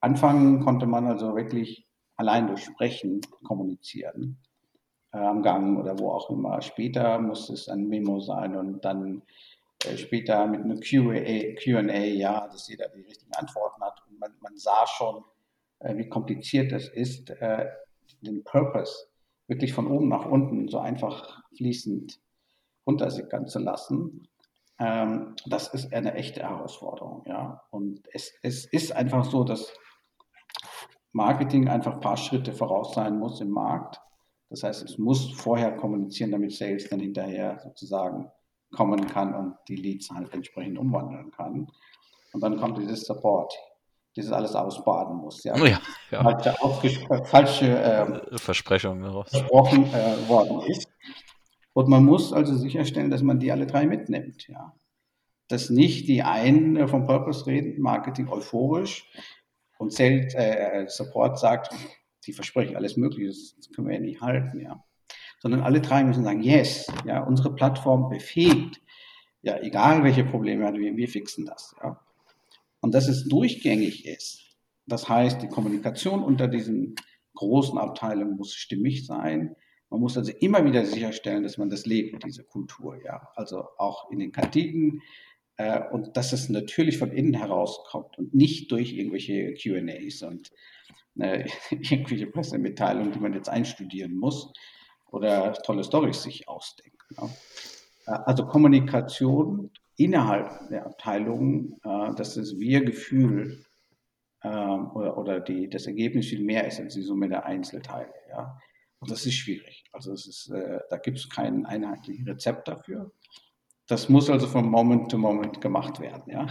anfangen 0.00 0.60
konnte 0.60 0.86
man 0.86 1.06
also 1.06 1.34
wirklich 1.34 1.86
allein 2.16 2.46
durch 2.46 2.64
Sprechen 2.64 3.20
kommunizieren 3.44 4.40
am 5.18 5.42
Gang 5.42 5.78
oder 5.78 5.98
wo 5.98 6.10
auch 6.10 6.30
immer. 6.30 6.60
Später 6.62 7.18
muss 7.18 7.50
es 7.50 7.68
ein 7.68 7.88
Memo 7.88 8.20
sein 8.20 8.56
und 8.56 8.84
dann 8.84 9.22
äh, 9.84 9.96
später 9.96 10.46
mit 10.46 10.60
einem 10.60 10.80
QA, 10.80 11.98
ja, 11.98 12.46
dass 12.48 12.68
jeder 12.68 12.88
die 12.88 13.02
richtigen 13.02 13.34
Antworten 13.34 13.82
hat. 13.82 14.02
Und 14.08 14.20
man, 14.20 14.32
man 14.40 14.56
sah 14.56 14.86
schon, 14.86 15.24
äh, 15.80 15.96
wie 15.96 16.08
kompliziert 16.08 16.72
es 16.72 16.88
ist, 16.88 17.30
äh, 17.30 17.66
den 18.20 18.44
Purpose 18.44 19.08
wirklich 19.46 19.72
von 19.72 19.88
oben 19.88 20.08
nach 20.08 20.26
unten 20.26 20.68
so 20.68 20.78
einfach 20.78 21.42
fließend 21.56 22.20
runtersickern 22.86 23.48
zu 23.48 23.58
lassen. 23.58 24.28
Ähm, 24.78 25.34
das 25.46 25.74
ist 25.74 25.92
eine 25.92 26.14
echte 26.14 26.42
Herausforderung, 26.42 27.24
ja. 27.26 27.62
Und 27.70 28.02
es, 28.12 28.32
es 28.42 28.66
ist 28.66 28.92
einfach 28.92 29.24
so, 29.24 29.44
dass 29.44 29.72
Marketing 31.12 31.68
einfach 31.68 31.94
ein 31.94 32.00
paar 32.00 32.16
Schritte 32.16 32.52
voraus 32.52 32.94
sein 32.94 33.18
muss 33.18 33.40
im 33.40 33.50
Markt 33.50 34.00
das 34.50 34.64
heißt, 34.64 34.82
es 34.82 34.98
muss 34.98 35.30
vorher 35.32 35.76
kommunizieren, 35.76 36.32
damit 36.32 36.52
Sales 36.52 36.88
dann 36.90 36.98
hinterher 36.98 37.60
sozusagen 37.62 38.28
kommen 38.72 39.06
kann 39.06 39.34
und 39.34 39.54
die 39.68 39.76
Leads 39.76 40.10
halt 40.10 40.32
entsprechend 40.34 40.76
umwandeln 40.76 41.30
kann. 41.30 41.68
Und 42.32 42.42
dann 42.42 42.56
kommt 42.56 42.78
dieses 42.78 43.02
Support, 43.02 43.52
dieses 44.16 44.32
alles 44.32 44.54
ausbaden 44.54 45.16
muss. 45.16 45.44
Ja, 45.44 45.56
ja, 45.56 45.80
ja. 46.10 46.22
Falsche, 46.22 47.24
falsche 47.24 47.78
äh, 47.78 48.38
Versprechung 48.38 49.24
versprochen 49.24 49.86
äh, 49.86 50.28
worden 50.28 50.60
ist. 50.66 50.88
Und 51.72 51.88
man 51.88 52.04
muss 52.04 52.32
also 52.32 52.56
sicherstellen, 52.56 53.10
dass 53.10 53.22
man 53.22 53.38
die 53.38 53.52
alle 53.52 53.66
drei 53.66 53.86
mitnimmt. 53.86 54.48
Ja. 54.48 54.74
Dass 55.48 55.70
nicht 55.70 56.08
die 56.08 56.22
einen 56.22 56.88
vom 56.88 57.06
Purpose 57.06 57.46
reden, 57.46 57.80
Marketing 57.80 58.28
euphorisch 58.28 59.08
und 59.78 59.92
Sales, 59.92 60.34
äh, 60.34 60.86
Support 60.88 61.38
sagt, 61.38 61.72
die 62.26 62.32
versprechen 62.32 62.76
alles 62.76 62.96
Mögliche, 62.96 63.28
das 63.28 63.70
können 63.74 63.88
wir 63.88 63.94
ja 63.94 64.00
nicht 64.00 64.20
halten, 64.20 64.60
ja. 64.60 64.84
Sondern 65.40 65.62
alle 65.62 65.80
drei 65.80 66.04
müssen 66.04 66.24
sagen, 66.24 66.42
yes, 66.42 66.86
ja, 67.06 67.22
unsere 67.22 67.54
Plattform 67.54 68.08
befähigt, 68.10 68.80
ja, 69.42 69.58
egal 69.60 70.04
welche 70.04 70.24
Probleme 70.24 70.72
wir, 70.74 70.96
wir 70.96 71.08
fixen 71.08 71.46
das, 71.46 71.74
ja. 71.82 72.00
Und 72.80 72.94
dass 72.94 73.08
es 73.08 73.28
durchgängig 73.28 74.06
ist, 74.06 74.50
das 74.86 75.08
heißt, 75.08 75.42
die 75.42 75.48
Kommunikation 75.48 76.22
unter 76.22 76.48
diesen 76.48 76.96
großen 77.34 77.78
Abteilungen 77.78 78.36
muss 78.36 78.54
stimmig 78.54 79.06
sein. 79.06 79.54
Man 79.88 80.00
muss 80.00 80.16
also 80.16 80.32
immer 80.40 80.64
wieder 80.64 80.84
sicherstellen, 80.84 81.42
dass 81.42 81.58
man 81.58 81.70
das 81.70 81.86
lebt, 81.86 82.24
diese 82.24 82.44
Kultur, 82.44 83.02
ja. 83.04 83.28
Also 83.34 83.68
auch 83.78 84.10
in 84.10 84.18
den 84.18 84.32
Kantinen, 84.32 85.00
äh, 85.60 85.82
und 85.90 86.16
dass 86.16 86.32
es 86.32 86.48
natürlich 86.48 86.96
von 86.96 87.12
innen 87.12 87.34
herauskommt 87.34 88.18
und 88.18 88.34
nicht 88.34 88.72
durch 88.72 88.92
irgendwelche 88.94 89.52
QAs 89.54 90.22
und 90.22 90.50
äh, 91.18 91.46
irgendwelche 91.70 92.26
Pressemitteilungen, 92.26 93.12
die 93.12 93.18
man 93.18 93.34
jetzt 93.34 93.50
einstudieren 93.50 94.16
muss 94.16 94.52
oder 95.10 95.52
tolle 95.52 95.84
Storys 95.84 96.22
sich 96.22 96.48
ausdenken. 96.48 96.98
Ja. 97.16 97.30
Äh, 98.06 98.20
also 98.24 98.46
Kommunikation 98.46 99.70
innerhalb 99.96 100.68
der 100.70 100.86
Abteilung, 100.86 101.78
äh, 101.84 102.14
dass 102.14 102.36
das 102.36 102.58
Wir-Gefühl 102.58 103.62
äh, 104.42 104.48
oder, 104.48 105.18
oder 105.18 105.40
die, 105.40 105.68
das 105.68 105.86
Ergebnis 105.86 106.28
viel 106.28 106.42
mehr 106.42 106.66
ist 106.66 106.80
als 106.80 106.94
die 106.94 107.02
Summe 107.02 107.28
der 107.28 107.44
Einzelteile. 107.44 108.14
Ja. 108.30 108.58
Und 108.98 109.10
das 109.10 109.26
ist 109.26 109.34
schwierig. 109.34 109.84
Also 109.92 110.14
ist, 110.14 110.48
äh, 110.50 110.80
da 110.88 110.96
gibt 110.96 111.18
es 111.18 111.28
kein 111.28 111.66
einheitliches 111.66 112.26
Rezept 112.26 112.68
dafür. 112.68 113.12
Das 113.90 114.08
muss 114.08 114.30
also 114.30 114.46
von 114.46 114.70
Moment 114.70 115.10
zu 115.10 115.18
Moment 115.18 115.60
gemacht 115.60 115.98
werden, 115.98 116.22
ja, 116.28 116.46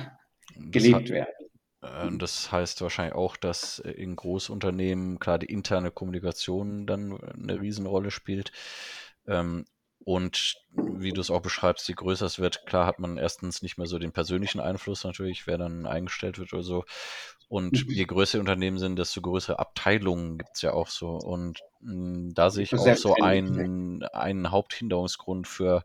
gelebt 0.58 1.10
werden. 1.10 1.34
Äh, 1.82 2.18
das 2.18 2.52
heißt 2.52 2.82
wahrscheinlich 2.82 3.16
auch, 3.16 3.38
dass 3.38 3.80
äh, 3.80 3.92
in 3.92 4.18
Großunternehmen 4.18 5.20
klar 5.20 5.40
die 5.40 5.46
interne 5.46 5.90
Kommunikation 5.90 6.86
dann 6.86 7.18
eine 7.18 7.62
Riesenrolle 7.62 8.12
spielt. 8.12 8.52
Ähm, 9.26 9.64
und 10.10 10.56
wie 10.74 11.12
du 11.12 11.22
es 11.22 11.30
auch 11.30 11.44
beschreibst, 11.44 11.88
je 11.88 11.94
größer 11.94 12.26
es 12.26 12.40
wird, 12.40 12.66
klar 12.66 12.88
hat 12.88 12.98
man 12.98 13.18
erstens 13.18 13.62
nicht 13.62 13.78
mehr 13.78 13.86
so 13.86 14.00
den 14.00 14.12
persönlichen 14.12 14.60
Einfluss 14.60 15.04
natürlich, 15.04 15.46
wer 15.46 15.60
dann 15.60 15.86
eingestellt 15.86 16.40
wird 16.40 16.52
oder 16.52 16.64
so. 16.64 16.84
Und 17.48 17.86
je 17.88 18.06
größer 18.06 18.40
Unternehmen 18.40 18.80
sind, 18.80 18.98
desto 18.98 19.22
größere 19.22 19.60
Abteilungen 19.60 20.40
gibt 20.40 20.50
es 20.56 20.64
ja 20.64 20.74
auch 20.74 20.88
so. 20.88 21.10
Und 21.12 21.60
mh, 21.82 21.92
hm, 21.92 22.34
da 22.34 22.50
sehe 22.50 22.64
ich 22.64 22.74
auch 22.74 22.96
so 22.96 23.18
einen, 23.22 24.02
einen 24.06 24.50
Haupthinderungsgrund 24.50 25.48
für 25.48 25.84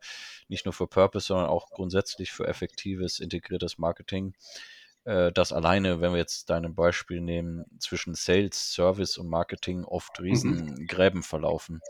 nicht 0.49 0.65
nur 0.65 0.73
für 0.73 0.87
Purpose, 0.87 1.27
sondern 1.27 1.51
auch 1.51 1.69
grundsätzlich 1.69 2.33
für 2.33 2.49
effektives, 2.49 3.21
integriertes 3.21 3.77
Marketing. 3.77 4.33
Äh, 5.05 5.33
dass 5.33 5.53
alleine, 5.53 6.01
wenn 6.01 6.13
wir 6.13 6.19
jetzt 6.19 6.49
dein 6.49 6.75
Beispiel 6.75 7.21
nehmen, 7.21 7.65
zwischen 7.79 8.15
Sales, 8.15 8.73
Service 8.73 9.19
und 9.19 9.29
Marketing 9.29 9.85
oft 9.85 10.19
mhm. 10.19 10.25
Riesengräben 10.25 11.19
mhm. 11.21 11.25
verlaufen. 11.25 11.81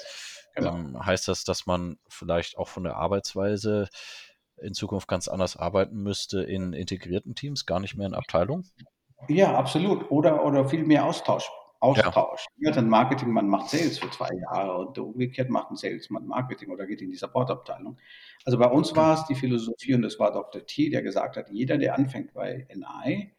Genau. 0.54 0.74
Ähm, 0.74 1.04
heißt 1.04 1.28
das, 1.28 1.44
dass 1.44 1.66
man 1.66 1.98
vielleicht 2.08 2.58
auch 2.58 2.68
von 2.68 2.84
der 2.84 2.96
Arbeitsweise 2.96 3.88
in 4.56 4.74
Zukunft 4.74 5.08
ganz 5.08 5.28
anders 5.28 5.56
arbeiten 5.56 6.02
müsste 6.02 6.42
in 6.42 6.72
integrierten 6.72 7.34
Teams, 7.34 7.66
gar 7.66 7.80
nicht 7.80 7.96
mehr 7.96 8.06
in 8.06 8.14
Abteilungen? 8.14 8.68
Ja, 9.28 9.54
absolut. 9.54 10.10
Oder, 10.10 10.44
oder 10.44 10.68
viel 10.68 10.84
mehr 10.84 11.04
Austausch. 11.04 11.50
Austausch. 11.84 12.46
Ja. 12.56 12.68
ja. 12.68 12.74
dann 12.74 12.88
Marketing, 12.88 13.30
man 13.30 13.48
macht 13.48 13.70
Sales 13.70 13.98
für 13.98 14.10
zwei 14.10 14.30
Jahre 14.50 14.78
und 14.78 14.98
umgekehrt 14.98 15.50
macht 15.50 15.70
ein 15.70 15.76
Salesman 15.76 16.26
Marketing 16.26 16.70
oder 16.70 16.86
geht 16.86 17.02
in 17.02 17.10
die 17.10 17.16
Supportabteilung. 17.16 17.98
Also 18.44 18.58
bei 18.58 18.66
uns 18.66 18.96
war 18.96 19.14
es 19.14 19.26
die 19.26 19.34
Philosophie 19.34 19.94
und 19.94 20.02
das 20.02 20.18
war 20.18 20.32
Dr. 20.32 20.64
T, 20.66 20.90
der 20.90 21.02
gesagt 21.02 21.36
hat, 21.36 21.50
jeder, 21.50 21.78
der 21.78 21.94
anfängt 21.94 22.32
bei 22.32 22.66
NI, 22.74 23.32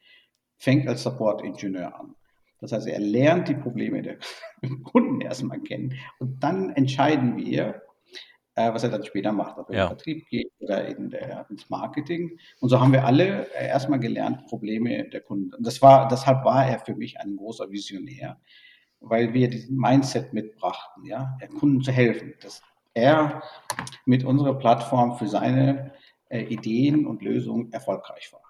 fängt 0.58 0.88
als 0.88 1.04
Support-Ingenieur 1.04 2.00
an. 2.00 2.16
Das 2.60 2.72
heißt, 2.72 2.88
er 2.88 3.00
lernt 3.00 3.48
die 3.48 3.56
Probleme 3.56 4.02
der 4.02 4.18
Kunden 4.84 5.22
erstmal 5.22 5.60
kennen 5.60 5.96
und 6.20 6.44
dann 6.44 6.70
entscheiden 6.72 7.38
wir, 7.38 7.82
äh, 8.56 8.74
was 8.74 8.84
er 8.84 8.90
dann 8.90 9.04
später 9.04 9.32
macht, 9.32 9.58
ob 9.58 9.70
er 9.70 9.76
ja. 9.76 9.84
in 9.84 9.88
den 9.88 9.98
Vertrieb 9.98 10.28
geht 10.30 10.52
oder 10.60 10.88
in 10.88 11.10
der, 11.10 11.46
ins 11.50 11.70
Marketing. 11.70 12.38
Und 12.60 12.70
so 12.70 12.80
haben 12.80 12.94
wir 12.94 13.06
alle 13.06 13.48
äh, 13.54 13.68
erstmal 13.68 14.00
gelernt, 14.00 14.48
Probleme 14.48 15.10
der 15.10 15.22
Kunden. 15.22 15.54
Und 15.54 15.66
das 15.66 15.82
war, 15.82 16.08
deshalb 16.08 16.44
war 16.46 16.66
er 16.66 16.80
für 16.80 16.96
mich 16.96 17.20
ein 17.20 17.36
großer 17.36 17.70
Visionär, 17.70 18.40
weil 19.02 19.34
wir 19.34 19.50
diesen 19.50 19.78
Mindset 19.78 20.34
mitbrachten, 20.34 21.06
ja, 21.06 21.38
der 21.42 21.50
Kunden 21.50 21.82
zu 21.82 21.92
helfen, 21.92 22.34
dass 22.42 22.62
er 22.94 23.44
mit 24.06 24.24
unserer 24.24 24.58
Plattform 24.58 25.18
für 25.18 25.28
seine 25.28 25.92
äh, 26.30 26.44
Ideen 26.44 27.06
und 27.06 27.22
Lösungen 27.22 27.72
erfolgreich 27.74 28.32
war. 28.32 28.42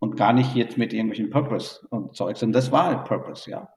Und 0.00 0.16
gar 0.16 0.32
nicht 0.32 0.54
jetzt 0.54 0.78
mit 0.78 0.92
irgendwelchen 0.92 1.30
Purpose 1.30 1.84
und 1.88 2.14
Zeugs. 2.14 2.42
Und 2.42 2.52
das 2.52 2.70
war 2.70 2.90
ein 2.90 3.04
Purpose, 3.04 3.50
ja. 3.50 3.68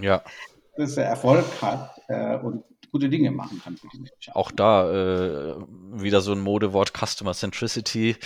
Ja. 0.00 0.22
Dass 0.76 0.96
er 0.98 1.06
Erfolg 1.06 1.44
hat 1.62 2.00
äh, 2.08 2.36
und 2.36 2.62
gute 2.90 3.08
Dinge 3.08 3.30
machen 3.30 3.60
kann 3.62 3.76
für 3.76 3.88
die 3.88 3.98
Menschen. 3.98 4.32
Auch 4.34 4.50
da 4.50 4.90
äh, 4.90 5.56
wieder 5.92 6.20
so 6.20 6.32
ein 6.32 6.40
Modewort 6.40 6.92
Customer 6.96 7.32
Centricity. 7.32 8.16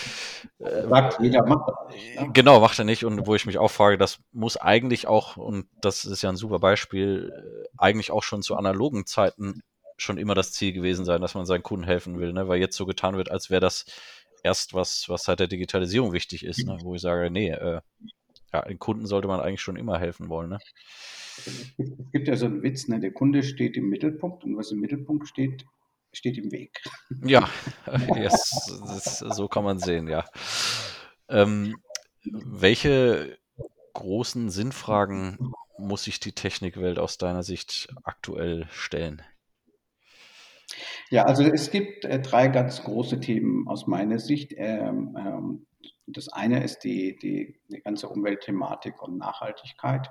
Äh, 0.59 0.89
Sagt 0.89 1.21
jeder, 1.21 1.45
macht 1.47 1.69
das 1.69 1.95
nicht. 1.95 2.21
Ne? 2.21 2.31
Genau, 2.33 2.61
macht 2.61 2.79
er 2.79 2.85
nicht. 2.85 3.05
Und 3.05 3.27
wo 3.27 3.35
ich 3.35 3.47
mich 3.47 3.59
auch 3.59 3.71
frage, 3.71 3.99
das 3.99 4.21
muss 4.33 4.57
eigentlich 4.57 5.07
auch, 5.07 5.37
und 5.37 5.67
das 5.81 6.05
ist 6.05 6.23
ja 6.23 6.31
ein 6.31 6.37
super 6.37 6.59
Beispiel, 6.59 7.33
äh, 7.35 7.69
eigentlich 7.79 8.11
auch 8.11 8.23
schon 8.23 8.43
zu 8.43 8.57
analogen 8.57 9.07
Zeiten 9.07 9.63
schon 9.97 10.19
immer 10.19 10.35
das 10.35 10.53
Ziel 10.53 10.73
gewesen 10.73 11.05
sein, 11.05 11.21
dass 11.21 11.35
man 11.35 11.47
seinen 11.47 11.63
Kunden 11.63 11.85
helfen 11.85 12.19
will, 12.19 12.33
ne? 12.33 12.49
weil 12.49 12.59
jetzt 12.59 12.77
so 12.77 12.87
getan 12.87 13.17
wird, 13.17 13.31
als 13.31 13.51
wäre 13.51 13.61
das 13.61 13.85
erst 14.43 14.75
was, 14.75 15.09
was 15.09 15.25
seit 15.25 15.41
der 15.41 15.47
Digitalisierung 15.47 16.13
wichtig 16.13 16.45
ist, 16.45 16.67
ne? 16.67 16.79
wo 16.83 16.95
ich 16.95 17.03
sage, 17.03 17.31
nee, 17.31 17.51
äh, 17.51 17.81
ja, 18.53 18.63
den 18.63 18.79
Kunden 18.79 19.07
sollte 19.07 19.29
man 19.29 19.41
eigentlich 19.41 19.61
schon 19.61 19.77
immer 19.77 19.99
helfen 19.99 20.29
wollen. 20.29 20.51
Ne? 20.51 20.59
Es 21.47 22.11
gibt 22.13 22.29
ja 22.29 22.37
so 22.37 22.47
einen 22.47 22.63
Witz, 22.63 22.89
ne? 22.89 23.01
der 23.01 23.13
Kunde 23.13 23.43
steht 23.43 23.77
im 23.77 23.89
Mittelpunkt 23.89 24.45
und 24.45 24.57
was 24.57 24.71
im 24.73 24.81
Mittelpunkt 24.81 25.29
steht, 25.29 25.65
steht 26.13 26.39
im 26.39 26.51
Weg. 26.53 26.83
Ja, 27.25 27.49
yes, 28.17 28.81
das, 28.87 29.19
so 29.19 29.49
kann 29.49 29.65
man 29.65 29.79
sehen, 29.79 30.09
ja. 30.09 30.25
Ähm, 31.29 31.77
welche 32.25 33.39
großen 33.95 34.51
Sinnfragen 34.51 35.53
muss 35.79 36.05
sich 36.05 36.21
die 36.21 36.33
Technikwelt 36.33 36.99
aus 36.99 37.19
deiner 37.19 37.43
Sicht 37.43 37.89
aktuell 38.03 38.67
stellen? 38.71 39.23
Ja, 41.11 41.25
also 41.25 41.43
es 41.43 41.71
gibt 41.71 42.05
äh, 42.05 42.21
drei 42.21 42.49
ganz 42.49 42.83
große 42.83 43.21
Themen 43.21 43.67
aus 43.67 43.87
meiner 43.87 44.19
Sicht. 44.19 44.55
Ähm, 44.57 45.17
ähm, 45.19 45.67
das 46.17 46.29
eine 46.29 46.63
ist 46.63 46.81
die, 46.81 47.17
die, 47.17 47.61
die 47.69 47.81
ganze 47.81 48.09
Umweltthematik 48.09 49.03
und 49.03 49.19
Nachhaltigkeit. 49.19 50.11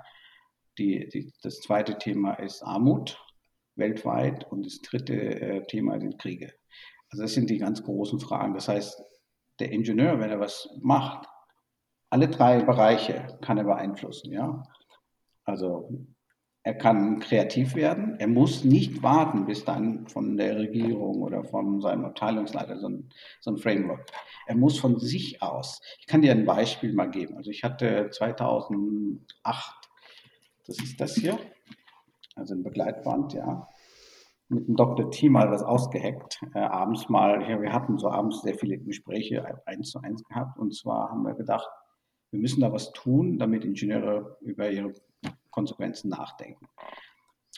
Die, 0.78 1.08
die, 1.08 1.32
das 1.42 1.60
zweite 1.60 1.98
Thema 1.98 2.34
ist 2.34 2.62
Armut 2.62 3.18
weltweit 3.76 4.44
und 4.50 4.66
das 4.66 4.80
dritte 4.80 5.14
äh, 5.14 5.66
Thema 5.66 6.00
sind 6.00 6.18
Kriege. 6.18 6.52
Also 7.10 7.22
das 7.22 7.34
sind 7.34 7.50
die 7.50 7.58
ganz 7.58 7.82
großen 7.82 8.20
Fragen. 8.20 8.54
Das 8.54 8.68
heißt, 8.68 9.02
der 9.58 9.72
Ingenieur, 9.72 10.20
wenn 10.20 10.30
er 10.30 10.40
was 10.40 10.68
macht, 10.80 11.26
alle 12.10 12.28
drei 12.28 12.62
Bereiche 12.62 13.38
kann 13.40 13.58
er 13.58 13.64
beeinflussen. 13.64 14.32
Ja? 14.32 14.62
Also 15.44 16.06
er 16.62 16.74
kann 16.74 17.20
kreativ 17.20 17.74
werden. 17.74 18.16
Er 18.18 18.28
muss 18.28 18.64
nicht 18.64 19.02
warten, 19.02 19.46
bis 19.46 19.64
dann 19.64 20.06
von 20.08 20.36
der 20.36 20.58
Regierung 20.58 21.22
oder 21.22 21.42
von 21.44 21.80
seinem 21.80 22.04
Abteilungsleiter 22.04 22.78
so 22.78 22.88
ein, 22.88 23.08
so 23.40 23.52
ein, 23.52 23.56
Framework. 23.56 24.04
Er 24.46 24.56
muss 24.56 24.78
von 24.78 24.98
sich 24.98 25.42
aus. 25.42 25.80
Ich 26.00 26.06
kann 26.06 26.22
dir 26.22 26.32
ein 26.32 26.44
Beispiel 26.44 26.92
mal 26.92 27.10
geben. 27.10 27.36
Also 27.36 27.50
ich 27.50 27.64
hatte 27.64 28.10
2008 28.10 29.80
das 30.70 30.78
ist 30.78 31.00
das 31.00 31.14
hier. 31.16 31.36
Also 32.36 32.54
ein 32.54 32.62
Begleitband, 32.62 33.32
ja. 33.32 33.68
Mit 34.48 34.68
dem 34.68 34.76
Dr. 34.76 35.10
T 35.10 35.28
mal 35.28 35.50
was 35.50 35.64
ausgeheckt. 35.64 36.40
Äh, 36.54 36.60
abends 36.60 37.08
mal, 37.08 37.42
ja, 37.50 37.60
wir 37.60 37.72
hatten 37.72 37.98
so 37.98 38.08
abends 38.08 38.42
sehr 38.42 38.54
viele 38.54 38.78
Gespräche 38.78 39.60
eins 39.66 39.90
zu 39.90 40.00
eins 40.00 40.22
gehabt. 40.22 40.60
Und 40.60 40.72
zwar 40.72 41.10
haben 41.10 41.24
wir 41.24 41.34
gedacht, 41.34 41.68
wir 42.30 42.38
müssen 42.38 42.60
da 42.60 42.72
was 42.72 42.92
tun, 42.92 43.36
damit 43.38 43.64
Ingenieure 43.64 44.38
über 44.42 44.70
ihre 44.70 44.92
Konsequenzen 45.50 46.08
nachdenken. 46.08 46.68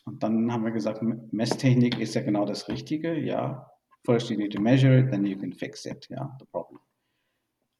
Und 0.04 0.22
dann 0.22 0.52
haben 0.52 0.64
wir 0.64 0.72
gesagt, 0.72 1.02
Messtechnik 1.02 1.98
ist 1.98 2.14
ja 2.14 2.22
genau 2.22 2.44
das 2.44 2.68
Richtige, 2.68 3.18
ja. 3.18 3.70
First 4.04 4.30
you 4.30 4.36
need 4.36 4.52
to 4.52 4.60
measure 4.60 4.98
it, 4.98 5.10
then 5.10 5.24
you 5.24 5.38
can 5.38 5.52
fix 5.52 5.86
it, 5.86 6.08
ja, 6.08 6.36
the 6.40 6.46
problem 6.46 6.80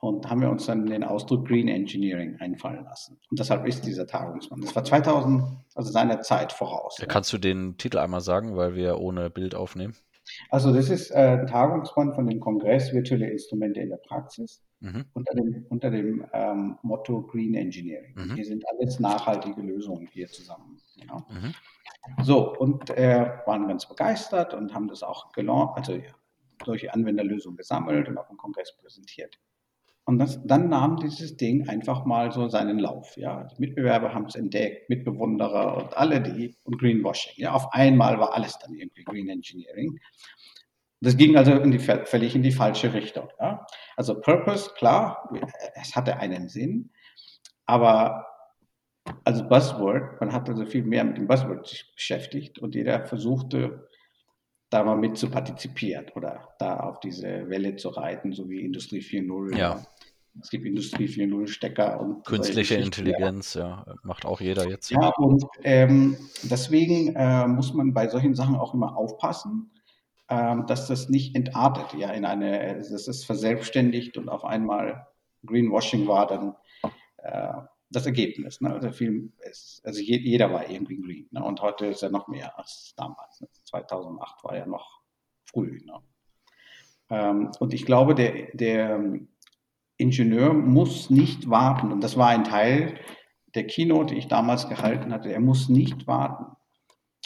und 0.03 0.29
haben 0.29 0.41
wir 0.41 0.51
uns 0.51 0.67
dann 0.67 0.87
den 0.87 1.05
Ausdruck 1.05 1.47
Green 1.47 1.69
Engineering 1.69 2.37
einfallen 2.41 2.85
lassen. 2.85 3.21
Und 3.31 3.39
deshalb 3.39 3.65
ist 3.67 3.87
dieser 3.87 4.05
Tagungsmann. 4.05 4.61
Das 4.61 4.75
war 4.75 4.83
2000, 4.83 5.45
also 5.77 5.93
seiner 5.93 6.21
Zeit 6.23 6.53
voraus. 6.53 6.99
Ja, 6.99 7.07
kannst 7.07 7.33
du 7.33 7.39
den 7.39 7.77
Titel 7.77 7.99
einmal 7.99 8.21
sagen, 8.21 8.57
weil 8.57 8.75
wir 8.75 8.99
ohne 8.99 9.31
Bild 9.31 9.55
aufnehmen? 9.55 9.95
Also 10.51 10.75
das 10.75 10.91
ist 10.91 11.13
äh, 11.13 11.39
ein 11.41 11.47
Tagungsmann 11.47 12.15
von 12.15 12.27
dem 12.27 12.41
Kongress 12.41 12.93
Virtuelle 12.93 13.31
Instrumente 13.31 13.81
in 13.81 13.91
der 13.91 13.97
Praxis 13.99 14.61
mhm. 14.83 15.05
unter 15.15 15.35
dem, 15.35 15.67
unter 15.71 15.91
dem 15.91 16.27
ähm, 16.33 16.79
Motto 16.83 17.23
Green 17.23 17.55
Engineering. 17.55 18.15
Mhm. 18.15 18.35
Hier 18.35 18.45
sind 18.45 18.65
alles 18.69 19.01
nachhaltige 19.01 19.63
Lösungen 19.63 20.09
hier 20.13 20.29
zusammen. 20.29 20.79
Ja. 20.97 21.25
Mhm. 21.31 21.55
So, 22.23 22.57
und 22.59 22.91
äh, 22.91 23.31
waren 23.47 23.69
ganz 23.69 23.87
begeistert 23.87 24.55
und 24.55 24.75
haben 24.75 24.89
das 24.89 25.03
auch 25.03 25.33
gelauncht, 25.33 25.79
also 25.79 26.01
solche 26.65 26.93
Anwenderlösungen 26.93 27.57
gesammelt 27.57 28.09
und 28.09 28.19
auf 28.19 28.29
dem 28.29 28.37
Kongress 28.37 28.77
präsentiert. 28.77 29.39
Und 30.05 30.19
das, 30.19 30.45
dann 30.45 30.69
nahm 30.69 30.97
dieses 30.97 31.37
Ding 31.37 31.69
einfach 31.69 32.05
mal 32.05 32.33
so 32.33 32.49
seinen 32.49 32.81
Lauf. 32.81 33.17
Ja. 33.17 33.45
Die 33.45 33.61
Mitbewerber 33.61 34.13
haben 34.13 34.27
es 34.27 34.35
entdeckt, 34.35 34.89
Mitbewunderer 34.91 35.77
und 35.77 35.97
alle 35.97 36.21
die 36.21 36.57
und 36.65 36.79
Greenwashing. 36.79 37.35
Ja. 37.37 37.53
Auf 37.53 37.73
einmal 37.73 38.19
war 38.19 38.35
alles 38.35 38.59
dann 38.59 38.75
irgendwie 38.75 39.05
Green 39.05 39.29
Engineering. 39.29 40.01
Das 41.03 41.17
ging 41.17 41.37
also 41.37 41.51
in 41.53 41.73
die, 41.73 41.81
völlig 41.81 42.37
in 42.37 42.43
die 42.43 42.53
falsche 42.53 42.95
Richtung. 42.95 43.29
Ja. 43.41 43.67
Also 43.97 44.21
Purpose, 44.21 44.71
klar, 44.77 45.29
es 45.75 45.97
hatte 45.97 46.19
einen 46.19 46.49
Sinn, 46.49 46.91
aber 47.67 48.27
also 49.25 49.49
Buzzword, 49.49 50.21
man 50.21 50.33
hat 50.33 50.49
also 50.49 50.65
viel 50.65 50.85
mehr 50.85 51.03
mit 51.03 51.17
dem 51.17 51.27
Buzzword 51.27 51.67
sich 51.67 51.93
beschäftigt 51.93 52.61
und 52.61 52.77
jeder 52.77 53.05
versuchte, 53.05 53.89
da 54.71 54.85
mal 54.85 54.97
mit 54.97 55.19
zu 55.19 55.29
partizipieren 55.29 56.07
oder 56.15 56.49
da 56.61 56.79
auf 56.79 57.01
diese 57.01 57.49
Welle 57.51 57.75
zu 57.75 57.89
reiten, 57.89 58.33
so 58.33 58.49
wie 58.49 58.61
Industrie 58.61 59.01
4.0. 59.01 59.57
Ja. 59.57 59.85
Es 60.41 60.51
gibt 60.51 60.65
Industrie 60.65 61.07
4.0 61.07 61.49
Stecker 61.49 62.01
und 62.01 62.25
künstliche 62.25 62.77
Intelligenz, 62.77 63.55
ja. 63.55 63.85
ja. 63.87 63.95
macht 64.05 64.25
auch 64.25 64.41
jeder 64.41 64.69
jetzt. 64.69 64.91
Ja, 64.91 65.09
und 65.19 65.45
ähm, 65.65 66.17
deswegen 66.45 67.15
äh, 67.17 67.49
muss 67.49 67.75
man 67.75 67.93
bei 67.93 68.09
solchen 68.09 68.37
Sachen 68.37 68.55
auch 68.55 68.73
immer 68.73 68.97
aufpassen, 68.97 69.73
dass 70.67 70.89
das 70.89 71.09
nicht 71.09 71.35
entartet, 71.35 71.99
ja, 71.99 72.11
in 72.11 72.25
eine, 72.25 72.77
dass 72.77 73.09
es 73.09 73.25
verselbstständigt 73.25 74.17
und 74.17 74.29
auf 74.29 74.45
einmal 74.45 75.07
Greenwashing 75.45 76.07
war, 76.07 76.27
dann 76.27 76.55
äh, 77.19 77.53
das 77.91 78.07
Ergebnis. 78.07 78.61
Ne? 78.61 78.73
Also, 78.73 78.91
viel, 78.91 79.33
ist, 79.51 79.83
also 79.85 80.01
jeder 80.01 80.53
war 80.53 80.69
irgendwie 80.69 81.01
green. 81.01 81.29
Ne? 81.31 81.45
Und 81.45 81.61
heute 81.61 81.87
ist 81.87 82.03
er 82.03 82.11
noch 82.11 82.29
mehr 82.29 82.59
als 82.59 82.95
damals. 82.97 83.41
Ne? 83.41 83.49
2008 83.65 84.45
war 84.45 84.57
ja 84.57 84.67
noch 84.67 85.03
früh. 85.45 85.81
Ne? 85.85 86.01
Ähm, 87.11 87.51
und 87.61 87.75
ich 87.75 87.85
glaube, 87.85 88.15
der, 88.15 88.49
der 88.55 89.01
Ingenieur 89.97 90.55
muss 90.55 91.11
nicht 91.11 91.51
warten. 91.51 91.93
Und 91.93 92.03
das 92.03 92.17
war 92.17 92.29
ein 92.29 92.45
Teil 92.45 92.99
der 93.55 93.67
Keynote, 93.67 94.15
die 94.15 94.21
ich 94.21 94.29
damals 94.29 94.69
gehalten 94.69 95.13
hatte. 95.13 95.33
Er 95.33 95.41
muss 95.41 95.69
nicht 95.69 96.07
warten, 96.07 96.57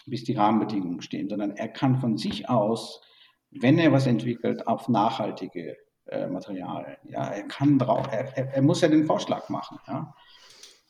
bis 0.06 0.24
die 0.24 0.34
Rahmenbedingungen 0.34 1.02
stehen, 1.02 1.28
sondern 1.28 1.52
er 1.52 1.68
kann 1.68 1.96
von 1.96 2.16
sich 2.16 2.48
aus, 2.48 3.02
wenn 3.50 3.78
er 3.78 3.92
was 3.92 4.06
entwickelt, 4.06 4.66
auf 4.66 4.88
nachhaltige 4.88 5.76
äh, 6.06 6.26
Materialien. 6.28 6.96
Ja, 7.04 7.26
er 7.28 7.42
kann 7.44 7.78
drauf, 7.78 8.06
er, 8.10 8.36
er, 8.36 8.54
er, 8.54 8.62
muss 8.62 8.80
ja 8.80 8.88
den 8.88 9.06
Vorschlag 9.06 9.48
machen. 9.48 9.78
Ja. 9.86 10.14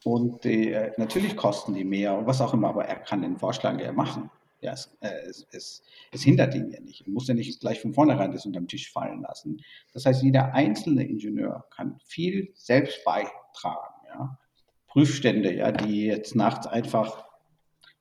Und 0.04 0.44
äh, 0.46 0.92
natürlich 0.98 1.36
kosten 1.36 1.74
die 1.74 1.84
mehr 1.84 2.16
und 2.16 2.26
was 2.26 2.40
auch 2.40 2.54
immer, 2.54 2.68
aber 2.68 2.84
er 2.84 2.96
kann 2.96 3.22
den 3.22 3.38
Vorschlag 3.38 3.80
ja 3.80 3.92
machen. 3.92 4.30
Ja, 4.60 4.72
es, 4.72 4.96
äh, 5.00 5.10
es, 5.28 5.46
es, 5.52 5.82
es, 6.12 6.22
hindert 6.22 6.54
ihn 6.54 6.70
ja 6.70 6.80
nicht. 6.80 7.06
Er 7.06 7.10
muss 7.10 7.28
ja 7.28 7.34
nicht 7.34 7.60
gleich 7.60 7.80
von 7.80 7.92
vornherein 7.92 8.32
das 8.32 8.46
unterm 8.46 8.68
Tisch 8.68 8.90
fallen 8.92 9.22
lassen. 9.22 9.60
Das 9.92 10.06
heißt, 10.06 10.22
jeder 10.22 10.54
einzelne 10.54 11.04
Ingenieur 11.04 11.66
kann 11.74 11.98
viel 12.04 12.50
selbst 12.54 13.04
beitragen. 13.04 13.94
Ja. 14.08 14.38
Prüfstände, 14.86 15.54
ja, 15.54 15.72
die 15.72 16.06
jetzt 16.06 16.34
nachts 16.34 16.66
einfach 16.66 17.26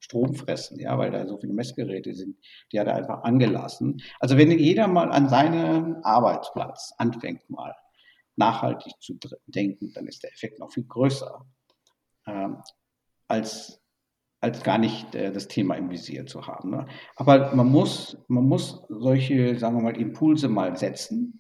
Strom 0.06 0.36
fressen, 0.36 0.80
ja, 0.80 0.98
weil 0.98 1.12
da 1.12 1.28
so 1.28 1.38
viele 1.38 1.54
Messgeräte 1.54 2.14
sind, 2.14 2.38
die 2.72 2.80
hat 2.80 2.88
er 2.88 2.96
einfach 2.96 3.24
angelassen. 3.24 4.02
Also 4.20 4.38
wenn 4.38 4.52
jeder 4.52 4.88
mal 4.88 5.12
an 5.12 5.30
seinem 5.30 5.98
Arbeitsplatz 6.04 6.94
anfängt, 6.98 7.50
mal 7.50 7.76
nachhaltig 8.36 8.94
zu 9.00 9.18
denken, 9.48 9.92
dann 9.94 10.06
ist 10.06 10.22
der 10.22 10.32
Effekt 10.32 10.60
noch 10.60 10.72
viel 10.72 10.86
größer, 10.86 11.44
ähm, 12.28 12.62
als 13.28 13.82
als 14.42 14.62
gar 14.62 14.78
nicht 14.78 15.16
äh, 15.16 15.32
das 15.32 15.48
Thema 15.48 15.74
im 15.76 15.90
Visier 15.90 16.28
zu 16.28 16.46
haben. 16.46 16.70
Ne? 16.70 16.86
Aber 17.16 17.56
man 17.56 17.68
muss, 17.68 18.16
man 18.28 18.44
muss 18.44 18.84
solche, 18.90 19.58
sagen 19.58 19.78
wir 19.78 19.82
mal, 19.82 20.00
Impulse 20.00 20.50
mal 20.50 20.78
setzen. 20.78 21.40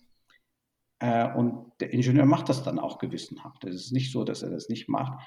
Äh, 0.97 1.31
und 1.35 1.71
der 1.79 1.93
Ingenieur 1.93 2.25
macht 2.25 2.49
das 2.49 2.63
dann 2.63 2.79
auch 2.79 2.97
gewissenhaft. 2.97 3.63
Es 3.63 3.75
ist 3.75 3.91
nicht 3.91 4.11
so, 4.11 4.23
dass 4.23 4.41
er 4.41 4.49
das 4.49 4.69
nicht 4.69 4.89
macht. 4.89 5.23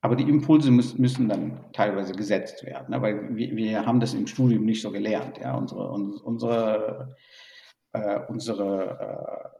Aber 0.00 0.14
die 0.14 0.28
Impulse 0.28 0.70
müssen, 0.70 1.28
dann 1.28 1.60
teilweise 1.72 2.12
gesetzt 2.12 2.64
werden, 2.64 2.90
ne? 2.90 3.02
weil 3.02 3.34
wir, 3.34 3.56
wir, 3.56 3.84
haben 3.84 3.98
das 3.98 4.14
im 4.14 4.28
Studium 4.28 4.64
nicht 4.64 4.80
so 4.80 4.92
gelernt. 4.92 5.38
Ja? 5.38 5.56
Unsere, 5.56 5.90
unsere, 5.90 7.16
äh, 7.92 8.20
unsere 8.28 9.52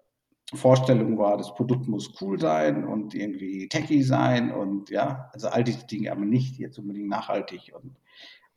äh, 0.52 0.56
Vorstellung 0.56 1.18
war, 1.18 1.36
das 1.36 1.54
Produkt 1.54 1.88
muss 1.88 2.14
cool 2.20 2.38
sein 2.38 2.84
und 2.84 3.14
irgendwie 3.14 3.68
techy 3.68 4.02
sein 4.02 4.50
und 4.52 4.90
ja, 4.90 5.28
also 5.32 5.48
all 5.48 5.64
diese 5.64 5.86
Dinge, 5.86 6.12
aber 6.12 6.24
nicht 6.24 6.58
jetzt 6.58 6.78
unbedingt 6.78 7.08
nachhaltig. 7.08 7.72
Und 7.74 7.96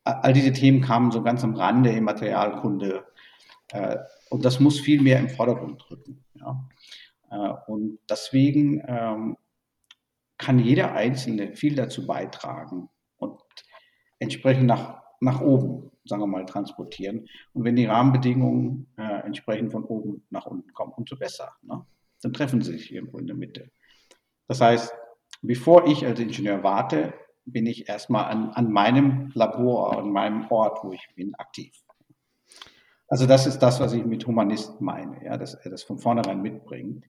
all 0.03 0.33
diese 0.33 0.53
Themen 0.53 0.81
kamen 0.81 1.11
so 1.11 1.21
ganz 1.21 1.43
am 1.43 1.55
Rande 1.55 1.91
im 1.91 2.05
Materialkunde 2.05 3.05
äh, 3.71 3.97
und 4.29 4.45
das 4.45 4.59
muss 4.59 4.79
viel 4.79 5.01
mehr 5.01 5.19
im 5.19 5.29
Vordergrund 5.29 5.83
drücken. 5.87 6.23
Ja. 6.35 6.69
Äh, 7.29 7.71
und 7.71 7.99
deswegen 8.09 8.81
ähm, 8.87 9.37
kann 10.41 10.59
jeder 10.59 10.93
Einzelne 10.93 11.55
viel 11.55 11.75
dazu 11.75 12.05
beitragen 12.05 12.89
und 13.17 13.39
entsprechend 14.19 14.65
nach, 14.65 15.01
nach 15.19 15.39
oben 15.39 15.91
sagen 16.05 16.21
wir 16.21 16.27
mal, 16.27 16.45
transportieren. 16.45 17.27
Und 17.53 17.63
wenn 17.63 17.75
die 17.75 17.85
Rahmenbedingungen 17.85 18.87
äh, 18.97 19.25
entsprechend 19.25 19.71
von 19.71 19.83
oben 19.83 20.25
nach 20.29 20.45
unten 20.45 20.73
kommen, 20.73 20.93
umso 20.95 21.15
besser. 21.15 21.53
Ne? 21.61 21.85
Dann 22.21 22.33
treffen 22.33 22.61
sie 22.61 22.73
sich 22.73 22.93
irgendwo 22.93 23.17
in 23.17 23.27
der 23.27 23.35
Mitte. 23.35 23.71
Das 24.47 24.61
heißt, 24.61 24.93
bevor 25.41 25.87
ich 25.87 26.05
als 26.05 26.19
Ingenieur 26.19 26.63
warte, 26.63 27.13
bin 27.45 27.65
ich 27.65 27.89
erstmal 27.89 28.25
an, 28.25 28.49
an 28.49 28.71
meinem 28.71 29.31
Labor, 29.33 29.97
an 29.97 30.11
meinem 30.11 30.45
Ort, 30.49 30.83
wo 30.83 30.91
ich 30.93 31.07
bin, 31.15 31.33
aktiv. 31.35 31.71
Also 33.07 33.25
das 33.25 33.45
ist 33.45 33.59
das, 33.59 33.79
was 33.79 33.93
ich 33.93 34.05
mit 34.05 34.25
Humanist 34.25 34.79
meine, 34.79 35.23
ja, 35.25 35.37
dass 35.37 35.53
er 35.53 35.71
das 35.71 35.83
von 35.83 35.97
vornherein 35.97 36.41
mitbringt 36.41 37.05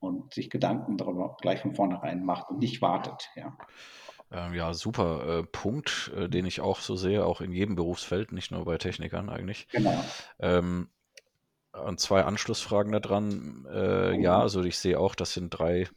und 0.00 0.32
sich 0.34 0.50
Gedanken 0.50 0.96
darüber 0.96 1.36
gleich 1.40 1.60
von 1.60 1.74
vornherein 1.74 2.24
macht 2.24 2.50
und 2.50 2.58
nicht 2.58 2.80
wartet. 2.82 3.30
Ja. 3.36 3.56
Ähm, 4.30 4.54
ja, 4.54 4.74
super 4.74 5.38
äh, 5.38 5.42
Punkt, 5.44 6.12
äh, 6.16 6.28
den 6.28 6.44
ich 6.44 6.60
auch 6.60 6.80
so 6.80 6.96
sehe, 6.96 7.24
auch 7.24 7.40
in 7.40 7.52
jedem 7.52 7.76
Berufsfeld, 7.76 8.32
nicht 8.32 8.50
nur 8.50 8.64
bei 8.64 8.76
Technikern 8.76 9.30
eigentlich. 9.30 9.68
Genau. 9.68 10.04
Ähm, 10.38 10.90
und 11.72 12.00
zwei 12.00 12.24
Anschlussfragen 12.24 12.92
daran. 12.92 13.66
Äh, 13.70 14.16
mhm. 14.16 14.22
Ja, 14.22 14.40
also 14.40 14.62
ich 14.62 14.78
sehe 14.78 14.98
auch, 14.98 15.14
das 15.14 15.32
sind 15.32 15.50
drei 15.50 15.88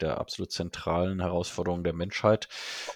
der 0.00 0.18
absolut 0.18 0.50
zentralen 0.50 1.20
Herausforderungen 1.20 1.84
der 1.84 1.92
Menschheit. 1.92 2.48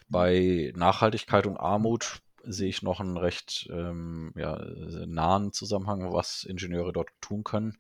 Bei 0.09 0.73
Nachhaltigkeit 0.75 1.47
und 1.47 1.59
Armut 1.59 2.23
sehe 2.47 2.69
ich 2.69 2.83
noch 2.83 3.01
einen 3.01 3.17
recht 3.17 3.69
ähm, 3.73 4.33
ja, 4.37 4.59
nahen 5.07 5.53
Zusammenhang, 5.53 6.13
was 6.13 6.45
Ingenieure 6.45 6.93
dort 6.93 7.11
tun 7.21 7.45
können. 7.45 7.77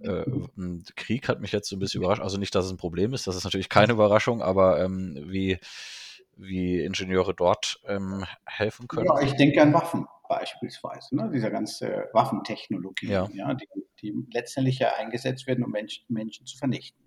Äh, 0.00 0.24
Krieg 0.96 1.28
hat 1.28 1.40
mich 1.40 1.52
jetzt 1.52 1.68
so 1.68 1.76
ein 1.76 1.78
bisschen 1.78 2.00
überrascht. 2.02 2.22
Also 2.22 2.38
nicht, 2.38 2.54
dass 2.54 2.66
es 2.66 2.70
ein 2.70 2.76
Problem 2.76 3.14
ist, 3.14 3.26
das 3.26 3.36
ist 3.36 3.44
natürlich 3.44 3.68
keine 3.68 3.92
Überraschung, 3.92 4.42
aber 4.42 4.82
ähm, 4.82 5.24
wie 5.28 5.58
wie 6.38 6.80
Ingenieure 6.80 7.34
dort 7.34 7.80
ähm, 7.86 8.24
helfen 8.46 8.86
können? 8.88 9.06
Ja, 9.06 9.20
ich 9.20 9.34
denke 9.34 9.60
an 9.60 9.74
Waffen 9.74 10.06
beispielsweise, 10.28 11.16
ne? 11.16 11.30
diese 11.32 11.50
ganze 11.50 12.08
Waffentechnologie, 12.12 13.08
ja. 13.08 13.28
ja 13.32 13.54
die, 13.54 13.66
die, 14.00 14.14
letztendlich 14.32 14.78
ja 14.78 14.94
eingesetzt 14.94 15.46
werden, 15.46 15.64
um 15.64 15.70
Menschen, 15.70 16.04
Menschen 16.08 16.46
zu 16.46 16.56
vernichten. 16.56 17.02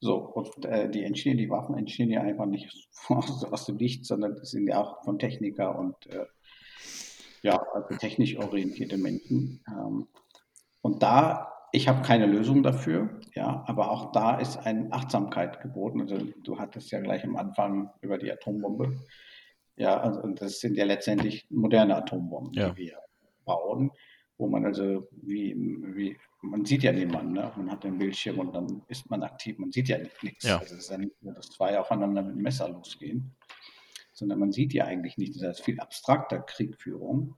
So, 0.00 0.16
und 0.16 0.64
äh, 0.64 0.90
die 0.90 1.02
entstehen, 1.04 1.38
die 1.38 1.50
Waffen 1.50 1.76
entstehen 1.76 2.10
ja 2.10 2.20
einfach 2.20 2.46
nicht 2.46 2.88
aus, 3.08 3.44
aus 3.44 3.66
dem 3.66 3.76
Nichts, 3.76 4.08
sondern 4.08 4.34
das 4.34 4.50
sind 4.50 4.68
ja 4.68 4.80
auch 4.80 5.02
von 5.04 5.18
Techniker 5.18 5.78
und 5.78 6.06
äh, 6.06 6.26
ja, 7.42 7.62
also 7.74 7.96
technisch 7.96 8.38
orientierte 8.38 8.96
Menschen. 8.96 9.62
Ähm, 9.68 10.08
und 10.82 11.02
da 11.02 11.54
ich 11.74 11.88
habe 11.88 12.02
keine 12.02 12.26
Lösung 12.26 12.62
dafür, 12.62 13.20
ja, 13.34 13.64
aber 13.66 13.90
auch 13.90 14.12
da 14.12 14.36
ist 14.38 14.58
eine 14.58 14.92
Achtsamkeit 14.92 15.60
geboten. 15.60 16.02
Also 16.02 16.18
du 16.44 16.56
hattest 16.56 16.92
ja 16.92 17.00
gleich 17.00 17.24
am 17.24 17.34
Anfang 17.34 17.90
über 18.00 18.16
die 18.16 18.30
Atombombe. 18.30 18.96
Ja, 19.74 20.00
also 20.00 20.22
das 20.28 20.60
sind 20.60 20.76
ja 20.76 20.84
letztendlich 20.84 21.48
moderne 21.50 21.96
Atombomben, 21.96 22.52
ja. 22.52 22.70
die 22.70 22.76
wir 22.76 22.98
bauen, 23.44 23.90
wo 24.36 24.48
man 24.48 24.64
also 24.64 25.08
wie, 25.12 25.54
wie 25.56 26.16
man 26.42 26.64
sieht 26.64 26.82
ja 26.82 26.92
niemanden, 26.92 27.32
ne? 27.32 27.52
man 27.56 27.70
hat 27.70 27.84
den 27.84 27.98
Bildschirm 27.98 28.38
und 28.38 28.54
dann 28.54 28.82
ist 28.88 29.08
man 29.10 29.22
aktiv, 29.22 29.58
man 29.58 29.72
sieht 29.72 29.88
ja 29.88 29.98
nichts. 30.22 30.44
Ja. 30.44 30.58
Also 30.58 30.74
es 30.74 30.82
ist 30.82 30.90
ja 30.90 30.98
nicht 30.98 31.22
nur, 31.22 31.34
dass 31.34 31.50
zwei 31.50 31.78
aufeinander 31.78 32.22
mit 32.22 32.36
dem 32.36 32.42
Messer 32.42 32.68
losgehen, 32.68 33.34
sondern 34.12 34.38
man 34.38 34.52
sieht 34.52 34.72
ja 34.74 34.84
eigentlich 34.84 35.16
nicht. 35.16 35.34
Das 35.36 35.58
ist 35.58 35.64
viel 35.64 35.80
abstrakter 35.80 36.40
Kriegführung 36.40 37.36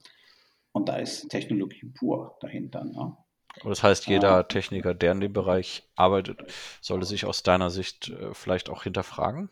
und 0.72 0.88
da 0.88 0.97
ist 0.97 1.28
Technologie 1.28 1.86
pur 1.94 2.36
dahinter. 2.40 2.84
Ne? 2.84 3.16
Das 3.64 3.82
heißt, 3.82 4.07
jeder 4.07 4.49
Techniker, 4.49 4.94
der 4.94 5.12
in 5.12 5.20
dem 5.20 5.32
Bereich 5.32 5.88
arbeitet, 5.94 6.44
sollte 6.80 7.07
sich 7.07 7.24
aus 7.24 7.42
deiner 7.42 7.70
Sicht 7.70 8.09
äh, 8.09 8.34
vielleicht 8.34 8.68
auch 8.68 8.82
hinterfragen? 8.82 9.51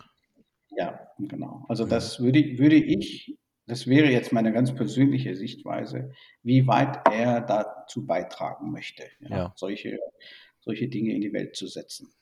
Ja, 0.77 1.09
genau. 1.19 1.65
Also 1.69 1.87
das 1.87 2.21
würde, 2.21 2.59
würde 2.59 2.77
ich, 2.77 3.39
das 3.67 3.87
wäre 3.87 4.11
jetzt 4.11 4.33
meine 4.33 4.53
ganz 4.53 4.75
persönliche 4.75 5.35
Sichtweise, 5.37 6.13
wie 6.43 6.67
weit 6.67 7.01
er 7.11 7.41
dazu 7.41 8.07
beitragen 8.07 8.71
möchte, 8.71 9.05
ja, 9.21 9.37
ja. 9.37 9.53
Solche, 9.57 9.99
solche 10.61 10.89
Dinge 10.89 11.15
in 11.15 11.21
die 11.21 11.33
Welt 11.33 11.57
zu 11.57 11.67
setzen. 11.67 12.13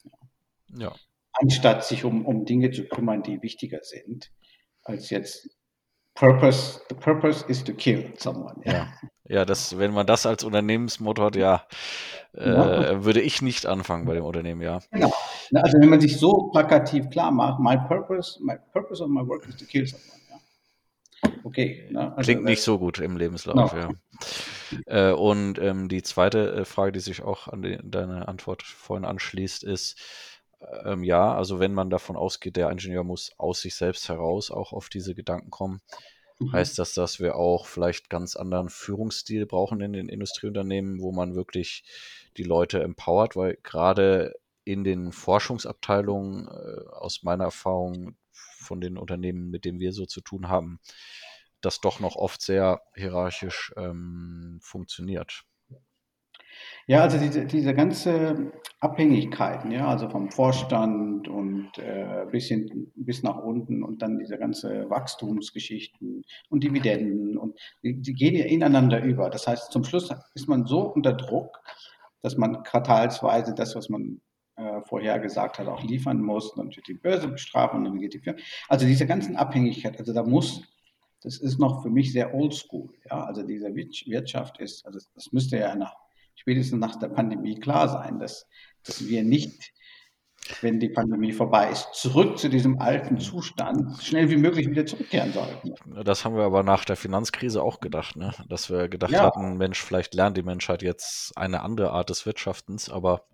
Ja. 0.77 0.95
Anstatt 1.33 1.85
sich 1.85 2.05
um, 2.05 2.27
um 2.27 2.45
Dinge 2.45 2.71
zu 2.71 2.85
kümmern, 2.85 3.23
die 3.23 3.43
wichtiger 3.43 3.81
sind, 3.83 4.31
als 4.85 5.11
jetzt 5.11 5.49
Purpose, 6.15 6.81
the 6.91 6.95
purpose 6.95 7.45
is 7.49 7.65
to 7.65 7.73
kill 7.73 8.13
someone. 8.19 8.61
Ja, 8.65 8.93
ja 9.27 9.45
das, 9.47 9.79
wenn 9.79 9.95
man 9.95 10.07
das 10.07 10.27
als 10.27 10.45
Unternehmensmotto 10.45 11.23
hat, 11.23 11.37
ja, 11.37 11.67
äh, 12.35 13.03
würde 13.03 13.23
ich 13.23 13.41
nicht 13.41 13.65
anfangen 13.65 14.05
bei 14.05 14.15
dem 14.15 14.25
Unternehmen, 14.25 14.61
ja. 14.61 14.81
Genau. 14.91 15.13
Also 15.55 15.79
wenn 15.81 15.89
man 15.89 16.01
sich 16.01 16.19
so 16.19 16.51
plakativ 16.53 17.09
klar 17.09 17.31
macht, 17.31 17.61
my 17.61 17.79
purpose, 17.89 18.39
my 18.43 18.57
purpose 18.73 19.03
of 19.03 19.09
my 19.09 19.27
work 19.27 19.49
is 19.49 19.57
to 19.57 19.65
kill 19.65 19.87
someone. 19.87 20.22
Okay. 21.45 21.89
Ne? 21.91 22.17
Also, 22.17 22.31
Klingt 22.31 22.45
nicht 22.45 22.63
so 22.63 22.79
gut 22.79 22.99
im 22.99 23.17
Lebenslauf, 23.17 23.73
no. 23.73 23.79
ja. 23.79 23.91
Äh, 24.87 25.13
und 25.13 25.59
ähm, 25.59 25.91
die 25.91 26.03
zweite 26.03 26.51
äh, 26.55 26.65
Frage, 26.65 26.93
die 26.93 27.01
sich 27.01 27.23
auch 27.23 27.47
an 27.47 27.61
die, 27.61 27.79
deine 27.83 28.27
Antwort 28.27 28.63
vorhin 28.63 29.05
anschließt, 29.05 29.65
ist, 29.65 30.01
ähm, 30.85 31.05
ja, 31.05 31.35
also 31.35 31.61
wenn 31.61 31.75
man 31.75 31.91
davon 31.91 32.17
ausgeht, 32.17 32.57
der 32.57 32.71
Ingenieur 32.71 33.05
muss 33.05 33.33
aus 33.37 33.61
sich 33.61 33.75
selbst 33.75 34.09
heraus 34.09 34.51
auch 34.51 34.73
auf 34.73 34.89
diese 34.89 35.15
Gedanken 35.15 35.51
kommen, 35.51 35.83
mhm. 36.39 36.53
heißt 36.53 36.79
das, 36.79 36.95
dass 36.95 37.21
wir 37.21 37.37
auch 37.37 37.67
vielleicht 37.67 38.09
ganz 38.09 38.37
anderen 38.37 38.71
Führungsstil 38.71 39.47
brauchen 39.47 39.81
in 39.81 39.93
den 39.93 40.09
Industrieunternehmen, 40.09 41.01
wo 41.01 41.13
man 41.13 41.35
wirklich 41.35 41.85
die 42.37 42.45
Leute 42.45 42.83
empowert, 42.83 43.37
weil 43.37 43.59
gerade 43.63 44.35
in 44.65 44.85
den 44.85 45.13
Forschungsabteilungen 45.13 46.49
äh, 46.49 46.89
aus 46.93 47.23
meiner 47.23 47.45
Erfahrung 47.45 48.17
von 48.31 48.81
den 48.81 48.97
Unternehmen, 48.97 49.51
mit 49.51 49.65
denen 49.65 49.81
wir 49.81 49.93
so 49.93 50.07
zu 50.07 50.21
tun 50.21 50.49
haben, 50.49 50.79
das 51.65 51.81
doch 51.81 52.01
noch 52.01 52.17
oft 52.17 52.43
sehr 52.43 52.81
hierarchisch 52.95 53.73
ähm, 53.77 54.59
funktioniert. 54.63 55.45
Ja, 56.87 57.03
also 57.03 57.17
diese, 57.19 57.47
diese 57.47 57.75
ganze 57.75 58.53
Abhängigkeiten, 58.81 59.71
ja, 59.71 59.87
also 59.87 60.09
vom 60.09 60.31
Vorstand 60.31 61.29
und 61.29 61.71
äh, 61.79 62.27
bisschen 62.31 62.93
bis 62.97 63.23
nach 63.23 63.39
unten 63.39 63.83
und 63.83 64.03
dann 64.03 64.19
diese 64.19 64.37
ganze 64.37 64.91
Wachstumsgeschichten 64.91 66.25
und 66.51 66.65
Dividenden 66.65 67.39
und 67.39 67.59
die, 67.83 68.01
die 68.01 68.15
gehen 68.15 68.35
ja 68.35 68.47
ineinander 68.47 69.03
über. 69.03 69.31
Das 69.31 69.47
heißt, 69.47 69.71
zum 69.71 69.85
Schluss 69.85 70.11
ist 70.35 70.49
man 70.49 70.67
so 70.67 70.81
unter 70.81 71.13
Druck, 71.13 71.61
dass 72.23 72.37
man 72.37 72.63
quartalsweise 72.65 73.55
das, 73.55 73.77
was 73.77 73.89
man 73.89 74.21
äh, 74.57 74.81
vorher 74.83 75.19
gesagt 75.21 75.59
hat, 75.59 75.69
auch 75.69 75.83
liefern 75.83 76.21
muss. 76.21 76.55
Dann 76.55 76.75
wird 76.75 76.89
die 76.89 76.95
Börse 76.95 77.29
bestraft 77.29 77.75
und 77.75 77.85
dann 77.85 77.99
geht 77.99 78.15
die 78.15 78.19
Firma. 78.19 78.39
Also 78.69 78.87
diese 78.87 79.07
ganzen 79.07 79.37
Abhängigkeiten, 79.37 79.99
also 79.99 80.13
da 80.13 80.25
muss 80.25 80.63
das 81.23 81.39
ist 81.39 81.59
noch 81.59 81.83
für 81.83 81.91
mich 81.91 82.13
sehr 82.13 82.35
oldschool. 82.35 82.93
Ja, 83.09 83.25
also 83.25 83.43
diese 83.43 83.75
Wirtschaft 83.75 84.59
ist, 84.61 84.85
also 84.85 84.99
das 85.15 85.33
müsste 85.33 85.59
ja 85.59 85.75
nach 85.75 85.95
spätestens 86.35 86.81
nach 86.81 86.97
der 86.97 87.09
Pandemie 87.09 87.59
klar 87.59 87.89
sein, 87.89 88.19
dass, 88.19 88.47
dass 88.83 89.07
wir 89.07 89.23
nicht 89.23 89.73
wenn 90.61 90.81
die 90.81 90.89
Pandemie 90.89 91.33
vorbei 91.33 91.71
ist, 91.71 91.89
zurück 91.93 92.39
zu 92.39 92.49
diesem 92.49 92.81
alten 92.81 93.19
Zustand 93.19 94.03
schnell 94.03 94.29
wie 94.31 94.37
möglich 94.37 94.69
wieder 94.69 94.87
zurückkehren 94.87 95.33
sollten. 95.33 95.75
Das 96.05 96.25
haben 96.25 96.37
wir 96.37 96.43
aber 96.43 96.63
nach 96.63 96.85
der 96.85 96.97
Finanzkrise 96.97 97.63
auch 97.63 97.81
gedacht, 97.81 98.17
ne? 98.17 98.33
dass 98.49 98.69
wir 98.69 98.89
gedacht 98.89 99.13
ja. 99.13 99.23
hatten, 99.23 99.57
Mensch, 99.57 99.81
vielleicht 99.81 100.15
lernt 100.15 100.37
die 100.37 100.43
Menschheit 100.43 100.83
jetzt 100.83 101.37
eine 101.37 101.63
andere 101.63 101.91
Art 101.93 102.11
des 102.11 102.27
Wirtschaftens, 102.27 102.89
aber 102.91 103.27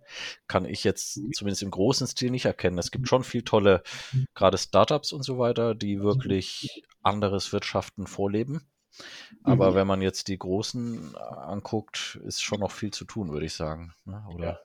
kann 0.47 0.65
ich 0.65 0.83
jetzt 0.83 1.17
mhm. 1.17 1.31
zumindest 1.33 1.63
im 1.63 1.71
großen 1.71 2.07
Stil 2.07 2.31
nicht 2.31 2.45
erkennen. 2.45 2.77
Es 2.77 2.91
gibt 2.91 3.07
schon 3.07 3.23
viel 3.23 3.43
tolle, 3.43 3.81
gerade 4.35 4.57
Startups 4.57 5.11
und 5.11 5.23
so 5.23 5.39
weiter, 5.39 5.75
die 5.75 6.01
wirklich 6.01 6.83
anderes 7.01 7.51
Wirtschaften 7.51 8.07
vorleben. 8.07 8.61
Aber 9.43 9.71
mhm. 9.71 9.75
wenn 9.75 9.87
man 9.87 10.01
jetzt 10.01 10.27
die 10.27 10.37
großen 10.37 11.15
anguckt, 11.15 12.19
ist 12.23 12.41
schon 12.41 12.59
noch 12.59 12.71
viel 12.71 12.91
zu 12.91 13.05
tun, 13.05 13.31
würde 13.31 13.45
ich 13.45 13.53
sagen. 13.53 13.93
Ne? 14.05 14.23
Oder? 14.33 14.45
Ja. 14.45 14.59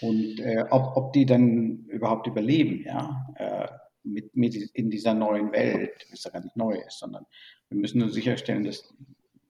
Und 0.00 0.40
äh, 0.40 0.64
ob, 0.70 0.96
ob 0.96 1.12
die 1.12 1.26
dann 1.26 1.86
überhaupt 1.86 2.26
überleben, 2.26 2.84
ja, 2.84 3.26
äh, 3.36 3.68
mit, 4.02 4.36
mit 4.36 4.54
in 4.54 4.90
dieser 4.90 5.14
neuen 5.14 5.52
Welt, 5.52 6.06
ist 6.12 6.24
ja 6.24 6.30
gar 6.30 6.42
nicht 6.42 6.56
neu 6.56 6.74
ist, 6.74 6.98
sondern 6.98 7.26
wir 7.68 7.78
müssen 7.78 7.98
nur 7.98 8.10
sicherstellen, 8.10 8.64
dass 8.64 8.94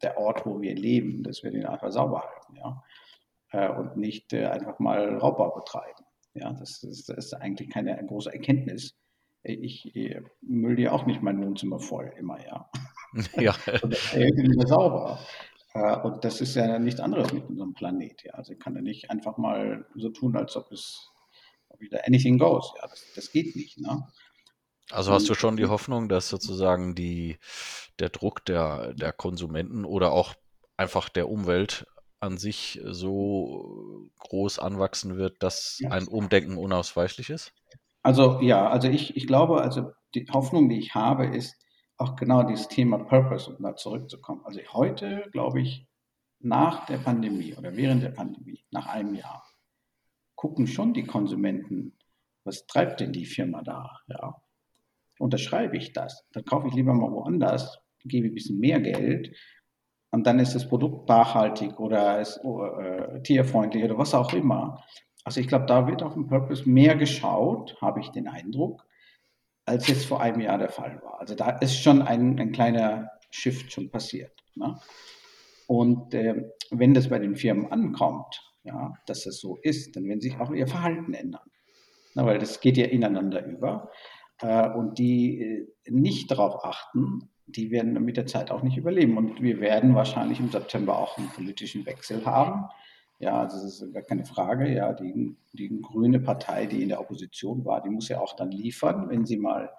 der 0.02 0.18
Ort, 0.18 0.46
wo 0.46 0.60
wir 0.60 0.74
leben, 0.74 1.22
dass 1.22 1.42
wir 1.42 1.50
den 1.50 1.66
einfach 1.66 1.90
sauber 1.90 2.22
halten, 2.22 2.56
ja, 2.56 2.82
äh, 3.52 3.68
und 3.68 3.96
nicht 3.96 4.32
äh, 4.32 4.46
einfach 4.46 4.78
mal 4.78 5.16
Raubbau 5.18 5.50
betreiben. 5.50 6.04
Ja, 6.34 6.52
das, 6.52 6.80
das, 6.80 7.04
das 7.04 7.26
ist 7.26 7.34
eigentlich 7.34 7.70
keine 7.70 7.96
große 8.06 8.32
Erkenntnis. 8.32 8.94
Ich, 9.42 9.94
ich 9.94 10.16
müll 10.42 10.76
dir 10.76 10.92
auch 10.92 11.06
nicht 11.06 11.22
mein 11.22 11.42
Wohnzimmer 11.42 11.78
voll 11.78 12.12
immer, 12.18 12.44
ja. 12.44 12.68
Ja. 13.36 13.54
das 13.82 14.12
hält 14.12 14.36
wieder 14.36 14.66
sauber. 14.66 15.18
Äh, 15.76 16.00
und 16.00 16.24
das 16.24 16.40
ist 16.40 16.54
ja 16.54 16.78
nichts 16.78 17.00
anderes 17.00 17.32
mit 17.32 17.48
unserem 17.48 17.74
Planet. 17.74 18.22
Ja. 18.24 18.34
Also 18.34 18.52
ich 18.52 18.58
kann 18.58 18.74
ja 18.74 18.82
nicht 18.82 19.10
einfach 19.10 19.36
mal 19.36 19.86
so 19.94 20.08
tun, 20.10 20.36
als 20.36 20.56
ob 20.56 20.72
es 20.72 21.10
ob 21.68 21.80
wieder 21.80 22.06
anything 22.06 22.38
goes. 22.38 22.72
Ja, 22.80 22.88
das, 22.88 23.04
das 23.14 23.32
geht 23.32 23.56
nicht. 23.56 23.78
Ne? 23.78 24.06
Also 24.90 25.12
hast 25.12 25.28
du 25.28 25.34
schon 25.34 25.56
die 25.56 25.66
Hoffnung, 25.66 26.08
dass 26.08 26.28
sozusagen 26.28 26.94
die, 26.94 27.38
der 27.98 28.08
Druck 28.08 28.44
der, 28.44 28.94
der 28.94 29.12
Konsumenten 29.12 29.84
oder 29.84 30.12
auch 30.12 30.34
einfach 30.76 31.08
der 31.08 31.28
Umwelt 31.28 31.86
an 32.20 32.38
sich 32.38 32.80
so 32.84 34.08
groß 34.18 34.58
anwachsen 34.58 35.16
wird, 35.16 35.42
dass 35.42 35.78
ja. 35.80 35.90
ein 35.90 36.08
Umdenken 36.08 36.56
unausweichlich 36.56 37.30
ist? 37.30 37.52
Also 38.02 38.40
ja, 38.40 38.68
also 38.70 38.88
ich, 38.88 39.16
ich 39.16 39.26
glaube, 39.26 39.60
also 39.60 39.90
die 40.14 40.26
Hoffnung, 40.32 40.68
die 40.68 40.78
ich 40.78 40.94
habe, 40.94 41.26
ist, 41.26 41.56
auch 41.98 42.16
genau 42.16 42.42
dieses 42.42 42.68
Thema 42.68 42.98
Purpose, 42.98 43.50
um 43.50 43.62
da 43.62 43.74
zurückzukommen. 43.74 44.42
Also 44.44 44.60
heute, 44.72 45.28
glaube 45.32 45.60
ich, 45.60 45.86
nach 46.40 46.86
der 46.86 46.98
Pandemie 46.98 47.54
oder 47.54 47.76
während 47.76 48.02
der 48.02 48.10
Pandemie, 48.10 48.62
nach 48.70 48.86
einem 48.86 49.14
Jahr, 49.14 49.44
gucken 50.34 50.66
schon 50.66 50.92
die 50.92 51.04
Konsumenten, 51.04 51.96
was 52.44 52.66
treibt 52.66 53.00
denn 53.00 53.12
die 53.12 53.24
Firma 53.24 53.62
da? 53.62 54.00
Ja. 54.08 54.40
Unterschreibe 55.18 55.76
ich 55.76 55.92
das? 55.92 56.26
Dann 56.32 56.44
kaufe 56.44 56.68
ich 56.68 56.74
lieber 56.74 56.92
mal 56.92 57.10
woanders, 57.10 57.80
gebe 58.04 58.28
ein 58.28 58.34
bisschen 58.34 58.60
mehr 58.60 58.80
Geld 58.80 59.34
und 60.10 60.26
dann 60.26 60.38
ist 60.38 60.54
das 60.54 60.68
Produkt 60.68 61.08
nachhaltig 61.08 61.80
oder 61.80 62.20
ist 62.20 62.38
äh, 62.44 63.22
tierfreundlich 63.22 63.82
oder 63.82 63.98
was 63.98 64.14
auch 64.14 64.32
immer. 64.32 64.84
Also 65.24 65.40
ich 65.40 65.48
glaube, 65.48 65.66
da 65.66 65.88
wird 65.88 66.02
auf 66.02 66.14
den 66.14 66.28
Purpose 66.28 66.68
mehr 66.68 66.94
geschaut, 66.94 67.76
habe 67.80 68.00
ich 68.00 68.10
den 68.10 68.28
Eindruck 68.28 68.85
als 69.66 69.88
jetzt 69.88 70.06
vor 70.06 70.20
einem 70.20 70.40
Jahr 70.40 70.58
der 70.58 70.68
Fall 70.68 71.00
war. 71.02 71.20
Also 71.20 71.34
da 71.34 71.50
ist 71.50 71.82
schon 71.82 72.00
ein, 72.00 72.38
ein 72.38 72.52
kleiner 72.52 73.10
Shift 73.30 73.72
schon 73.72 73.90
passiert. 73.90 74.32
Ne? 74.54 74.78
Und 75.66 76.14
äh, 76.14 76.50
wenn 76.70 76.94
das 76.94 77.08
bei 77.08 77.18
den 77.18 77.36
Firmen 77.36 77.70
ankommt, 77.70 78.42
ja, 78.62 78.94
dass 79.06 79.24
das 79.24 79.38
so 79.38 79.58
ist, 79.62 79.96
dann 79.96 80.08
werden 80.08 80.20
sich 80.20 80.38
auch 80.38 80.52
ihr 80.52 80.66
Verhalten 80.66 81.14
ändern. 81.14 81.48
Na, 82.14 82.24
weil 82.24 82.38
das 82.38 82.60
geht 82.60 82.76
ja 82.76 82.86
ineinander 82.86 83.44
über. 83.44 83.90
Äh, 84.40 84.70
und 84.70 84.98
die 84.98 85.40
äh, 85.40 85.66
nicht 85.90 86.30
darauf 86.30 86.64
achten, 86.64 87.30
die 87.46 87.70
werden 87.70 87.92
mit 88.04 88.16
der 88.16 88.26
Zeit 88.26 88.50
auch 88.50 88.62
nicht 88.62 88.76
überleben. 88.76 89.18
Und 89.18 89.42
wir 89.42 89.60
werden 89.60 89.94
wahrscheinlich 89.94 90.40
im 90.40 90.50
September 90.50 90.98
auch 90.98 91.18
einen 91.18 91.28
politischen 91.28 91.86
Wechsel 91.86 92.24
haben. 92.24 92.68
Ja, 93.18 93.40
also 93.40 93.62
das 93.62 93.80
ist 93.80 93.94
gar 93.94 94.02
keine 94.02 94.24
Frage. 94.24 94.72
Ja, 94.72 94.92
die, 94.92 95.36
die 95.52 95.80
grüne 95.80 96.20
Partei, 96.20 96.66
die 96.66 96.82
in 96.82 96.90
der 96.90 97.00
Opposition 97.00 97.64
war, 97.64 97.82
die 97.82 97.88
muss 97.88 98.08
ja 98.08 98.20
auch 98.20 98.36
dann 98.36 98.50
liefern, 98.50 99.08
wenn 99.08 99.24
sie 99.24 99.38
mal 99.38 99.70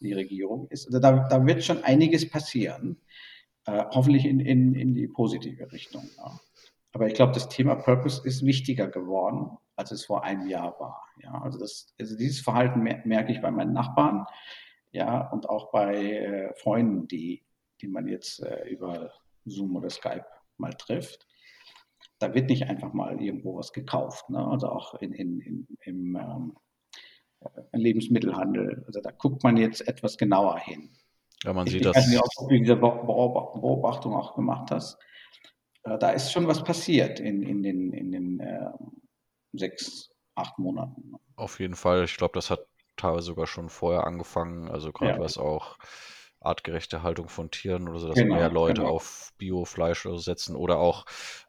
die 0.00 0.12
Regierung 0.12 0.66
ist. 0.68 0.86
Also 0.86 0.98
da, 0.98 1.28
da 1.28 1.46
wird 1.46 1.62
schon 1.62 1.84
einiges 1.84 2.28
passieren, 2.28 2.96
äh, 3.66 3.84
hoffentlich 3.90 4.24
in, 4.24 4.40
in, 4.40 4.74
in 4.74 4.94
die 4.94 5.06
positive 5.06 5.70
Richtung. 5.70 6.08
Ja. 6.16 6.40
Aber 6.92 7.06
ich 7.06 7.14
glaube, 7.14 7.32
das 7.32 7.48
Thema 7.48 7.76
Purpose 7.76 8.26
ist 8.26 8.44
wichtiger 8.44 8.88
geworden, 8.88 9.56
als 9.76 9.92
es 9.92 10.04
vor 10.04 10.24
einem 10.24 10.48
Jahr 10.48 10.74
war. 10.80 11.04
Ja, 11.22 11.40
also, 11.40 11.58
das, 11.58 11.94
also 12.00 12.16
dieses 12.16 12.40
Verhalten 12.40 12.80
mer 12.80 13.02
merke 13.04 13.30
ich 13.30 13.40
bei 13.40 13.50
meinen 13.52 13.72
Nachbarn, 13.72 14.26
ja, 14.90 15.28
und 15.28 15.48
auch 15.48 15.70
bei 15.70 15.94
äh, 15.94 16.54
Freunden, 16.54 17.06
die, 17.06 17.44
die 17.80 17.86
man 17.86 18.08
jetzt 18.08 18.42
äh, 18.42 18.68
über 18.68 19.12
Zoom 19.44 19.76
oder 19.76 19.88
Skype 19.88 20.26
mal 20.56 20.72
trifft 20.72 21.28
da 22.20 22.34
wird 22.34 22.48
nicht 22.48 22.64
einfach 22.64 22.92
mal 22.92 23.20
irgendwo 23.20 23.56
was 23.56 23.72
gekauft. 23.72 24.28
Ne? 24.30 24.46
Also 24.46 24.68
auch 24.68 24.94
in, 24.94 25.12
in, 25.12 25.40
in, 25.40 25.66
im 25.80 26.16
ähm, 26.16 26.56
Lebensmittelhandel. 27.72 28.84
Also 28.86 29.00
da 29.00 29.10
guckt 29.10 29.42
man 29.42 29.56
jetzt 29.56 29.86
etwas 29.88 30.18
genauer 30.18 30.58
hin. 30.58 30.90
Ja, 31.42 31.54
man 31.54 31.66
ich, 31.66 31.72
sieht 31.72 31.80
ich 31.80 31.86
das. 31.86 31.96
Weiß 31.96 32.08
nicht, 32.08 32.20
ob 32.22 32.48
du 32.48 32.56
diese 32.56 32.76
Beobachtung 32.76 34.14
auch 34.14 34.34
gemacht 34.34 34.70
hast. 34.70 34.98
Äh, 35.84 35.98
da 35.98 36.10
ist 36.10 36.30
schon 36.30 36.46
was 36.46 36.62
passiert 36.62 37.18
in, 37.18 37.42
in 37.42 37.62
den, 37.62 37.92
in 37.94 38.12
den 38.12 38.40
äh, 38.40 38.70
sechs, 39.54 40.10
acht 40.34 40.58
Monaten. 40.58 41.14
Auf 41.36 41.58
jeden 41.58 41.74
Fall. 41.74 42.04
Ich 42.04 42.18
glaube, 42.18 42.34
das 42.34 42.50
hat 42.50 42.66
teilweise 42.98 43.26
sogar 43.26 43.46
schon 43.46 43.70
vorher 43.70 44.06
angefangen. 44.06 44.68
Also 44.68 44.92
gerade 44.92 45.12
ja. 45.12 45.20
was 45.20 45.38
auch 45.38 45.78
artgerechte 46.40 47.02
Haltung 47.02 47.28
von 47.28 47.50
Tieren 47.50 47.88
oder 47.88 47.98
so, 47.98 48.08
dass 48.08 48.16
genau, 48.16 48.36
mehr 48.36 48.50
Leute 48.50 48.82
genau. 48.82 48.94
auf 48.94 49.32
Biofleisch 49.38 50.06
setzen 50.16 50.56
oder 50.56 50.78
auch 50.78 51.04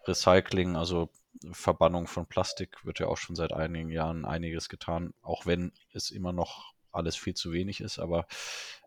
Recycling, 0.05 0.75
also 0.75 1.09
Verbannung 1.51 2.07
von 2.07 2.25
Plastik 2.25 2.85
wird 2.85 2.99
ja 2.99 3.07
auch 3.07 3.17
schon 3.17 3.35
seit 3.35 3.53
einigen 3.53 3.89
Jahren 3.89 4.25
einiges 4.25 4.69
getan, 4.69 5.13
auch 5.21 5.45
wenn 5.45 5.71
es 5.93 6.11
immer 6.11 6.33
noch 6.33 6.73
alles 6.91 7.15
viel 7.15 7.33
zu 7.33 7.53
wenig 7.53 7.79
ist, 7.79 7.99
aber 7.99 8.27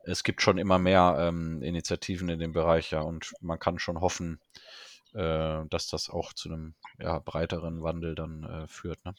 es 0.05 0.25
gibt 0.25 0.43
schon 0.43 0.59
immer 0.59 0.79
mehr 0.79 1.17
ähm, 1.19 1.63
Initiativen 1.63 2.29
in 2.29 2.39
dem 2.39 2.53
Bereich, 2.53 2.91
ja, 2.91 3.01
und 3.01 3.33
man 3.41 3.59
kann 3.59 3.79
schon 3.79 4.01
hoffen, 4.01 4.41
äh, 5.15 5.65
dass 5.71 5.89
das 5.89 6.11
auch 6.11 6.35
zu 6.35 6.51
einem 6.51 6.75
ja, 6.99 7.19
breiteren 7.19 7.83
Wandel 7.83 8.15
dann 8.15 8.45
äh, 8.45 8.67
führt. 8.69 9.03
Ne? 9.07 9.15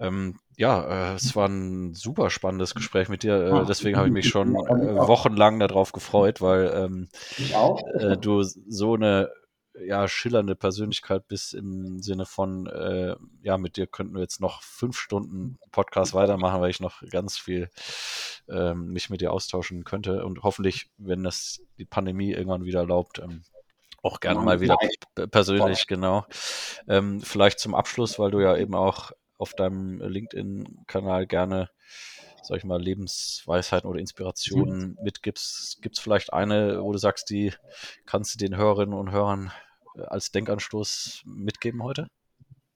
Ähm, 0.00 0.38
ja, 0.56 1.12
äh, 1.12 1.14
es 1.14 1.34
war 1.36 1.48
ein 1.48 1.94
super 1.94 2.30
spannendes 2.30 2.74
Gespräch 2.74 3.08
mit 3.08 3.22
dir. 3.22 3.34
Äh, 3.34 3.66
deswegen 3.66 3.96
habe 3.96 4.08
ich 4.08 4.12
mich 4.12 4.28
schon 4.28 4.54
äh, 4.54 4.96
wochenlang 4.96 5.58
darauf 5.58 5.92
gefreut, 5.92 6.40
weil 6.40 6.72
ähm, 6.74 7.08
äh, 7.98 8.16
du 8.16 8.42
so 8.42 8.94
eine 8.94 9.30
ja, 9.84 10.08
schillernde 10.08 10.56
Persönlichkeit 10.56 11.28
bist 11.28 11.54
im 11.54 12.00
Sinne 12.02 12.26
von, 12.26 12.66
äh, 12.66 13.14
ja, 13.42 13.58
mit 13.58 13.76
dir 13.76 13.86
könnten 13.86 14.14
wir 14.14 14.22
jetzt 14.22 14.40
noch 14.40 14.62
fünf 14.62 14.98
Stunden 14.98 15.58
Podcast 15.70 16.14
weitermachen, 16.14 16.60
weil 16.60 16.70
ich 16.70 16.80
noch 16.80 17.02
ganz 17.10 17.38
viel 17.38 17.70
ähm, 18.48 18.92
mich 18.92 19.10
mit 19.10 19.20
dir 19.20 19.32
austauschen 19.32 19.84
könnte 19.84 20.24
und 20.24 20.42
hoffentlich, 20.42 20.90
wenn 20.96 21.22
das 21.22 21.60
die 21.78 21.84
Pandemie 21.84 22.32
irgendwann 22.32 22.64
wieder 22.64 22.80
erlaubt, 22.80 23.18
ähm, 23.18 23.42
auch 24.02 24.20
gerne 24.20 24.40
mal 24.40 24.60
wieder 24.60 24.76
persönlich, 25.30 25.86
genau. 25.86 26.24
Ähm, 26.88 27.20
vielleicht 27.20 27.58
zum 27.58 27.74
Abschluss, 27.74 28.18
weil 28.18 28.30
du 28.30 28.40
ja 28.40 28.56
eben 28.56 28.74
auch 28.74 29.10
auf 29.38 29.54
deinem 29.54 30.00
LinkedIn-Kanal 30.00 31.26
gerne, 31.26 31.70
sag 32.42 32.58
ich 32.58 32.64
mal, 32.64 32.80
Lebensweisheiten 32.80 33.88
oder 33.88 34.00
Inspirationen 34.00 34.90
mhm. 34.90 34.98
mitgibst. 35.02 35.80
Gibt 35.80 35.96
es 35.96 36.02
vielleicht 36.02 36.32
eine, 36.32 36.82
wo 36.82 36.92
du 36.92 36.98
sagst, 36.98 37.30
die 37.30 37.52
kannst 38.04 38.34
du 38.34 38.38
den 38.38 38.56
Hörerinnen 38.56 38.94
und 38.94 39.12
Hörern 39.12 39.52
äh, 39.96 40.02
als 40.02 40.32
Denkanstoß 40.32 41.22
mitgeben 41.24 41.82
heute? 41.82 42.08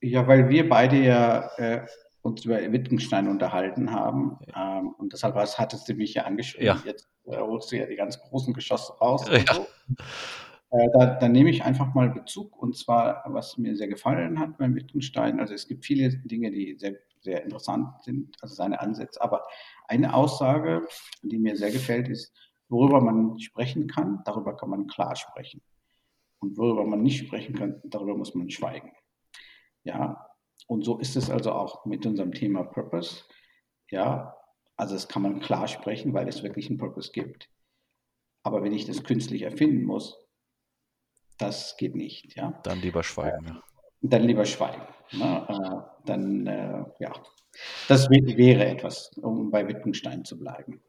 Ja, 0.01 0.27
weil 0.27 0.49
wir 0.49 0.69
beide 0.69 0.97
ja 0.97 1.51
äh, 1.59 1.87
uns 2.23 2.45
über 2.45 2.61
Wittgenstein 2.73 3.29
unterhalten 3.29 3.91
haben. 3.93 4.39
Ja. 4.47 4.79
Ähm, 4.79 4.95
und 4.99 5.13
deshalb 5.13 5.35
hattest 5.35 5.89
du 5.89 5.95
mich 5.95 6.15
ja 6.15 6.25
angeschrieben. 6.25 6.67
Ja. 6.67 6.83
Jetzt 6.85 7.09
äh, 7.27 7.37
holst 7.37 7.73
du 7.73 7.77
ja 7.77 7.87
die 7.87 7.97
ganz 7.97 8.21
großen 8.21 8.55
Geschosse 8.55 8.95
raus. 8.95 9.25
Ja. 9.29 9.55
So. 9.55 9.67
Äh, 10.73 10.89
da, 10.95 11.07
da, 11.17 11.29
nehme 11.29 11.51
ich 11.51 11.65
einfach 11.65 11.93
mal 11.95 12.09
Bezug 12.09 12.57
und 12.57 12.77
zwar, 12.77 13.23
was 13.27 13.59
mir 13.59 13.77
sehr 13.77 13.89
gefallen 13.89 14.39
hat 14.39 14.57
beim 14.57 14.75
Wittgenstein. 14.75 15.39
Also 15.39 15.53
es 15.53 15.69
gibt 15.69 15.85
viele 15.85 16.09
Dinge, 16.09 16.51
die 16.51 16.77
sehr, 16.79 16.97
sehr 17.21 17.45
interessant 17.45 18.03
sind, 18.03 18.37
also 18.41 18.55
seine 18.55 18.81
Ansätze. 18.81 19.21
Aber 19.21 19.45
eine 19.87 20.15
Aussage, 20.15 20.87
die 21.23 21.39
mir 21.39 21.57
sehr 21.57 21.71
gefällt, 21.71 22.09
ist, 22.09 22.35
worüber 22.71 23.03
man 23.03 23.39
sprechen 23.39 23.87
kann, 23.87 24.23
darüber 24.25 24.57
kann 24.57 24.71
man 24.71 24.87
klar 24.87 25.15
sprechen. 25.15 25.61
Und 26.39 26.57
worüber 26.57 26.87
man 26.87 27.03
nicht 27.03 27.19
sprechen 27.27 27.55
kann, 27.55 27.81
darüber 27.85 28.17
muss 28.17 28.35
man 28.35 28.49
schweigen. 28.49 28.93
Ja, 29.85 30.27
und 30.67 30.85
so 30.85 30.99
ist 30.99 31.17
es 31.17 31.29
also 31.29 31.53
auch 31.53 31.85
mit 31.85 32.07
unserem 32.07 32.33
Thema 32.33 32.65
Purpose. 32.65 33.25
Ja, 33.91 34.37
also 34.77 34.95
das 34.95 35.07
kann 35.07 35.23
man 35.23 35.41
klar 35.41 35.69
sprechen, 35.69 36.15
weil 36.15 36.29
es 36.29 36.43
wirklich 36.43 36.71
einen 36.71 36.79
Purpose 36.79 37.13
gibt. 37.13 37.51
Aber 38.43 38.63
wenn 38.63 38.73
ich 38.73 38.87
das 38.87 39.05
künstlich 39.05 39.43
erfinden 39.43 39.85
muss, 39.85 40.23
das 41.43 41.77
geht 41.77 41.95
nicht. 41.95 42.37
Ja? 42.37 42.61
Dann 42.63 42.81
lieber 42.81 43.03
schweigen. 43.03 43.47
Ja. 43.47 43.63
dann 44.03 44.23
lieber 44.23 44.45
schweigen. 44.45 44.83
Ne? 45.13 45.47
Äh, 45.49 46.07
dann, 46.07 46.47
äh, 46.47 46.85
ja, 46.99 47.13
das 47.89 48.09
wäre 48.09 48.65
etwas, 48.65 49.13
um 49.19 49.51
bei 49.51 49.67
Wittgenstein 49.69 50.25
zu 50.25 50.39
bleiben. 50.39 50.81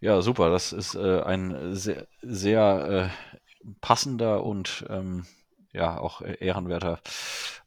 Ja, 0.00 0.20
super. 0.20 0.50
Das 0.50 0.72
ist 0.72 0.94
äh, 0.94 1.22
ein 1.22 1.74
sehr, 1.74 2.06
sehr 2.22 3.10
äh, 3.64 3.66
passender 3.80 4.44
und 4.44 4.84
ähm, 4.88 5.26
ja 5.72 5.98
auch 5.98 6.22
ehrenwerter 6.22 7.00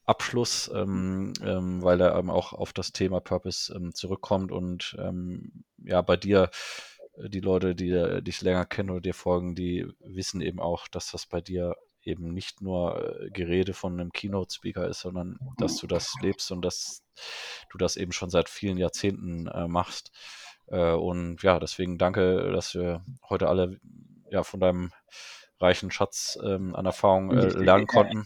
Abschluss, 0.06 0.70
ähm, 0.74 1.34
ähm, 1.42 1.82
weil 1.82 2.02
er 2.02 2.18
eben 2.18 2.30
auch 2.30 2.54
auf 2.54 2.74
das 2.74 2.92
Thema 2.92 3.22
Purpose 3.22 3.74
ähm, 3.74 3.94
zurückkommt 3.96 4.52
und 4.52 4.98
ähm, 5.00 5.64
ja 5.78 6.02
bei 6.02 6.18
dir 6.18 6.50
äh, 7.16 7.30
die 7.30 7.40
Leute, 7.40 7.74
die 7.74 7.92
äh, 7.92 8.22
dich 8.22 8.42
länger 8.42 8.66
kennen 8.66 8.90
oder 8.90 9.02
dir 9.02 9.14
folgen, 9.14 9.56
die 9.56 9.88
wissen 10.02 10.42
eben 10.42 10.60
auch, 10.60 10.88
dass 10.90 11.12
das 11.12 11.26
bei 11.26 11.40
dir 11.40 11.76
eben 12.06 12.34
nicht 12.34 12.62
nur 12.62 13.22
äh, 13.22 13.30
Gerede 13.30 13.74
von 13.74 14.00
einem 14.00 14.12
Keynote-Speaker 14.12 14.88
ist, 14.88 15.00
sondern 15.02 15.38
dass 15.58 15.78
du 15.78 15.88
das 15.88 16.14
lebst 16.22 16.52
und 16.52 16.64
dass 16.64 17.04
du 17.70 17.78
das 17.78 17.96
eben 17.96 18.12
schon 18.12 18.30
seit 18.30 18.50
vielen 18.50 18.78
Jahrzehnten 18.78 19.48
äh, 19.48 19.68
machst. 19.68 20.12
Äh, 20.68 20.94
und 20.94 21.42
ja, 21.44 21.60
deswegen 21.60 21.98
danke, 21.98 22.52
dass 22.52 22.74
wir 22.74 23.04
heute 23.30 23.48
alle 23.48 23.80
ja 24.30 24.44
von 24.44 24.60
deinem 24.60 24.92
reichen 25.64 25.92
Schatz 25.92 26.38
ähm, 26.44 26.76
an 26.76 26.86
Erfahrung 26.86 27.32
äh, 27.32 27.48
lernen 27.48 27.88
konnten. 27.88 28.26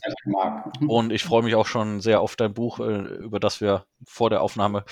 Und 0.88 1.14
ich 1.14 1.24
freue 1.24 1.44
mich 1.44 1.56
auch 1.56 1.68
schon 1.68 2.02
sehr 2.02 2.20
auf 2.20 2.36
dein 2.36 2.54
Buch, 2.54 2.80
äh, 2.80 2.98
über 3.20 3.40
das 3.40 3.62
wir 3.62 3.86
vor 4.04 4.30
der 4.30 4.42
Aufnahme 4.42 4.84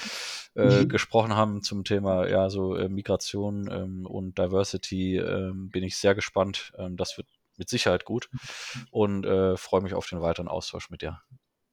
äh, 0.56 0.84
mhm. 0.84 0.90
gesprochen 0.90 1.36
haben 1.36 1.64
zum 1.64 1.84
Thema 1.84 2.28
ja 2.28 2.50
so 2.50 2.76
äh, 2.76 2.88
Migration 2.88 3.70
ähm, 3.72 4.06
und 4.06 4.38
Diversity. 4.38 5.18
Ähm, 5.18 5.70
bin 5.70 5.84
ich 5.84 5.98
sehr 5.98 6.14
gespannt. 6.14 6.72
Ähm, 6.78 6.98
das 6.98 7.18
wird 7.18 7.28
mit 7.58 7.70
Sicherheit 7.70 8.06
gut 8.06 8.30
und 8.92 9.26
äh, 9.26 9.58
freue 9.58 9.82
mich 9.82 9.94
auf 9.94 10.08
den 10.08 10.22
weiteren 10.22 10.48
Austausch 10.48 10.90
mit 10.90 11.02
dir. 11.02 11.22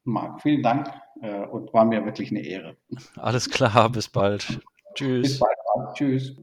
Marc, 0.05 0.43
vielen 0.43 0.63
Dank 0.63 0.93
äh, 1.21 1.45
und 1.47 1.73
war 1.73 1.85
mir 1.85 2.05
wirklich 2.05 2.31
eine 2.31 2.41
Ehre. 2.41 2.77
Alles 3.17 3.49
klar, 3.49 3.91
bis 3.91 4.09
bald. 4.09 4.61
Tschüss. 4.95 5.23
Bis 5.23 5.39
bald. 5.39 5.57
Marc. 5.77 5.95
Tschüss. 5.95 6.37